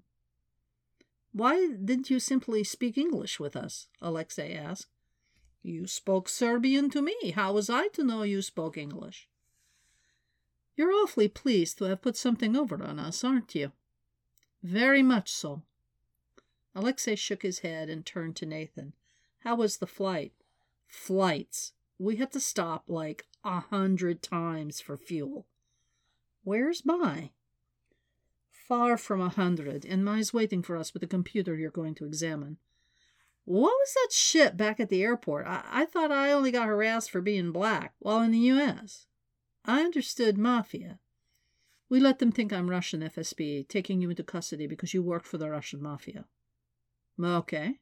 Why 1.32 1.68
didn't 1.68 2.10
you 2.10 2.20
simply 2.20 2.62
speak 2.64 2.96
English 2.96 3.40
with 3.40 3.56
us? 3.56 3.88
Alexei 4.00 4.54
asked. 4.54 4.86
You 5.62 5.86
spoke 5.86 6.28
Serbian 6.28 6.90
to 6.90 7.02
me. 7.02 7.32
How 7.32 7.52
was 7.52 7.68
I 7.68 7.88
to 7.88 8.04
know 8.04 8.22
you 8.22 8.40
spoke 8.40 8.76
English? 8.76 9.28
You're 10.76 10.92
awfully 10.92 11.28
pleased 11.28 11.78
to 11.78 11.84
have 11.84 12.02
put 12.02 12.16
something 12.16 12.56
over 12.56 12.82
on 12.82 12.98
us, 12.98 13.22
aren't 13.22 13.54
you? 13.54 13.72
Very 14.62 15.02
much 15.02 15.30
so. 15.30 15.62
Alexei 16.74 17.14
shook 17.14 17.42
his 17.42 17.60
head 17.60 17.88
and 17.88 18.04
turned 18.04 18.36
to 18.36 18.46
Nathan. 18.46 18.94
How 19.40 19.54
was 19.54 19.76
the 19.76 19.86
flight? 19.86 20.32
flights. 20.94 21.72
We 21.98 22.16
had 22.16 22.32
to 22.32 22.40
stop 22.40 22.84
like 22.88 23.26
a 23.44 23.60
hundred 23.60 24.22
times 24.22 24.80
for 24.80 24.96
fuel. 24.96 25.46
Where's 26.42 26.84
Mai? 26.84 27.30
Far 28.50 28.96
from 28.96 29.20
a 29.20 29.28
hundred, 29.28 29.84
and 29.84 30.04
Mai's 30.04 30.32
waiting 30.32 30.62
for 30.62 30.76
us 30.76 30.92
with 30.92 31.02
the 31.02 31.06
computer 31.06 31.54
you're 31.54 31.70
going 31.70 31.94
to 31.96 32.06
examine. 32.06 32.58
What 33.44 33.72
was 33.72 33.94
that 33.94 34.12
shit 34.12 34.56
back 34.56 34.80
at 34.80 34.88
the 34.88 35.02
airport? 35.02 35.46
I, 35.46 35.62
I 35.70 35.84
thought 35.84 36.10
I 36.10 36.32
only 36.32 36.50
got 36.50 36.66
harassed 36.66 37.10
for 37.10 37.20
being 37.20 37.52
black 37.52 37.94
while 37.98 38.22
in 38.22 38.30
the 38.30 38.38
U.S. 38.38 39.06
I 39.64 39.80
understood 39.80 40.36
mafia. 40.36 40.98
We 41.88 42.00
let 42.00 42.18
them 42.18 42.32
think 42.32 42.52
I'm 42.52 42.70
Russian 42.70 43.00
FSB, 43.00 43.68
taking 43.68 44.00
you 44.00 44.10
into 44.10 44.22
custody 44.22 44.66
because 44.66 44.92
you 44.92 45.02
work 45.02 45.24
for 45.24 45.38
the 45.38 45.50
Russian 45.50 45.82
mafia. 45.82 46.26
Okay. 47.22 47.78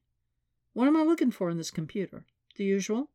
What 0.74 0.86
am 0.86 0.96
I 0.96 1.02
looking 1.02 1.30
for 1.30 1.50
in 1.50 1.56
this 1.56 1.70
computer? 1.70 2.24
The 2.56 2.64
usual 2.64 3.10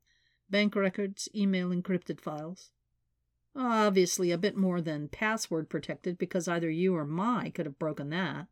bank 0.50 0.76
records, 0.76 1.30
email, 1.36 1.70
encrypted 1.70 2.20
files. 2.20 2.72
Obviously, 3.56 4.32
a 4.32 4.38
bit 4.38 4.56
more 4.56 4.82
than 4.82 5.08
password 5.08 5.70
protected 5.70 6.18
because 6.18 6.48
either 6.48 6.70
you 6.70 6.96
or 6.96 7.06
Mai 7.06 7.52
could 7.54 7.66
have 7.66 7.80
broken 7.80 8.10
that. 8.10 8.48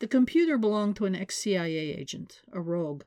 The 0.00 0.08
computer 0.08 0.58
belonged 0.58 0.96
to 0.96 1.04
an 1.06 1.14
ex 1.14 1.36
CIA 1.36 1.92
agent, 1.92 2.42
a 2.52 2.60
rogue. 2.60 3.04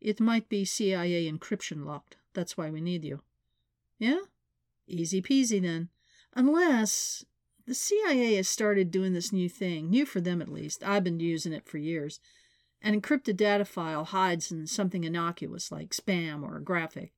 It 0.00 0.20
might 0.20 0.48
be 0.48 0.64
CIA 0.64 1.30
encryption 1.30 1.84
locked. 1.84 2.16
That's 2.34 2.56
why 2.56 2.70
we 2.70 2.80
need 2.80 3.04
you. 3.04 3.22
Yeah? 3.98 4.20
Easy 4.88 5.22
peasy 5.22 5.60
then. 5.60 5.88
Unless 6.34 7.24
the 7.66 7.74
CIA 7.74 8.36
has 8.36 8.48
started 8.48 8.90
doing 8.90 9.12
this 9.12 9.32
new 9.32 9.48
thing, 9.48 9.90
new 9.90 10.06
for 10.06 10.20
them 10.20 10.40
at 10.40 10.48
least. 10.48 10.82
I've 10.82 11.04
been 11.04 11.20
using 11.20 11.52
it 11.52 11.66
for 11.66 11.78
years. 11.78 12.20
An 12.80 12.98
encrypted 12.98 13.36
data 13.36 13.64
file 13.64 14.04
hides 14.04 14.50
in 14.50 14.66
something 14.66 15.04
innocuous 15.04 15.70
like 15.70 15.90
spam 15.90 16.42
or 16.42 16.56
a 16.56 16.62
graphic. 16.62 17.12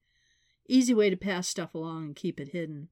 Easy 0.69 0.95
way 0.95 1.11
to 1.11 1.17
pass 1.17 1.49
stuff 1.49 1.75
along 1.75 2.05
and 2.05 2.17
keep 2.17 2.41
it 2.41 2.49
hidden. 2.49 2.89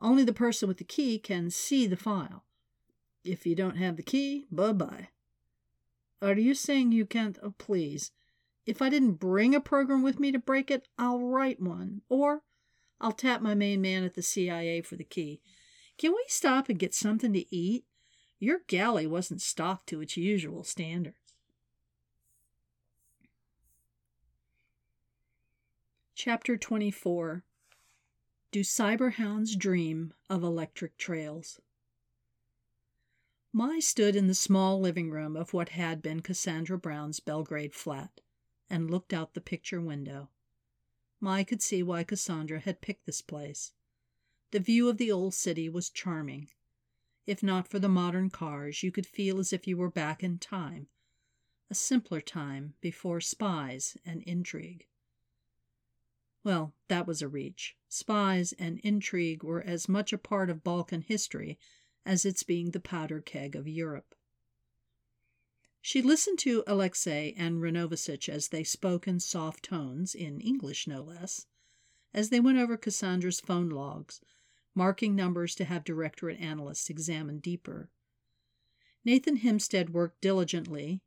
Only 0.00 0.24
the 0.24 0.32
person 0.32 0.68
with 0.68 0.78
the 0.78 0.84
key 0.84 1.18
can 1.18 1.50
see 1.50 1.86
the 1.86 1.96
file. 1.96 2.44
If 3.24 3.46
you 3.46 3.54
don't 3.54 3.76
have 3.76 3.96
the 3.96 4.02
key, 4.02 4.46
bye 4.50 4.72
bye. 4.72 5.08
Are 6.20 6.34
you 6.34 6.54
saying 6.54 6.92
you 6.92 7.06
can't? 7.06 7.38
Oh, 7.42 7.54
please. 7.56 8.10
If 8.66 8.82
I 8.82 8.88
didn't 8.88 9.14
bring 9.14 9.54
a 9.54 9.60
program 9.60 10.02
with 10.02 10.18
me 10.18 10.32
to 10.32 10.38
break 10.38 10.70
it, 10.70 10.88
I'll 10.98 11.20
write 11.20 11.60
one. 11.60 12.02
Or 12.08 12.42
I'll 13.04 13.12
tap 13.12 13.42
my 13.42 13.54
main 13.54 13.82
man 13.82 14.02
at 14.04 14.14
the 14.14 14.22
CIA 14.22 14.80
for 14.80 14.96
the 14.96 15.04
key. 15.04 15.42
Can 15.98 16.12
we 16.12 16.24
stop 16.26 16.70
and 16.70 16.78
get 16.78 16.94
something 16.94 17.34
to 17.34 17.54
eat? 17.54 17.84
Your 18.38 18.60
galley 18.66 19.06
wasn't 19.06 19.42
stocked 19.42 19.90
to 19.90 20.00
its 20.00 20.16
usual 20.16 20.64
standard. 20.64 21.12
Chapter 26.14 26.56
24 26.56 27.44
Do 28.50 28.60
Cyberhounds 28.60 29.54
Dream 29.58 30.14
of 30.30 30.42
Electric 30.42 30.96
Trails? 30.96 31.60
Mai 33.52 33.80
stood 33.80 34.16
in 34.16 34.28
the 34.28 34.34
small 34.34 34.80
living 34.80 35.10
room 35.10 35.36
of 35.36 35.52
what 35.52 35.68
had 35.68 36.00
been 36.00 36.20
Cassandra 36.20 36.78
Brown's 36.78 37.20
Belgrade 37.20 37.74
flat 37.74 38.22
and 38.70 38.90
looked 38.90 39.12
out 39.12 39.34
the 39.34 39.42
picture 39.42 39.82
window. 39.82 40.30
Mai 41.20 41.44
could 41.44 41.62
see 41.62 41.82
why 41.82 42.04
Cassandra 42.04 42.60
had 42.60 42.80
picked 42.80 43.06
this 43.06 43.22
place. 43.22 43.72
The 44.50 44.60
view 44.60 44.88
of 44.88 44.98
the 44.98 45.10
old 45.10 45.34
city 45.34 45.68
was 45.68 45.90
charming. 45.90 46.50
If 47.26 47.42
not 47.42 47.68
for 47.68 47.78
the 47.78 47.88
modern 47.88 48.30
cars, 48.30 48.82
you 48.82 48.92
could 48.92 49.06
feel 49.06 49.38
as 49.38 49.52
if 49.52 49.66
you 49.66 49.76
were 49.76 49.90
back 49.90 50.22
in 50.22 50.38
time, 50.38 50.88
a 51.70 51.74
simpler 51.74 52.20
time 52.20 52.74
before 52.80 53.20
spies 53.20 53.96
and 54.04 54.22
intrigue. 54.22 54.86
Well, 56.42 56.74
that 56.88 57.06
was 57.06 57.22
a 57.22 57.28
reach. 57.28 57.74
Spies 57.88 58.52
and 58.58 58.78
intrigue 58.80 59.42
were 59.42 59.62
as 59.62 59.88
much 59.88 60.12
a 60.12 60.18
part 60.18 60.50
of 60.50 60.62
Balkan 60.62 61.00
history 61.00 61.58
as 62.04 62.26
its 62.26 62.42
being 62.42 62.72
the 62.72 62.80
powder 62.80 63.20
keg 63.20 63.56
of 63.56 63.66
Europe. 63.66 64.14
She 65.86 66.00
listened 66.00 66.38
to 66.38 66.64
Alexei 66.66 67.34
and 67.36 67.60
Renovasich 67.60 68.30
as 68.30 68.48
they 68.48 68.64
spoke 68.64 69.06
in 69.06 69.20
soft 69.20 69.64
tones, 69.64 70.14
in 70.14 70.40
English 70.40 70.86
no 70.86 71.02
less, 71.02 71.44
as 72.14 72.30
they 72.30 72.40
went 72.40 72.56
over 72.56 72.78
Cassandra's 72.78 73.38
phone 73.38 73.68
logs, 73.68 74.22
marking 74.74 75.14
numbers 75.14 75.54
to 75.56 75.66
have 75.66 75.84
directorate 75.84 76.40
analysts 76.40 76.88
examine 76.88 77.38
deeper. 77.38 77.90
Nathan 79.04 79.36
Hempstead 79.36 79.90
worked 79.90 80.22
diligently, 80.22 81.02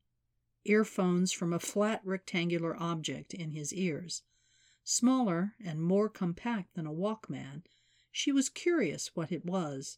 earphones 0.63 1.32
from 1.32 1.53
a 1.53 1.59
flat 1.59 1.99
rectangular 2.05 2.80
object 2.80 3.34
in 3.34 3.53
his 3.53 3.73
ears 3.73 4.21
Smaller 4.84 5.55
and 5.59 5.82
more 5.82 6.07
compact 6.07 6.75
than 6.75 6.86
a 6.86 6.93
Walkman, 6.93 7.63
she 8.11 8.32
was 8.32 8.47
curious 8.47 9.15
what 9.15 9.32
it 9.32 9.43
was. 9.43 9.97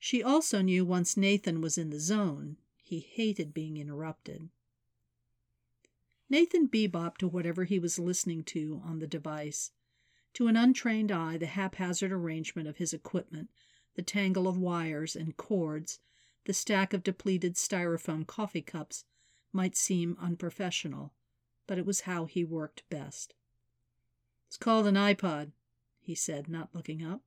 She 0.00 0.24
also 0.24 0.60
knew 0.60 0.84
once 0.84 1.16
Nathan 1.16 1.60
was 1.60 1.78
in 1.78 1.90
the 1.90 2.00
zone, 2.00 2.56
he 2.90 2.98
hated 2.98 3.54
being 3.54 3.76
interrupted. 3.76 4.48
Nathan 6.28 6.66
bebopped 6.66 7.18
to 7.18 7.28
whatever 7.28 7.62
he 7.62 7.78
was 7.78 8.00
listening 8.00 8.42
to 8.42 8.82
on 8.84 8.98
the 8.98 9.06
device. 9.06 9.70
To 10.34 10.48
an 10.48 10.56
untrained 10.56 11.12
eye, 11.12 11.36
the 11.36 11.46
haphazard 11.46 12.10
arrangement 12.10 12.66
of 12.66 12.78
his 12.78 12.92
equipment, 12.92 13.48
the 13.94 14.02
tangle 14.02 14.48
of 14.48 14.58
wires 14.58 15.14
and 15.14 15.36
cords, 15.36 16.00
the 16.46 16.52
stack 16.52 16.92
of 16.92 17.04
depleted 17.04 17.54
styrofoam 17.54 18.26
coffee 18.26 18.60
cups, 18.60 19.04
might 19.52 19.76
seem 19.76 20.16
unprofessional, 20.20 21.12
but 21.68 21.78
it 21.78 21.86
was 21.86 22.00
how 22.00 22.24
he 22.24 22.42
worked 22.42 22.82
best. 22.90 23.34
It's 24.48 24.56
called 24.56 24.88
an 24.88 24.96
iPod, 24.96 25.52
he 26.00 26.16
said, 26.16 26.48
not 26.48 26.74
looking 26.74 27.04
up. 27.04 27.22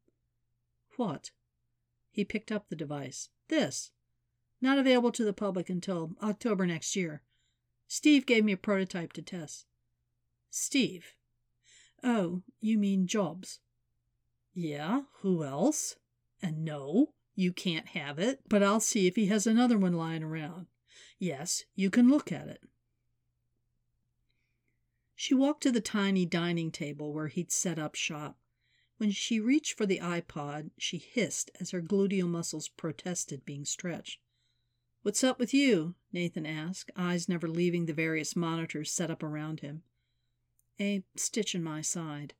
What? 0.97 1.31
He 2.11 2.25
picked 2.25 2.51
up 2.51 2.67
the 2.67 2.75
device. 2.75 3.29
This. 3.47 3.91
Not 4.63 4.79
available 4.79 5.11
to 5.11 5.25
the 5.25 5.33
public 5.33 5.69
until 5.69 6.15
October 6.23 6.65
next 6.65 6.95
year. 6.95 7.21
Steve 7.89 8.25
gave 8.25 8.45
me 8.45 8.53
a 8.53 8.57
prototype 8.57 9.11
to 9.11 9.21
test. 9.21 9.65
Steve? 10.49 11.15
Oh, 12.01 12.43
you 12.61 12.77
mean 12.77 13.05
Jobs. 13.05 13.59
Yeah, 14.53 15.01
who 15.19 15.43
else? 15.43 15.97
And 16.41 16.63
no, 16.63 17.09
you 17.35 17.51
can't 17.51 17.87
have 17.87 18.17
it, 18.19 18.39
but 18.47 18.63
I'll 18.63 18.79
see 18.79 19.05
if 19.05 19.17
he 19.17 19.25
has 19.25 19.45
another 19.45 19.77
one 19.77 19.91
lying 19.91 20.23
around. 20.23 20.67
Yes, 21.19 21.65
you 21.75 21.89
can 21.89 22.09
look 22.09 22.31
at 22.31 22.47
it. 22.47 22.61
She 25.13 25.33
walked 25.33 25.63
to 25.63 25.73
the 25.73 25.81
tiny 25.81 26.25
dining 26.25 26.71
table 26.71 27.11
where 27.11 27.27
he'd 27.27 27.51
set 27.51 27.77
up 27.77 27.95
shop. 27.95 28.37
When 28.95 29.11
she 29.11 29.41
reached 29.41 29.77
for 29.77 29.85
the 29.85 29.99
iPod, 29.99 30.69
she 30.77 30.99
hissed 30.99 31.51
as 31.59 31.71
her 31.71 31.81
gluteal 31.81 32.29
muscles 32.29 32.69
protested 32.69 33.43
being 33.43 33.65
stretched. 33.65 34.21
What's 35.03 35.21
up 35.21 35.37
with 35.37 35.53
you? 35.53 35.95
Nathan 36.13 36.45
asked, 36.45 36.89
eyes 36.95 37.27
never 37.27 37.49
leaving 37.49 37.87
the 37.87 37.93
various 37.93 38.37
monitors 38.37 38.89
set 38.89 39.11
up 39.11 39.21
around 39.21 39.59
him. 39.59 39.83
A 40.79 41.03
stitch 41.17 41.53
in 41.53 41.61
my 41.61 41.81
side. 41.81 42.33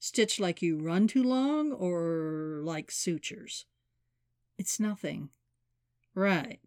Stitch 0.00 0.40
like 0.40 0.60
you 0.60 0.78
run 0.78 1.06
too 1.06 1.22
long 1.22 1.70
or 1.70 2.58
like 2.64 2.90
sutures? 2.90 3.66
It's 4.58 4.80
nothing. 4.80 5.28
Right. 6.12 6.58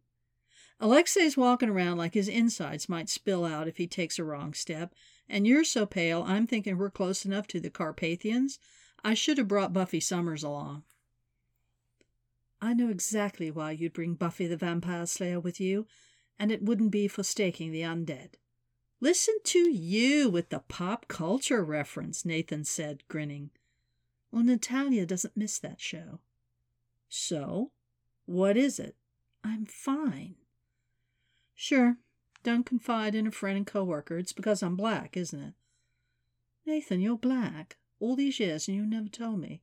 Alexei's 0.79 1.35
walking 1.35 1.67
around 1.67 1.97
like 1.97 2.13
his 2.13 2.29
insides 2.29 2.87
might 2.87 3.09
spill 3.09 3.43
out 3.43 3.67
if 3.67 3.75
he 3.75 3.87
takes 3.87 4.19
a 4.19 4.23
wrong 4.23 4.53
step, 4.53 4.95
and 5.27 5.45
you're 5.45 5.65
so 5.65 5.85
pale 5.85 6.23
I'm 6.25 6.47
thinking 6.47 6.77
we're 6.77 6.89
close 6.89 7.25
enough 7.25 7.45
to 7.47 7.59
the 7.59 7.69
Carpathians. 7.69 8.57
I 9.03 9.15
should 9.15 9.37
have 9.37 9.49
brought 9.49 9.73
Buffy 9.73 9.99
Summers 9.99 10.43
along. 10.43 10.83
I 12.61 12.73
know 12.73 12.89
exactly 12.89 13.49
why 13.51 13.71
you'd 13.71 13.93
bring 13.93 14.15
Buffy 14.15 14.47
the 14.47 14.57
Vampire 14.57 15.05
Slayer 15.05 15.39
with 15.39 15.59
you, 15.61 15.87
and 16.37 16.51
it 16.51 16.63
wouldn't 16.63 16.91
be 16.91 17.07
for 17.07 17.23
staking 17.23 17.71
the 17.71 17.81
undead. 17.81 18.31
Listen 19.01 19.35
to 19.45 19.69
you 19.69 20.29
with 20.29 20.49
the 20.49 20.59
pop 20.59 21.07
culture 21.07 21.63
reference, 21.63 22.25
Nathan 22.25 22.65
said, 22.65 23.03
grinning. 23.07 23.49
Well, 24.31 24.43
Natalia 24.43 25.05
doesn't 25.05 25.37
miss 25.37 25.57
that 25.59 25.79
show. 25.79 26.19
So? 27.07 27.71
What 28.25 28.57
is 28.57 28.77
it? 28.77 28.95
I'm 29.43 29.65
fine. 29.65 30.35
Sure. 31.55 31.97
Don't 32.43 32.65
confide 32.65 33.15
in 33.15 33.25
a 33.25 33.31
friend 33.31 33.57
and 33.57 33.67
coworker. 33.67 34.17
It's 34.17 34.33
because 34.33 34.61
I'm 34.61 34.75
black, 34.75 35.17
isn't 35.17 35.41
it? 35.41 35.53
Nathan, 36.65 37.01
you're 37.01 37.17
black. 37.17 37.77
All 37.99 38.15
these 38.15 38.39
years 38.39 38.67
and 38.67 38.77
you 38.77 38.85
never 38.85 39.09
told 39.09 39.39
me. 39.39 39.61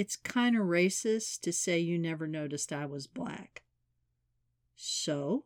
It's 0.00 0.16
kind 0.16 0.56
of 0.56 0.62
racist 0.62 1.42
to 1.42 1.52
say 1.52 1.78
you 1.78 1.98
never 1.98 2.26
noticed 2.26 2.72
I 2.72 2.86
was 2.86 3.06
black. 3.06 3.60
So? 4.74 5.44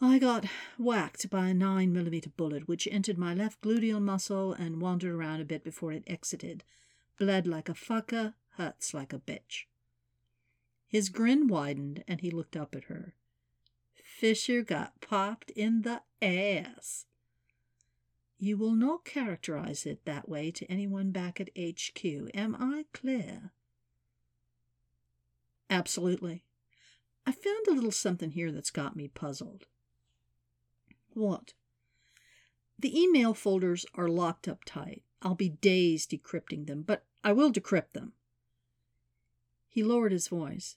I 0.00 0.18
got 0.18 0.46
whacked 0.76 1.30
by 1.30 1.46
a 1.46 1.54
9 1.54 1.92
millimeter 1.92 2.30
bullet, 2.30 2.66
which 2.66 2.88
entered 2.90 3.16
my 3.16 3.34
left 3.34 3.60
gluteal 3.60 4.02
muscle 4.02 4.52
and 4.52 4.82
wandered 4.82 5.14
around 5.14 5.40
a 5.40 5.44
bit 5.44 5.62
before 5.62 5.92
it 5.92 6.02
exited. 6.08 6.64
Bled 7.20 7.46
like 7.46 7.68
a 7.68 7.72
fucker, 7.72 8.34
hurts 8.56 8.92
like 8.92 9.12
a 9.12 9.20
bitch. 9.20 9.66
His 10.88 11.08
grin 11.08 11.46
widened, 11.46 12.02
and 12.08 12.20
he 12.20 12.32
looked 12.32 12.56
up 12.56 12.74
at 12.74 12.86
her. 12.86 13.14
Fisher 13.94 14.62
got 14.62 15.00
popped 15.00 15.50
in 15.50 15.82
the 15.82 16.02
ass. 16.20 17.06
You 18.42 18.56
will 18.56 18.72
not 18.72 19.04
characterize 19.04 19.84
it 19.84 20.06
that 20.06 20.26
way 20.26 20.50
to 20.52 20.64
anyone 20.64 21.10
back 21.10 21.42
at 21.42 21.50
HQ. 21.50 22.02
Am 22.34 22.56
I 22.58 22.86
clear? 22.94 23.52
Absolutely. 25.68 26.42
I 27.26 27.32
found 27.32 27.66
a 27.68 27.72
little 27.72 27.90
something 27.90 28.30
here 28.30 28.50
that's 28.50 28.70
got 28.70 28.96
me 28.96 29.08
puzzled. 29.08 29.66
What? 31.12 31.52
The 32.78 32.98
email 32.98 33.34
folders 33.34 33.84
are 33.94 34.08
locked 34.08 34.48
up 34.48 34.64
tight. 34.64 35.02
I'll 35.20 35.34
be 35.34 35.50
days 35.50 36.06
decrypting 36.06 36.66
them, 36.66 36.80
but 36.80 37.04
I 37.22 37.32
will 37.32 37.52
decrypt 37.52 37.92
them. 37.92 38.14
He 39.68 39.82
lowered 39.82 40.12
his 40.12 40.28
voice. 40.28 40.76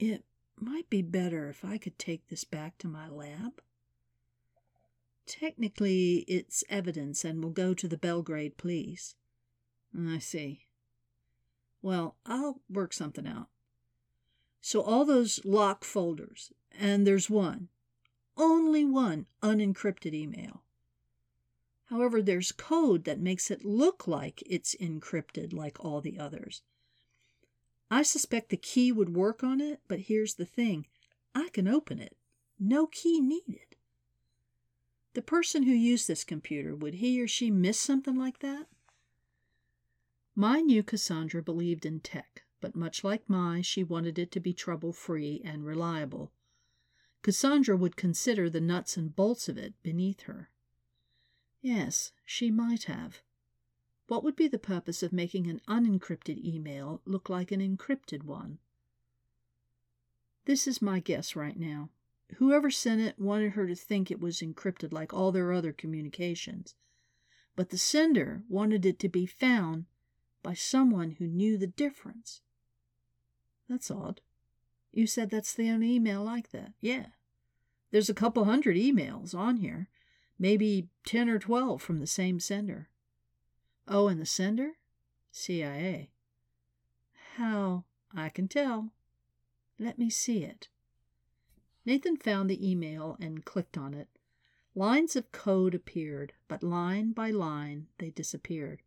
It 0.00 0.24
might 0.58 0.90
be 0.90 1.02
better 1.02 1.48
if 1.48 1.64
I 1.64 1.78
could 1.78 2.00
take 2.00 2.26
this 2.26 2.42
back 2.42 2.78
to 2.78 2.88
my 2.88 3.08
lab. 3.08 3.62
Technically, 5.26 6.24
it's 6.28 6.62
evidence 6.68 7.24
and 7.24 7.42
will 7.42 7.50
go 7.50 7.74
to 7.74 7.88
the 7.88 7.96
Belgrade 7.96 8.56
police. 8.56 9.16
I 9.98 10.18
see. 10.18 10.66
Well, 11.82 12.16
I'll 12.24 12.60
work 12.68 12.92
something 12.92 13.26
out. 13.26 13.48
So, 14.60 14.80
all 14.80 15.04
those 15.04 15.44
lock 15.44 15.84
folders, 15.84 16.52
and 16.78 17.06
there's 17.06 17.30
one, 17.30 17.68
only 18.36 18.84
one 18.84 19.26
unencrypted 19.42 20.12
email. 20.14 20.62
However, 21.86 22.20
there's 22.20 22.50
code 22.52 23.04
that 23.04 23.20
makes 23.20 23.50
it 23.50 23.64
look 23.64 24.08
like 24.08 24.42
it's 24.44 24.74
encrypted 24.76 25.52
like 25.52 25.84
all 25.84 26.00
the 26.00 26.18
others. 26.18 26.62
I 27.90 28.02
suspect 28.02 28.48
the 28.48 28.56
key 28.56 28.90
would 28.90 29.14
work 29.14 29.44
on 29.44 29.60
it, 29.60 29.80
but 29.86 30.00
here's 30.00 30.34
the 30.34 30.44
thing 30.44 30.86
I 31.34 31.48
can 31.50 31.68
open 31.68 32.00
it. 32.00 32.16
No 32.58 32.86
key 32.86 33.20
needed. 33.20 33.65
The 35.16 35.22
person 35.22 35.62
who 35.62 35.72
used 35.72 36.08
this 36.08 36.24
computer, 36.24 36.76
would 36.76 36.96
he 36.96 37.22
or 37.22 37.26
she 37.26 37.50
miss 37.50 37.80
something 37.80 38.16
like 38.16 38.40
that? 38.40 38.66
Mai 40.34 40.60
knew 40.60 40.82
Cassandra 40.82 41.42
believed 41.42 41.86
in 41.86 42.00
tech, 42.00 42.42
but 42.60 42.76
much 42.76 43.02
like 43.02 43.26
Mai, 43.26 43.62
she 43.62 43.82
wanted 43.82 44.18
it 44.18 44.30
to 44.32 44.40
be 44.40 44.52
trouble 44.52 44.92
free 44.92 45.40
and 45.42 45.64
reliable. 45.64 46.32
Cassandra 47.22 47.78
would 47.78 47.96
consider 47.96 48.50
the 48.50 48.60
nuts 48.60 48.98
and 48.98 49.16
bolts 49.16 49.48
of 49.48 49.56
it 49.56 49.72
beneath 49.82 50.24
her. 50.24 50.50
Yes, 51.62 52.12
she 52.26 52.50
might 52.50 52.82
have. 52.82 53.22
What 54.08 54.22
would 54.22 54.36
be 54.36 54.48
the 54.48 54.58
purpose 54.58 55.02
of 55.02 55.14
making 55.14 55.46
an 55.46 55.62
unencrypted 55.66 56.44
email 56.44 57.00
look 57.06 57.30
like 57.30 57.50
an 57.50 57.60
encrypted 57.60 58.22
one? 58.22 58.58
This 60.44 60.66
is 60.66 60.82
my 60.82 61.00
guess 61.00 61.34
right 61.34 61.58
now. 61.58 61.88
Whoever 62.34 62.70
sent 62.70 63.00
it 63.00 63.18
wanted 63.18 63.52
her 63.52 63.66
to 63.66 63.74
think 63.74 64.10
it 64.10 64.20
was 64.20 64.40
encrypted 64.40 64.92
like 64.92 65.14
all 65.14 65.32
their 65.32 65.52
other 65.52 65.72
communications. 65.72 66.74
But 67.54 67.70
the 67.70 67.78
sender 67.78 68.42
wanted 68.48 68.84
it 68.84 68.98
to 69.00 69.08
be 69.08 69.26
found 69.26 69.86
by 70.42 70.54
someone 70.54 71.12
who 71.12 71.26
knew 71.26 71.56
the 71.56 71.66
difference. 71.66 72.42
That's 73.68 73.90
odd. 73.90 74.20
You 74.92 75.06
said 75.06 75.30
that's 75.30 75.54
the 75.54 75.70
only 75.70 75.94
email 75.94 76.22
like 76.22 76.50
that. 76.50 76.72
Yeah. 76.80 77.06
There's 77.90 78.10
a 78.10 78.14
couple 78.14 78.44
hundred 78.44 78.76
emails 78.76 79.34
on 79.34 79.58
here, 79.58 79.88
maybe 80.38 80.88
10 81.06 81.28
or 81.28 81.38
12 81.38 81.80
from 81.80 82.00
the 82.00 82.06
same 82.06 82.40
sender. 82.40 82.88
Oh, 83.88 84.08
and 84.08 84.20
the 84.20 84.26
sender? 84.26 84.72
CIA. 85.30 86.10
How? 87.36 87.84
I 88.14 88.28
can 88.28 88.48
tell. 88.48 88.90
Let 89.78 89.98
me 89.98 90.10
see 90.10 90.42
it. 90.42 90.68
Nathan 91.86 92.16
found 92.16 92.50
the 92.50 92.68
email 92.68 93.16
and 93.20 93.44
clicked 93.44 93.78
on 93.78 93.94
it. 93.94 94.08
Lines 94.74 95.14
of 95.14 95.30
code 95.30 95.74
appeared, 95.74 96.34
but 96.48 96.62
line 96.62 97.12
by 97.12 97.30
line 97.30 97.86
they 97.98 98.10
disappeared. 98.10 98.82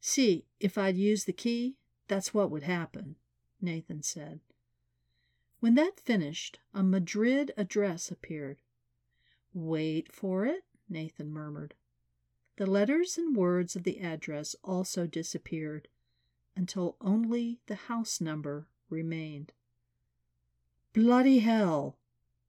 See, 0.00 0.46
if 0.58 0.78
I'd 0.78 0.96
used 0.96 1.26
the 1.26 1.32
key, 1.32 1.76
that's 2.08 2.32
what 2.32 2.50
would 2.50 2.62
happen, 2.62 3.16
Nathan 3.60 4.02
said. 4.02 4.40
When 5.60 5.74
that 5.74 6.00
finished, 6.00 6.58
a 6.72 6.82
Madrid 6.82 7.52
address 7.56 8.10
appeared. 8.10 8.62
Wait 9.52 10.12
for 10.12 10.46
it, 10.46 10.64
Nathan 10.88 11.30
murmured. 11.30 11.74
The 12.56 12.66
letters 12.66 13.18
and 13.18 13.36
words 13.36 13.76
of 13.76 13.82
the 13.82 14.00
address 14.00 14.56
also 14.64 15.06
disappeared 15.06 15.88
until 16.56 16.96
only 17.00 17.60
the 17.66 17.74
house 17.74 18.20
number 18.20 18.66
remained. 18.88 19.52
Bloody 20.98 21.38
hell, 21.38 21.96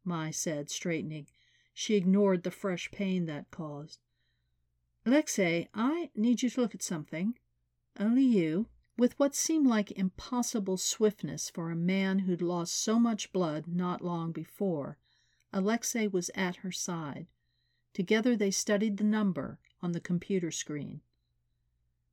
Mai 0.03 0.31
said, 0.31 0.71
straightening. 0.71 1.27
She 1.71 1.93
ignored 1.93 2.41
the 2.41 2.49
fresh 2.49 2.89
pain 2.89 3.27
that 3.27 3.51
caused. 3.51 3.99
Alexei, 5.05 5.69
I 5.75 6.09
need 6.15 6.41
you 6.41 6.49
to 6.49 6.61
look 6.61 6.73
at 6.73 6.81
something. 6.81 7.37
Only 7.99 8.23
you. 8.23 8.65
With 8.97 9.13
what 9.19 9.35
seemed 9.35 9.67
like 9.67 9.91
impossible 9.91 10.77
swiftness 10.77 11.51
for 11.51 11.69
a 11.69 11.75
man 11.75 12.17
who'd 12.17 12.41
lost 12.41 12.73
so 12.73 12.97
much 12.97 13.31
blood 13.31 13.67
not 13.67 14.03
long 14.03 14.31
before, 14.31 14.97
Alexei 15.53 16.07
was 16.07 16.31
at 16.33 16.55
her 16.55 16.71
side. 16.71 17.27
Together 17.93 18.35
they 18.35 18.49
studied 18.49 18.97
the 18.97 19.03
number 19.03 19.59
on 19.79 19.91
the 19.91 19.99
computer 19.99 20.49
screen, 20.49 21.01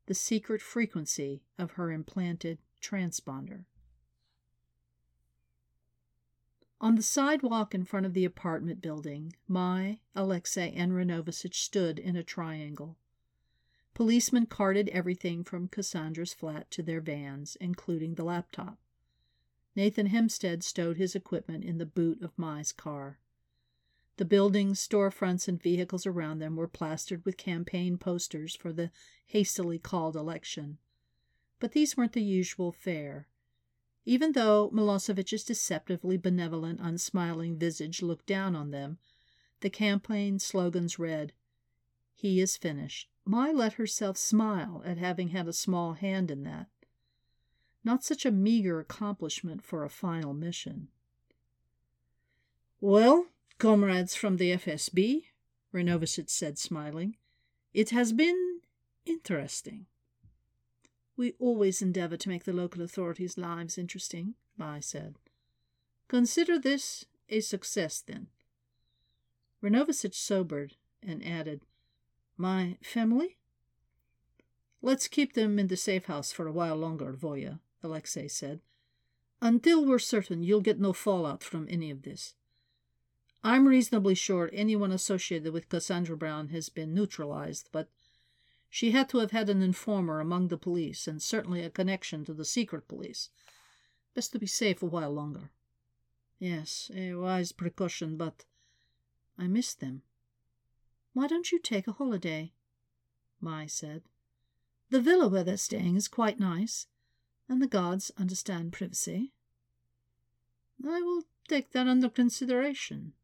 the 0.04 0.12
secret 0.12 0.60
frequency 0.60 1.44
of 1.56 1.72
her 1.72 1.90
implanted 1.90 2.58
transponder. 2.82 3.64
On 6.80 6.94
the 6.94 7.02
sidewalk 7.02 7.74
in 7.74 7.84
front 7.84 8.04
of 8.04 8.12
the 8.12 8.24
apartment 8.26 8.82
building, 8.82 9.34
Mai, 9.48 9.98
Alexei, 10.14 10.72
and 10.72 10.92
Renovasich 10.92 11.54
stood 11.54 11.98
in 11.98 12.16
a 12.16 12.22
triangle. 12.22 12.98
Policemen 13.94 14.44
carted 14.44 14.90
everything 14.90 15.42
from 15.42 15.68
Cassandra's 15.68 16.34
flat 16.34 16.70
to 16.72 16.82
their 16.82 17.00
vans, 17.00 17.56
including 17.60 18.14
the 18.14 18.24
laptop. 18.24 18.78
Nathan 19.74 20.06
Hempstead 20.06 20.62
stowed 20.62 20.98
his 20.98 21.14
equipment 21.14 21.64
in 21.64 21.78
the 21.78 21.86
boot 21.86 22.20
of 22.20 22.38
Mai's 22.38 22.72
car. 22.72 23.20
The 24.18 24.26
buildings, 24.26 24.86
storefronts, 24.86 25.48
and 25.48 25.62
vehicles 25.62 26.06
around 26.06 26.40
them 26.40 26.56
were 26.56 26.68
plastered 26.68 27.24
with 27.24 27.38
campaign 27.38 27.96
posters 27.96 28.54
for 28.54 28.72
the 28.72 28.90
hastily 29.26 29.78
called 29.78 30.14
election. 30.14 30.76
But 31.58 31.72
these 31.72 31.96
weren't 31.96 32.12
the 32.12 32.22
usual 32.22 32.72
fare. 32.72 33.28
Even 34.08 34.32
though 34.32 34.70
Milosevic's 34.70 35.42
deceptively 35.42 36.16
benevolent, 36.16 36.78
unsmiling 36.80 37.58
visage 37.58 38.02
looked 38.02 38.26
down 38.26 38.54
on 38.54 38.70
them, 38.70 38.98
the 39.60 39.68
campaign 39.68 40.38
slogans 40.38 40.96
read, 40.96 41.32
He 42.14 42.40
is 42.40 42.56
finished. 42.56 43.10
Mai 43.24 43.50
let 43.50 43.74
herself 43.74 44.16
smile 44.16 44.80
at 44.86 44.96
having 44.96 45.28
had 45.30 45.48
a 45.48 45.52
small 45.52 45.94
hand 45.94 46.30
in 46.30 46.44
that. 46.44 46.68
Not 47.82 48.04
such 48.04 48.24
a 48.24 48.30
meager 48.30 48.78
accomplishment 48.78 49.64
for 49.64 49.84
a 49.84 49.90
final 49.90 50.32
mission. 50.32 50.88
Well, 52.80 53.26
comrades 53.58 54.14
from 54.14 54.36
the 54.36 54.52
FSB, 54.52 55.24
Renovasic 55.74 56.30
said, 56.30 56.58
smiling. 56.58 57.16
It 57.74 57.90
has 57.90 58.12
been 58.12 58.60
interesting. 59.04 59.86
We 61.16 61.34
always 61.38 61.80
endeavor 61.80 62.16
to 62.16 62.28
make 62.28 62.44
the 62.44 62.52
local 62.52 62.82
authorities' 62.82 63.38
lives 63.38 63.78
interesting, 63.78 64.34
Mai 64.56 64.80
said. 64.80 65.16
Consider 66.08 66.58
this 66.58 67.06
a 67.28 67.40
success, 67.40 68.00
then. 68.00 68.28
Renovasic 69.62 70.14
sobered 70.14 70.76
and 71.02 71.24
added, 71.26 71.62
My 72.36 72.76
family? 72.82 73.38
Let's 74.82 75.08
keep 75.08 75.32
them 75.32 75.58
in 75.58 75.68
the 75.68 75.76
safe 75.76 76.04
house 76.04 76.32
for 76.32 76.46
a 76.46 76.52
while 76.52 76.76
longer, 76.76 77.12
Voya, 77.12 77.60
Alexei 77.82 78.28
said. 78.28 78.60
Until 79.40 79.84
we're 79.84 79.98
certain 79.98 80.42
you'll 80.42 80.60
get 80.60 80.78
no 80.78 80.92
fallout 80.92 81.42
from 81.42 81.66
any 81.70 81.90
of 81.90 82.02
this. 82.02 82.34
I'm 83.42 83.68
reasonably 83.68 84.14
sure 84.14 84.50
anyone 84.52 84.92
associated 84.92 85.52
with 85.52 85.68
Cassandra 85.68 86.16
Brown 86.16 86.48
has 86.48 86.68
been 86.68 86.94
neutralized, 86.94 87.68
but 87.72 87.88
she 88.68 88.90
had 88.90 89.08
to 89.08 89.18
have 89.18 89.30
had 89.30 89.48
an 89.48 89.62
informer 89.62 90.20
among 90.20 90.48
the 90.48 90.58
police, 90.58 91.06
and 91.06 91.22
certainly 91.22 91.62
a 91.62 91.70
connection 91.70 92.24
to 92.24 92.34
the 92.34 92.44
secret 92.44 92.88
police. 92.88 93.30
Best 94.14 94.32
to 94.32 94.38
be 94.38 94.46
safe 94.46 94.82
a 94.82 94.86
while 94.86 95.12
longer. 95.12 95.50
Yes, 96.38 96.90
a 96.94 97.14
wise 97.14 97.52
precaution, 97.52 98.16
but 98.16 98.44
I 99.38 99.46
miss 99.46 99.74
them. 99.74 100.02
Why 101.12 101.26
don't 101.26 101.50
you 101.50 101.58
take 101.58 101.86
a 101.86 101.92
holiday? 101.92 102.52
Mai 103.40 103.66
said. 103.66 104.02
The 104.90 105.00
villa 105.00 105.28
where 105.28 105.44
they're 105.44 105.56
staying 105.56 105.96
is 105.96 106.08
quite 106.08 106.38
nice, 106.38 106.86
and 107.48 107.60
the 107.60 107.66
guards 107.66 108.12
understand 108.18 108.72
privacy. 108.72 109.32
I 110.84 111.00
will 111.00 111.22
take 111.48 111.72
that 111.72 111.86
under 111.86 112.08
consideration. 112.08 113.14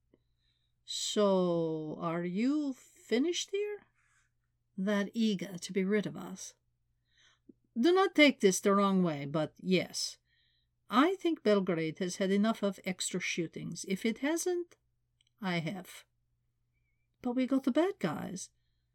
So, 0.84 1.98
are 2.00 2.24
you 2.24 2.74
finished 2.74 3.50
here? 3.52 3.71
That 4.84 5.10
eager 5.14 5.58
to 5.58 5.72
be 5.72 5.84
rid 5.84 6.06
of 6.06 6.16
us? 6.16 6.54
Do 7.80 7.92
not 7.92 8.16
take 8.16 8.40
this 8.40 8.58
the 8.58 8.74
wrong 8.74 9.04
way, 9.04 9.26
but 9.26 9.52
yes. 9.62 10.16
I 10.90 11.14
think 11.14 11.44
Belgrade 11.44 12.00
has 12.00 12.16
had 12.16 12.32
enough 12.32 12.64
of 12.64 12.80
extra 12.84 13.20
shootings. 13.20 13.84
If 13.86 14.04
it 14.04 14.18
hasn't, 14.18 14.74
I 15.40 15.60
have. 15.60 16.02
But 17.22 17.36
we 17.36 17.46
got 17.46 17.62
the 17.62 17.70
bad 17.70 17.94
guys. 18.00 18.50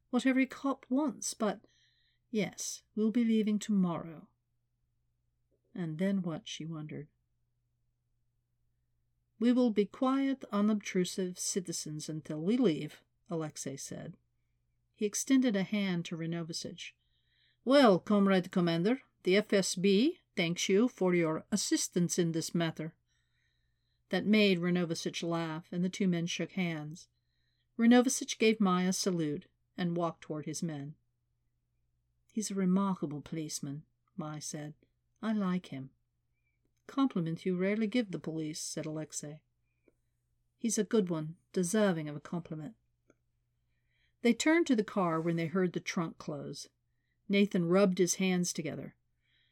What 0.10 0.26
every 0.26 0.46
cop 0.46 0.86
wants, 0.90 1.34
but 1.34 1.62
yes, 2.32 2.82
we'll 2.94 3.12
be 3.12 3.24
leaving 3.24 3.58
tomorrow. 3.58 4.28
And 5.74 6.00
then 6.00 6.22
what, 6.22 6.42
she 6.44 6.66
wondered. 6.66 7.08
We 9.40 9.54
will 9.54 9.72
be 9.72 9.86
quiet, 9.86 10.44
unobtrusive 10.52 11.40
citizens 11.40 12.10
until 12.10 12.42
we 12.42 12.58
leave, 12.58 13.02
Alexei 13.30 13.78
said. 13.78 14.18
He 14.98 15.06
extended 15.06 15.56
a 15.56 15.62
hand 15.62 16.06
to 16.06 16.18
Renovasic. 16.18 16.93
Well, 17.64 18.00
Comrade 18.00 18.50
Commander, 18.52 19.02
the 19.22 19.36
FSB 19.36 20.18
thanks 20.36 20.68
you 20.70 20.88
for 20.88 21.14
your 21.14 21.45
assistance 21.52 22.18
in 22.18 22.32
this 22.32 22.56
matter. 22.56 22.95
That 24.10 24.26
made 24.26 24.58
Renovasic 24.58 25.22
laugh, 25.22 25.68
and 25.72 25.84
the 25.84 25.89
two 25.89 26.08
men 26.08 26.26
shook 26.26 26.54
hands. 26.54 27.10
Renovasic 27.78 28.39
gave 28.39 28.60
Mai 28.60 28.86
a 28.86 28.93
salute 28.93 29.45
and 29.78 29.95
walked 29.95 30.22
toward 30.22 30.48
his 30.48 30.64
men. 30.64 30.95
He's 32.34 32.50
a 32.50 32.56
remarkable 32.56 33.22
policeman, 33.22 33.84
Mai 34.16 34.39
said. 34.39 34.74
I 35.22 35.32
like 35.32 35.68
him. 35.68 35.91
Compliment 36.88 37.45
you 37.45 37.56
rarely 37.56 37.86
give 37.86 38.10
the 38.10 38.18
police, 38.18 38.60
said 38.60 38.88
Alexei. 38.88 39.41
He's 40.58 40.80
a 40.80 40.84
good 40.84 41.10
one, 41.10 41.36
deserving 41.54 42.10
of 42.10 42.16
a 42.16 42.20
compliment. 42.20 42.74
They 44.22 44.34
turned 44.34 44.68
to 44.68 44.76
the 44.76 44.84
car 44.84 45.22
when 45.22 45.36
they 45.36 45.47
heard 45.47 45.74
the 45.74 45.80
trunk 45.80 46.18
close. 46.18 46.68
Nathan 47.30 47.68
rubbed 47.68 47.97
his 47.97 48.15
hands 48.15 48.53
together. 48.53 48.95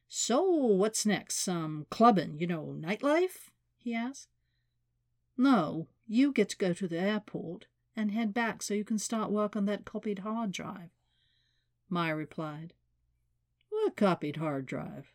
So, 0.08 0.44
what's 0.44 1.06
next? 1.06 1.38
Some 1.38 1.88
clubbing, 1.90 2.40
you 2.40 2.48
know, 2.48 2.76
nightlife? 2.80 3.52
he 3.78 3.94
asked. 3.94 4.30
No, 5.38 5.88
you 6.08 6.32
get 6.32 6.50
to 6.50 6.58
go 6.58 6.74
to 6.74 6.88
the 6.88 7.00
airport 7.00 7.68
and 7.96 8.12
head 8.12 8.34
back 8.34 8.62
so 8.62 8.74
you 8.74 8.84
can 8.84 9.00
start 9.00 9.32
work 9.32 9.56
on 9.56 9.66
that 9.66 9.86
copied 9.86 10.20
hard 10.20 10.52
drive. 10.52 10.90
Mai 11.90 12.10
replied. 12.10 12.74
What 13.70 13.96
copied 13.96 14.38
hard 14.38 14.66
drive? 14.66 15.12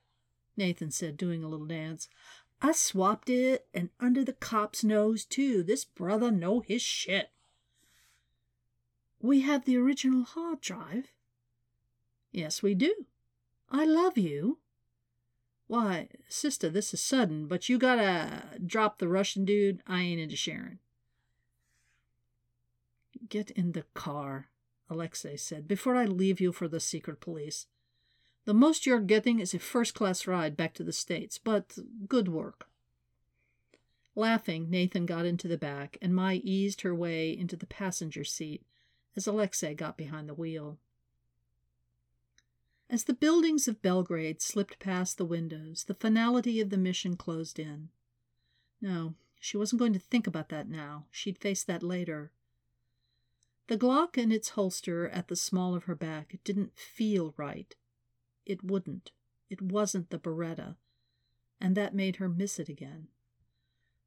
Nathan 0.57 0.91
said, 0.91 1.17
doing 1.17 1.43
a 1.43 1.49
little 1.49 1.67
dance. 1.67 2.09
I 2.63 2.73
swapped 2.73 3.31
it, 3.31 3.67
and 3.73 3.89
under 3.99 4.23
the 4.23 4.35
cop's 4.35 4.85
nose, 4.85 5.25
too. 5.25 5.63
This 5.63 5.85
brother 5.85 6.31
know 6.31 6.61
his 6.61 6.83
shit. 6.83 7.31
We 9.23 9.43
have 9.43 9.65
the 9.65 9.77
original 9.77 10.25
hard 10.25 10.61
drive? 10.61 11.13
Yes, 12.33 12.63
we 12.63 12.75
do. 12.75 13.07
I 13.71 13.85
love 13.85 14.17
you. 14.17 14.59
Why, 15.67 16.09
sister, 16.29 16.69
this 16.69 16.95
is 16.95 17.03
sudden, 17.03 17.47
but 17.47 17.69
you 17.69 17.79
gotta 17.79 18.43
drop 18.65 18.99
the 18.99 19.09
Russian 19.09 19.45
dude. 19.45 19.83
I 19.87 20.01
ain't 20.01 20.21
into 20.21 20.37
sharing. 20.37 20.79
Get 23.29 23.51
in 23.51 23.73
the 23.73 23.85
car, 23.95 24.49
Alexei 24.89 25.37
said, 25.37 25.69
before 25.69 25.95
I 25.95 26.07
leave 26.07 26.41
you 26.41 26.51
for 26.51 26.67
the 26.67 26.81
secret 26.81 27.21
police. 27.21 27.67
The 28.47 28.55
most 28.55 28.87
you're 28.87 29.01
getting 29.01 29.39
is 29.39 29.55
a 29.55 29.59
first 29.59 29.95
class 29.95 30.27
ride 30.27 30.57
back 30.57 30.73
to 30.75 30.83
the 30.83 30.93
States, 30.93 31.39
but 31.39 31.79
good 32.09 32.29
work. 32.29 32.67
Laughing, 34.17 34.71
Nathan 34.71 35.07
got 35.07 35.27
into 35.27 35.47
the 35.47 35.59
back, 35.59 35.99
and 36.03 36.15
Mai 36.15 36.41
eased 36.43 36.81
her 36.81 36.95
way 36.95 37.31
into 37.31 37.55
the 37.55 37.67
passenger 37.67 38.25
seat 38.25 38.65
as 39.17 39.27
Alexei 39.27 39.75
got 39.75 39.97
behind 39.97 40.29
the 40.29 40.35
wheel. 40.35 40.79
As 42.89 43.05
the 43.05 43.15
buildings 43.15 43.69
of 43.69 43.83
Belgrade 43.83 44.43
slipped 44.43 44.81
past 44.81 45.17
the 45.17 45.25
windows, 45.25 45.85
the 45.85 45.95
finality 45.95 46.61
of 46.61 46.71
the 46.71 46.77
mission 46.77 47.17
closed 47.17 47.59
in. 47.59 47.91
No, 48.81 49.15
she 49.39 49.57
wasn't 49.57 49.79
going 49.79 49.93
to 49.93 49.99
think 49.99 50.27
about 50.27 50.49
that 50.49 50.69
now. 50.69 51.07
She'd 51.11 51.39
face 51.39 51.63
that 51.65 51.83
later. 51.83 52.33
The 53.69 53.79
Glock 53.79 54.19
in 54.19 54.33
its 54.33 54.51
holster 54.51 55.09
at 55.09 55.29
the 55.29 55.37
small 55.37 55.77
of 55.77 55.85
her 55.85 55.95
back 55.95 56.41
didn't 56.43 56.77
feel 56.77 57.33
right. 57.37 57.77
It 58.45 58.65
wouldn't. 58.65 59.13
It 59.49 59.63
wasn't 59.63 60.11
the 60.11 60.19
Beretta. 60.19 60.75
And 61.61 61.77
that 61.77 61.95
made 61.95 62.17
her 62.17 62.29
miss 62.29 62.59
it 62.59 62.69
again. 62.69 63.07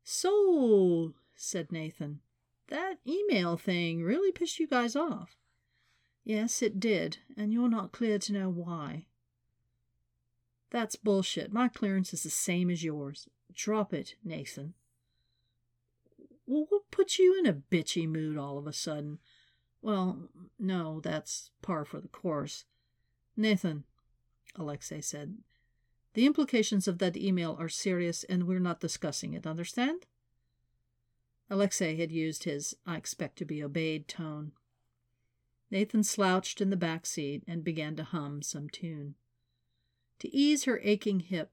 So, 0.04 1.14
said 1.36 1.72
Nathan, 1.72 2.20
that 2.68 2.98
email 3.08 3.58
thing 3.58 4.04
really 4.04 4.32
pissed 4.32 4.60
you 4.60 4.68
guys 4.68 4.96
off. 4.96 5.38
Yes, 6.24 6.62
it 6.62 6.80
did, 6.80 7.18
and 7.36 7.52
you're 7.52 7.70
not 7.70 7.92
clear 7.92 8.18
to 8.20 8.34
know 8.34 8.50
why. 8.50 9.08
That's 10.72 10.96
bullshit. 10.96 11.52
My 11.52 11.68
clearance 11.68 12.14
is 12.14 12.24
the 12.24 12.30
same 12.30 12.70
as 12.70 12.84
yours. 12.84 13.28
Drop 13.54 13.94
it, 13.94 14.16
Nathan. 14.24 14.74
Well, 16.48 16.66
what 16.70 16.92
put 16.92 17.20
you 17.20 17.38
in 17.38 17.46
a 17.46 17.54
bitchy 17.54 18.08
mood 18.08 18.38
all 18.38 18.58
of 18.58 18.68
a 18.68 18.74
sudden? 18.74 19.20
Well, 19.82 20.30
no, 20.58 21.00
that's 21.02 21.52
par 21.62 21.86
for 21.86 22.00
the 22.00 22.08
course. 22.08 22.66
Nathan, 23.36 23.84
Alexei 24.56 25.02
said, 25.02 25.38
the 26.14 26.26
implications 26.26 26.88
of 26.88 27.00
that 27.00 27.18
email 27.18 27.58
are 27.60 27.70
serious 27.70 28.24
and 28.26 28.48
we're 28.48 28.60
not 28.60 28.80
discussing 28.80 29.34
it, 29.34 29.48
understand? 29.48 30.06
Alexei 31.54 31.96
had 31.98 32.12
used 32.12 32.46
his 32.46 32.76
I 32.84 32.98
expect 32.98 33.38
to 33.38 33.46
be 33.46 33.64
obeyed 33.64 34.08
tone. 34.08 34.54
Nathan 35.70 36.04
slouched 36.04 36.62
in 36.62 36.72
the 36.72 36.76
back 36.76 37.06
seat 37.06 37.44
and 37.48 37.64
began 37.64 37.96
to 37.98 38.04
hum 38.04 38.42
some 38.42 38.72
tune. 38.72 39.14
To 40.18 40.36
ease 40.36 40.64
her 40.64 40.80
aching 40.82 41.20
hip, 41.20 41.52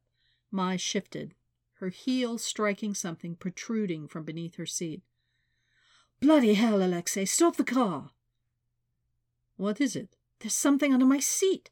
Mai 0.50 0.76
shifted, 0.76 1.34
her 1.80 1.90
heel 1.90 2.38
striking 2.38 2.94
something 2.94 3.34
protruding 3.34 4.08
from 4.08 4.24
beneath 4.24 4.54
her 4.54 4.64
seat. 4.64 5.02
Bloody 6.18 6.54
hell, 6.54 6.82
Alexei, 6.82 7.26
stop 7.26 7.56
the 7.56 7.62
car! 7.62 8.12
What 9.58 9.82
is 9.82 9.94
it? 9.94 10.16
There's 10.38 10.54
something 10.54 10.94
under 10.94 11.04
my 11.04 11.20
seat. 11.20 11.68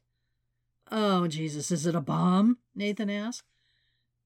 Oh, 0.91 1.27
Jesus, 1.27 1.71
is 1.71 1.87
it 1.87 1.95
a 1.95 2.01
bomb? 2.01 2.59
Nathan 2.75 3.09
asked. 3.09 3.47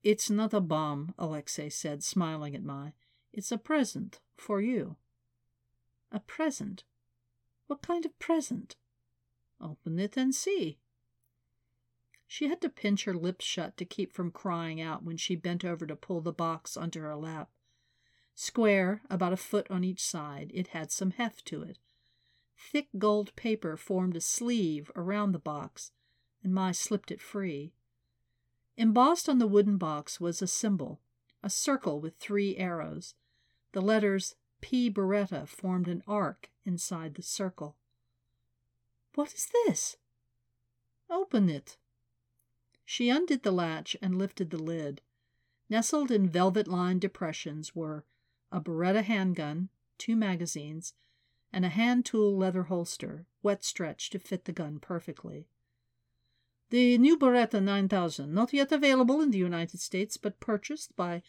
It's 0.03 0.29
not 0.29 0.53
a 0.53 0.59
bomb, 0.59 1.13
Alexei 1.17 1.69
said, 1.69 2.03
smiling 2.03 2.53
at 2.53 2.63
Mai. 2.63 2.91
It's 3.33 3.51
a 3.51 3.57
present 3.57 4.19
for 4.37 4.61
you. 4.61 4.95
A 6.11 6.19
present? 6.19 6.83
What 7.65 7.81
kind 7.81 8.05
of 8.05 8.17
present? 8.19 8.75
Open 9.59 9.97
it 9.97 10.15
and 10.15 10.35
see. 10.35 10.77
She 12.27 12.47
had 12.47 12.61
to 12.61 12.69
pinch 12.69 13.05
her 13.05 13.13
lips 13.13 13.43
shut 13.43 13.75
to 13.77 13.85
keep 13.85 14.13
from 14.13 14.29
crying 14.29 14.79
out 14.79 15.03
when 15.03 15.17
she 15.17 15.35
bent 15.35 15.65
over 15.65 15.87
to 15.87 15.95
pull 15.95 16.21
the 16.21 16.31
box 16.31 16.77
onto 16.77 17.01
her 17.01 17.15
lap. 17.15 17.49
Square, 18.35 19.01
about 19.09 19.33
a 19.33 19.37
foot 19.37 19.69
on 19.69 19.83
each 19.83 20.03
side, 20.03 20.51
it 20.53 20.67
had 20.67 20.91
some 20.91 21.11
heft 21.11 21.45
to 21.45 21.63
it. 21.63 21.79
Thick 22.55 22.87
gold 22.99 23.35
paper 23.35 23.77
formed 23.77 24.15
a 24.15 24.21
sleeve 24.21 24.91
around 24.95 25.31
the 25.31 25.39
box, 25.39 25.91
and 26.43 26.53
Mai 26.53 26.71
slipped 26.71 27.11
it 27.11 27.21
free. 27.21 27.73
Embossed 28.77 29.27
on 29.27 29.39
the 29.39 29.47
wooden 29.47 29.77
box 29.77 30.19
was 30.19 30.41
a 30.41 30.47
symbol, 30.47 30.99
a 31.41 31.49
circle 31.49 31.99
with 31.99 32.17
three 32.17 32.57
arrows. 32.57 33.15
The 33.73 33.81
letters 33.81 34.35
P. 34.61 34.89
Beretta 34.89 35.47
formed 35.47 35.87
an 35.87 36.03
arc 36.07 36.49
inside 36.63 37.15
the 37.15 37.21
circle. 37.21 37.75
What 39.15 39.33
is 39.33 39.49
this? 39.51 39.97
Open 41.09 41.49
it. 41.49 41.77
She 42.85 43.09
undid 43.09 43.43
the 43.43 43.51
latch 43.51 43.97
and 44.01 44.17
lifted 44.17 44.51
the 44.51 44.61
lid. 44.61 45.01
Nestled 45.69 46.11
in 46.11 46.29
velvet 46.29 46.67
lined 46.67 47.01
depressions 47.01 47.75
were 47.75 48.05
a 48.51 48.61
Beretta 48.61 49.03
handgun, 49.03 49.69
two 49.97 50.15
magazines, 50.15 50.93
and 51.51 51.65
a 51.65 51.69
hand 51.69 52.05
tool 52.05 52.37
leather 52.37 52.63
holster, 52.63 53.25
wet 53.41 53.63
stretched 53.63 54.11
to 54.11 54.19
fit 54.19 54.45
the 54.45 54.51
gun 54.51 54.79
perfectly. 54.79 55.47
The 56.69 56.97
new 56.97 57.17
Beretta 57.17 57.61
9000, 57.61 58.33
not 58.33 58.53
yet 58.53 58.71
available 58.71 59.21
in 59.21 59.31
the 59.31 59.37
United 59.37 59.79
States, 59.79 60.17
but 60.17 60.39
purchased 60.39 60.95
by 60.95 61.23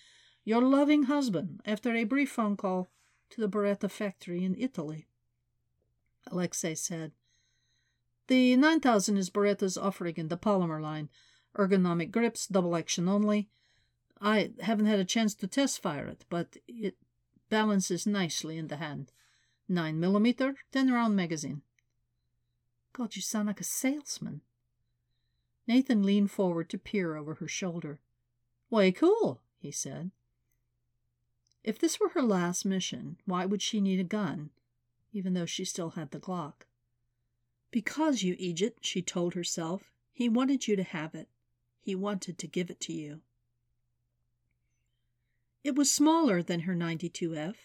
your 0.45 0.63
loving 0.63 1.05
husband 1.05 1.61
after 1.65 1.95
a 1.95 2.05
brief 2.05 2.31
phone 2.31 2.57
call 2.57 2.89
to 3.31 3.41
the 3.41 3.49
Beretta 3.49 3.91
factory 3.91 4.45
in 4.45 4.55
Italy. 4.59 5.07
Alexei 6.31 6.75
said, 6.75 7.13
The 8.29 8.57
9000 8.57 9.17
is 9.17 9.31
Beretta's 9.31 9.79
offering 9.79 10.15
in 10.17 10.29
the 10.29 10.37
polymer 10.37 10.81
line. 10.81 11.09
Ergonomic 11.57 12.11
grips, 12.11 12.47
double 12.47 12.77
action 12.77 13.09
only. 13.09 13.49
I 14.21 14.53
haven't 14.61 14.87
had 14.87 14.99
a 14.99 15.05
chance 15.05 15.35
to 15.35 15.47
test 15.47 15.83
fire 15.83 16.07
it, 16.07 16.25
but 16.29 16.57
it 16.67 16.97
balances 17.49 18.07
nicely 18.07 18.59
in 18.59 18.69
the 18.69 18.77
hand. 18.77 19.13
9 19.69 19.99
millimeter, 19.99 20.55
10 20.73 20.93
round 20.93 21.17
magazine. 21.17 21.63
God, 22.93 23.17
you 23.17 23.23
sound 23.23 23.49
like 23.49 23.61
a 23.61 23.65
salesman. 23.65 24.43
Nathan 25.67 26.03
leaned 26.03 26.31
forward 26.31 26.69
to 26.71 26.79
peer 26.79 27.17
over 27.17 27.35
her 27.35 27.49
shoulder. 27.49 27.99
Way 28.71 28.93
cool, 28.93 29.41
he 29.59 29.71
said. 29.71 30.11
If 31.65 31.79
this 31.79 31.99
were 31.99 32.11
her 32.11 32.23
last 32.23 32.67
mission, 32.67 33.17
why 33.25 33.47
would 33.47 33.63
she 33.63 33.81
need 33.81 33.99
a 33.99 34.05
gun, 34.05 34.51
even 35.13 35.33
though 35.33 35.47
she 35.47 35.65
still 35.65 35.91
had 35.91 36.11
the 36.11 36.21
Glock? 36.21 36.67
Because, 37.71 38.23
you 38.23 38.37
Egypt, 38.39 38.85
she 38.85 39.01
told 39.01 39.33
herself, 39.33 39.91
he 40.13 40.29
wanted 40.29 40.69
you 40.69 40.77
to 40.77 40.83
have 40.83 41.15
it. 41.15 41.29
He 41.81 41.95
wanted 41.95 42.39
to 42.39 42.47
give 42.47 42.71
it 42.71 42.81
to 42.81 42.93
you. 42.93 43.23
It 45.65 45.75
was 45.75 45.91
smaller 45.91 46.43
than 46.43 46.61
her 46.61 46.75
92F, 46.75 47.57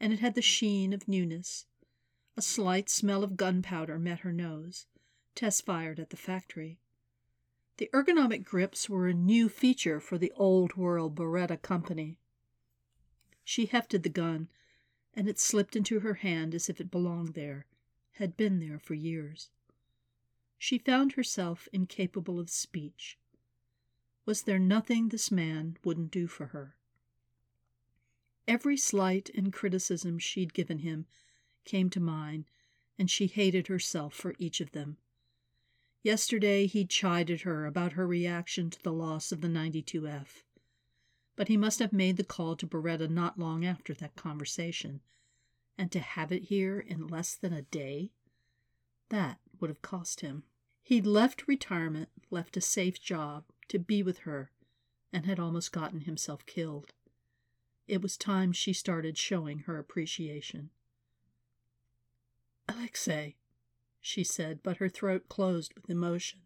and 0.00 0.14
it 0.14 0.20
had 0.20 0.34
the 0.34 0.42
sheen 0.42 0.94
of 0.94 1.06
newness. 1.06 1.66
A 2.38 2.42
slight 2.42 2.88
smell 2.88 3.22
of 3.22 3.36
gunpowder 3.36 3.98
met 3.98 4.20
her 4.20 4.32
nose, 4.32 4.86
test 5.34 5.64
fired 5.66 6.00
at 6.00 6.08
the 6.08 6.16
factory. 6.16 6.78
The 7.76 7.90
ergonomic 7.92 8.44
grips 8.44 8.88
were 8.88 9.06
a 9.06 9.14
new 9.14 9.50
feature 9.50 10.00
for 10.00 10.16
the 10.16 10.32
old 10.36 10.76
world 10.76 11.14
Beretta 11.14 11.60
company. 11.60 12.16
She 13.48 13.66
hefted 13.66 14.02
the 14.02 14.08
gun, 14.08 14.48
and 15.14 15.28
it 15.28 15.38
slipped 15.38 15.76
into 15.76 16.00
her 16.00 16.14
hand 16.14 16.52
as 16.52 16.68
if 16.68 16.80
it 16.80 16.90
belonged 16.90 17.34
there, 17.34 17.64
had 18.14 18.36
been 18.36 18.58
there 18.58 18.80
for 18.80 18.94
years. 18.94 19.50
She 20.58 20.78
found 20.78 21.12
herself 21.12 21.68
incapable 21.72 22.40
of 22.40 22.50
speech. 22.50 23.16
Was 24.24 24.42
there 24.42 24.58
nothing 24.58 25.10
this 25.10 25.30
man 25.30 25.78
wouldn't 25.84 26.10
do 26.10 26.26
for 26.26 26.46
her? 26.46 26.74
Every 28.48 28.76
slight 28.76 29.30
and 29.32 29.52
criticism 29.52 30.18
she'd 30.18 30.52
given 30.52 30.80
him 30.80 31.06
came 31.64 31.88
to 31.90 32.00
mind, 32.00 32.50
and 32.98 33.08
she 33.08 33.28
hated 33.28 33.68
herself 33.68 34.12
for 34.12 34.34
each 34.40 34.60
of 34.60 34.72
them. 34.72 34.96
Yesterday 36.02 36.66
he 36.66 36.84
chided 36.84 37.42
her 37.42 37.64
about 37.64 37.92
her 37.92 38.08
reaction 38.08 38.70
to 38.70 38.82
the 38.82 38.92
loss 38.92 39.30
of 39.30 39.40
the 39.40 39.48
92F 39.48 40.42
but 41.36 41.48
he 41.48 41.56
must 41.56 41.78
have 41.78 41.92
made 41.92 42.16
the 42.16 42.24
call 42.24 42.56
to 42.56 42.66
Beretta 42.66 43.08
not 43.08 43.38
long 43.38 43.64
after 43.64 43.94
that 43.94 44.16
conversation. 44.16 45.00
And 45.78 45.92
to 45.92 46.00
have 46.00 46.32
it 46.32 46.44
here 46.44 46.80
in 46.80 47.06
less 47.06 47.34
than 47.34 47.52
a 47.52 47.62
day? 47.62 48.10
That 49.10 49.38
would 49.60 49.68
have 49.68 49.82
cost 49.82 50.20
him. 50.20 50.44
He'd 50.82 51.06
left 51.06 51.46
retirement, 51.46 52.08
left 52.30 52.56
a 52.56 52.60
safe 52.60 53.00
job, 53.00 53.44
to 53.68 53.78
be 53.78 54.02
with 54.02 54.18
her, 54.18 54.50
and 55.12 55.26
had 55.26 55.38
almost 55.38 55.72
gotten 55.72 56.02
himself 56.02 56.46
killed. 56.46 56.94
It 57.86 58.00
was 58.00 58.16
time 58.16 58.52
she 58.52 58.72
started 58.72 59.18
showing 59.18 59.60
her 59.60 59.78
appreciation. 59.78 60.70
Alexei, 62.68 63.36
she 64.00 64.24
said, 64.24 64.60
but 64.62 64.78
her 64.78 64.88
throat 64.88 65.28
closed 65.28 65.74
with 65.74 65.90
emotion. 65.90 66.40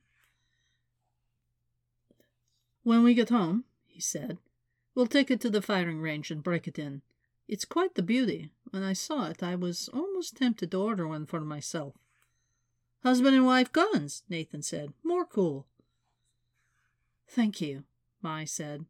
When 2.83 3.03
we 3.03 3.15
get 3.15 3.29
home, 3.29 3.65
he 3.87 4.01
said, 4.01 4.39
We'll 4.95 5.07
take 5.07 5.31
it 5.31 5.41
to 5.43 5.51
the 5.51 5.63
firing 5.63 6.01
range 6.01 6.31
and 6.31 6.43
break 6.43 6.67
it 6.67 6.79
in. 6.79 7.03
It's 7.49 7.65
quite 7.65 7.95
the 7.95 8.03
beauty. 8.03 8.51
When 8.71 8.83
I 8.83 8.93
saw 8.93 9.29
it, 9.29 9.43
I 9.43 9.55
was 9.55 9.89
almost 9.93 10.37
tempted 10.37 10.71
to 10.71 10.81
order 10.81 11.09
one 11.09 11.27
for 11.27 11.41
myself. 11.41 11.95
Husband 13.03 13.35
and 13.35 13.47
wife 13.47 13.73
guns, 13.73 14.25
Nathan 14.29 14.63
said. 14.63 14.93
More 15.03 15.25
cool. 15.25 15.67
Thank 17.27 17.61
you, 17.61 17.85
Mai 18.23 18.45
said, 18.45 18.87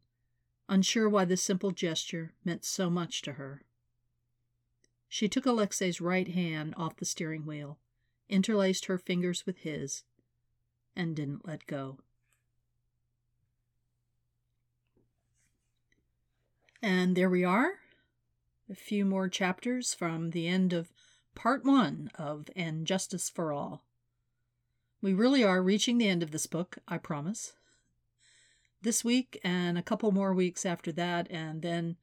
unsure 0.69 1.09
why 1.09 1.27
this 1.27 1.43
simple 1.43 1.73
gesture 1.73 2.33
meant 2.45 2.65
so 2.65 2.89
much 2.89 3.23
to 3.23 3.33
her. 3.35 3.63
She 5.09 5.29
took 5.29 5.45
Alexei's 5.45 6.01
right 6.01 6.29
hand 6.29 6.75
off 6.77 6.97
the 6.97 7.05
steering 7.05 7.45
wheel, 7.45 7.79
interlaced 8.29 8.87
her 8.87 8.97
fingers 8.97 9.45
with 9.45 9.59
his, 9.59 10.05
and 10.97 11.15
didn't 11.15 11.47
let 11.47 11.67
go. 11.67 11.99
And 16.83 17.15
there 17.15 17.29
we 17.29 17.45
are. 17.45 17.75
A 18.71 18.75
few 18.75 19.05
more 19.05 19.29
chapters 19.29 19.93
from 19.93 20.31
the 20.31 20.49
end 20.49 20.73
of 20.73 20.93
part 21.35 21.65
one 21.65 22.11
of 22.15 22.49
And 22.57 22.87
Justice 22.87 23.29
for 23.29 23.53
All. 23.53 23.85
We 25.03 25.13
really 25.13 25.45
are 25.45 25.63
reaching 25.63 25.99
the 25.99 26.09
end 26.09 26.23
of 26.23 26.31
this 26.31 26.47
book, 26.47 26.79
I 26.89 26.97
promise. 26.97 27.53
This 28.83 29.05
week 29.05 29.39
and 29.45 29.77
a 29.77 29.83
couple 29.83 30.11
more 30.11 30.33
weeks 30.33 30.65
after 30.65 30.91
that, 30.93 31.31
and 31.31 31.61
then 31.61 31.97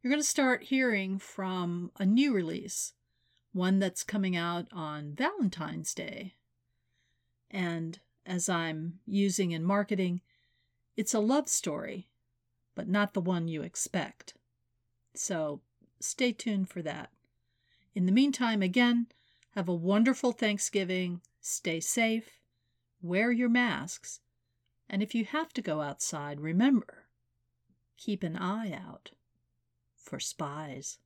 you're 0.00 0.10
going 0.10 0.22
to 0.22 0.28
start 0.28 0.64
hearing 0.64 1.18
from 1.18 1.90
a 1.98 2.06
new 2.06 2.32
release, 2.32 2.92
one 3.52 3.80
that's 3.80 4.04
coming 4.04 4.36
out 4.36 4.66
on 4.72 5.14
Valentine's 5.14 5.94
Day. 5.94 6.34
And 7.50 7.98
as 8.24 8.48
I'm 8.48 9.00
using 9.04 9.50
in 9.50 9.64
marketing, 9.64 10.20
it's 10.96 11.14
a 11.14 11.20
love 11.20 11.48
story 11.48 12.08
but 12.74 12.88
not 12.88 13.14
the 13.14 13.20
one 13.20 13.48
you 13.48 13.62
expect. 13.62 14.34
So 15.14 15.60
stay 16.00 16.32
tuned 16.32 16.68
for 16.68 16.82
that. 16.82 17.10
In 17.94 18.06
the 18.06 18.12
meantime, 18.12 18.62
again, 18.62 19.06
have 19.54 19.68
a 19.68 19.74
wonderful 19.74 20.32
Thanksgiving, 20.32 21.20
stay 21.40 21.80
safe, 21.80 22.40
wear 23.02 23.30
your 23.30 23.48
masks, 23.48 24.20
and 24.88 25.02
if 25.02 25.14
you 25.14 25.24
have 25.24 25.52
to 25.54 25.62
go 25.62 25.80
outside, 25.80 26.40
remember 26.40 27.02
keep 27.96 28.24
an 28.24 28.36
eye 28.36 28.72
out 28.72 29.12
for 29.94 30.18
spies. 30.18 30.98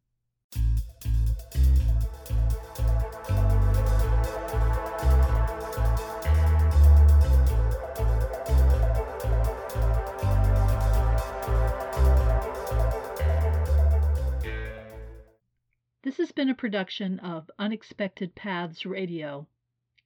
This 16.07 16.19
has 16.19 16.31
been 16.31 16.49
a 16.49 16.55
production 16.55 17.19
of 17.19 17.51
Unexpected 17.59 18.37
Paths 18.37 18.87
Radio. 18.87 19.49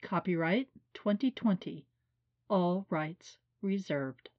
Copyright 0.00 0.70
2020. 0.94 1.84
All 2.48 2.86
rights 2.88 3.36
reserved. 3.60 4.30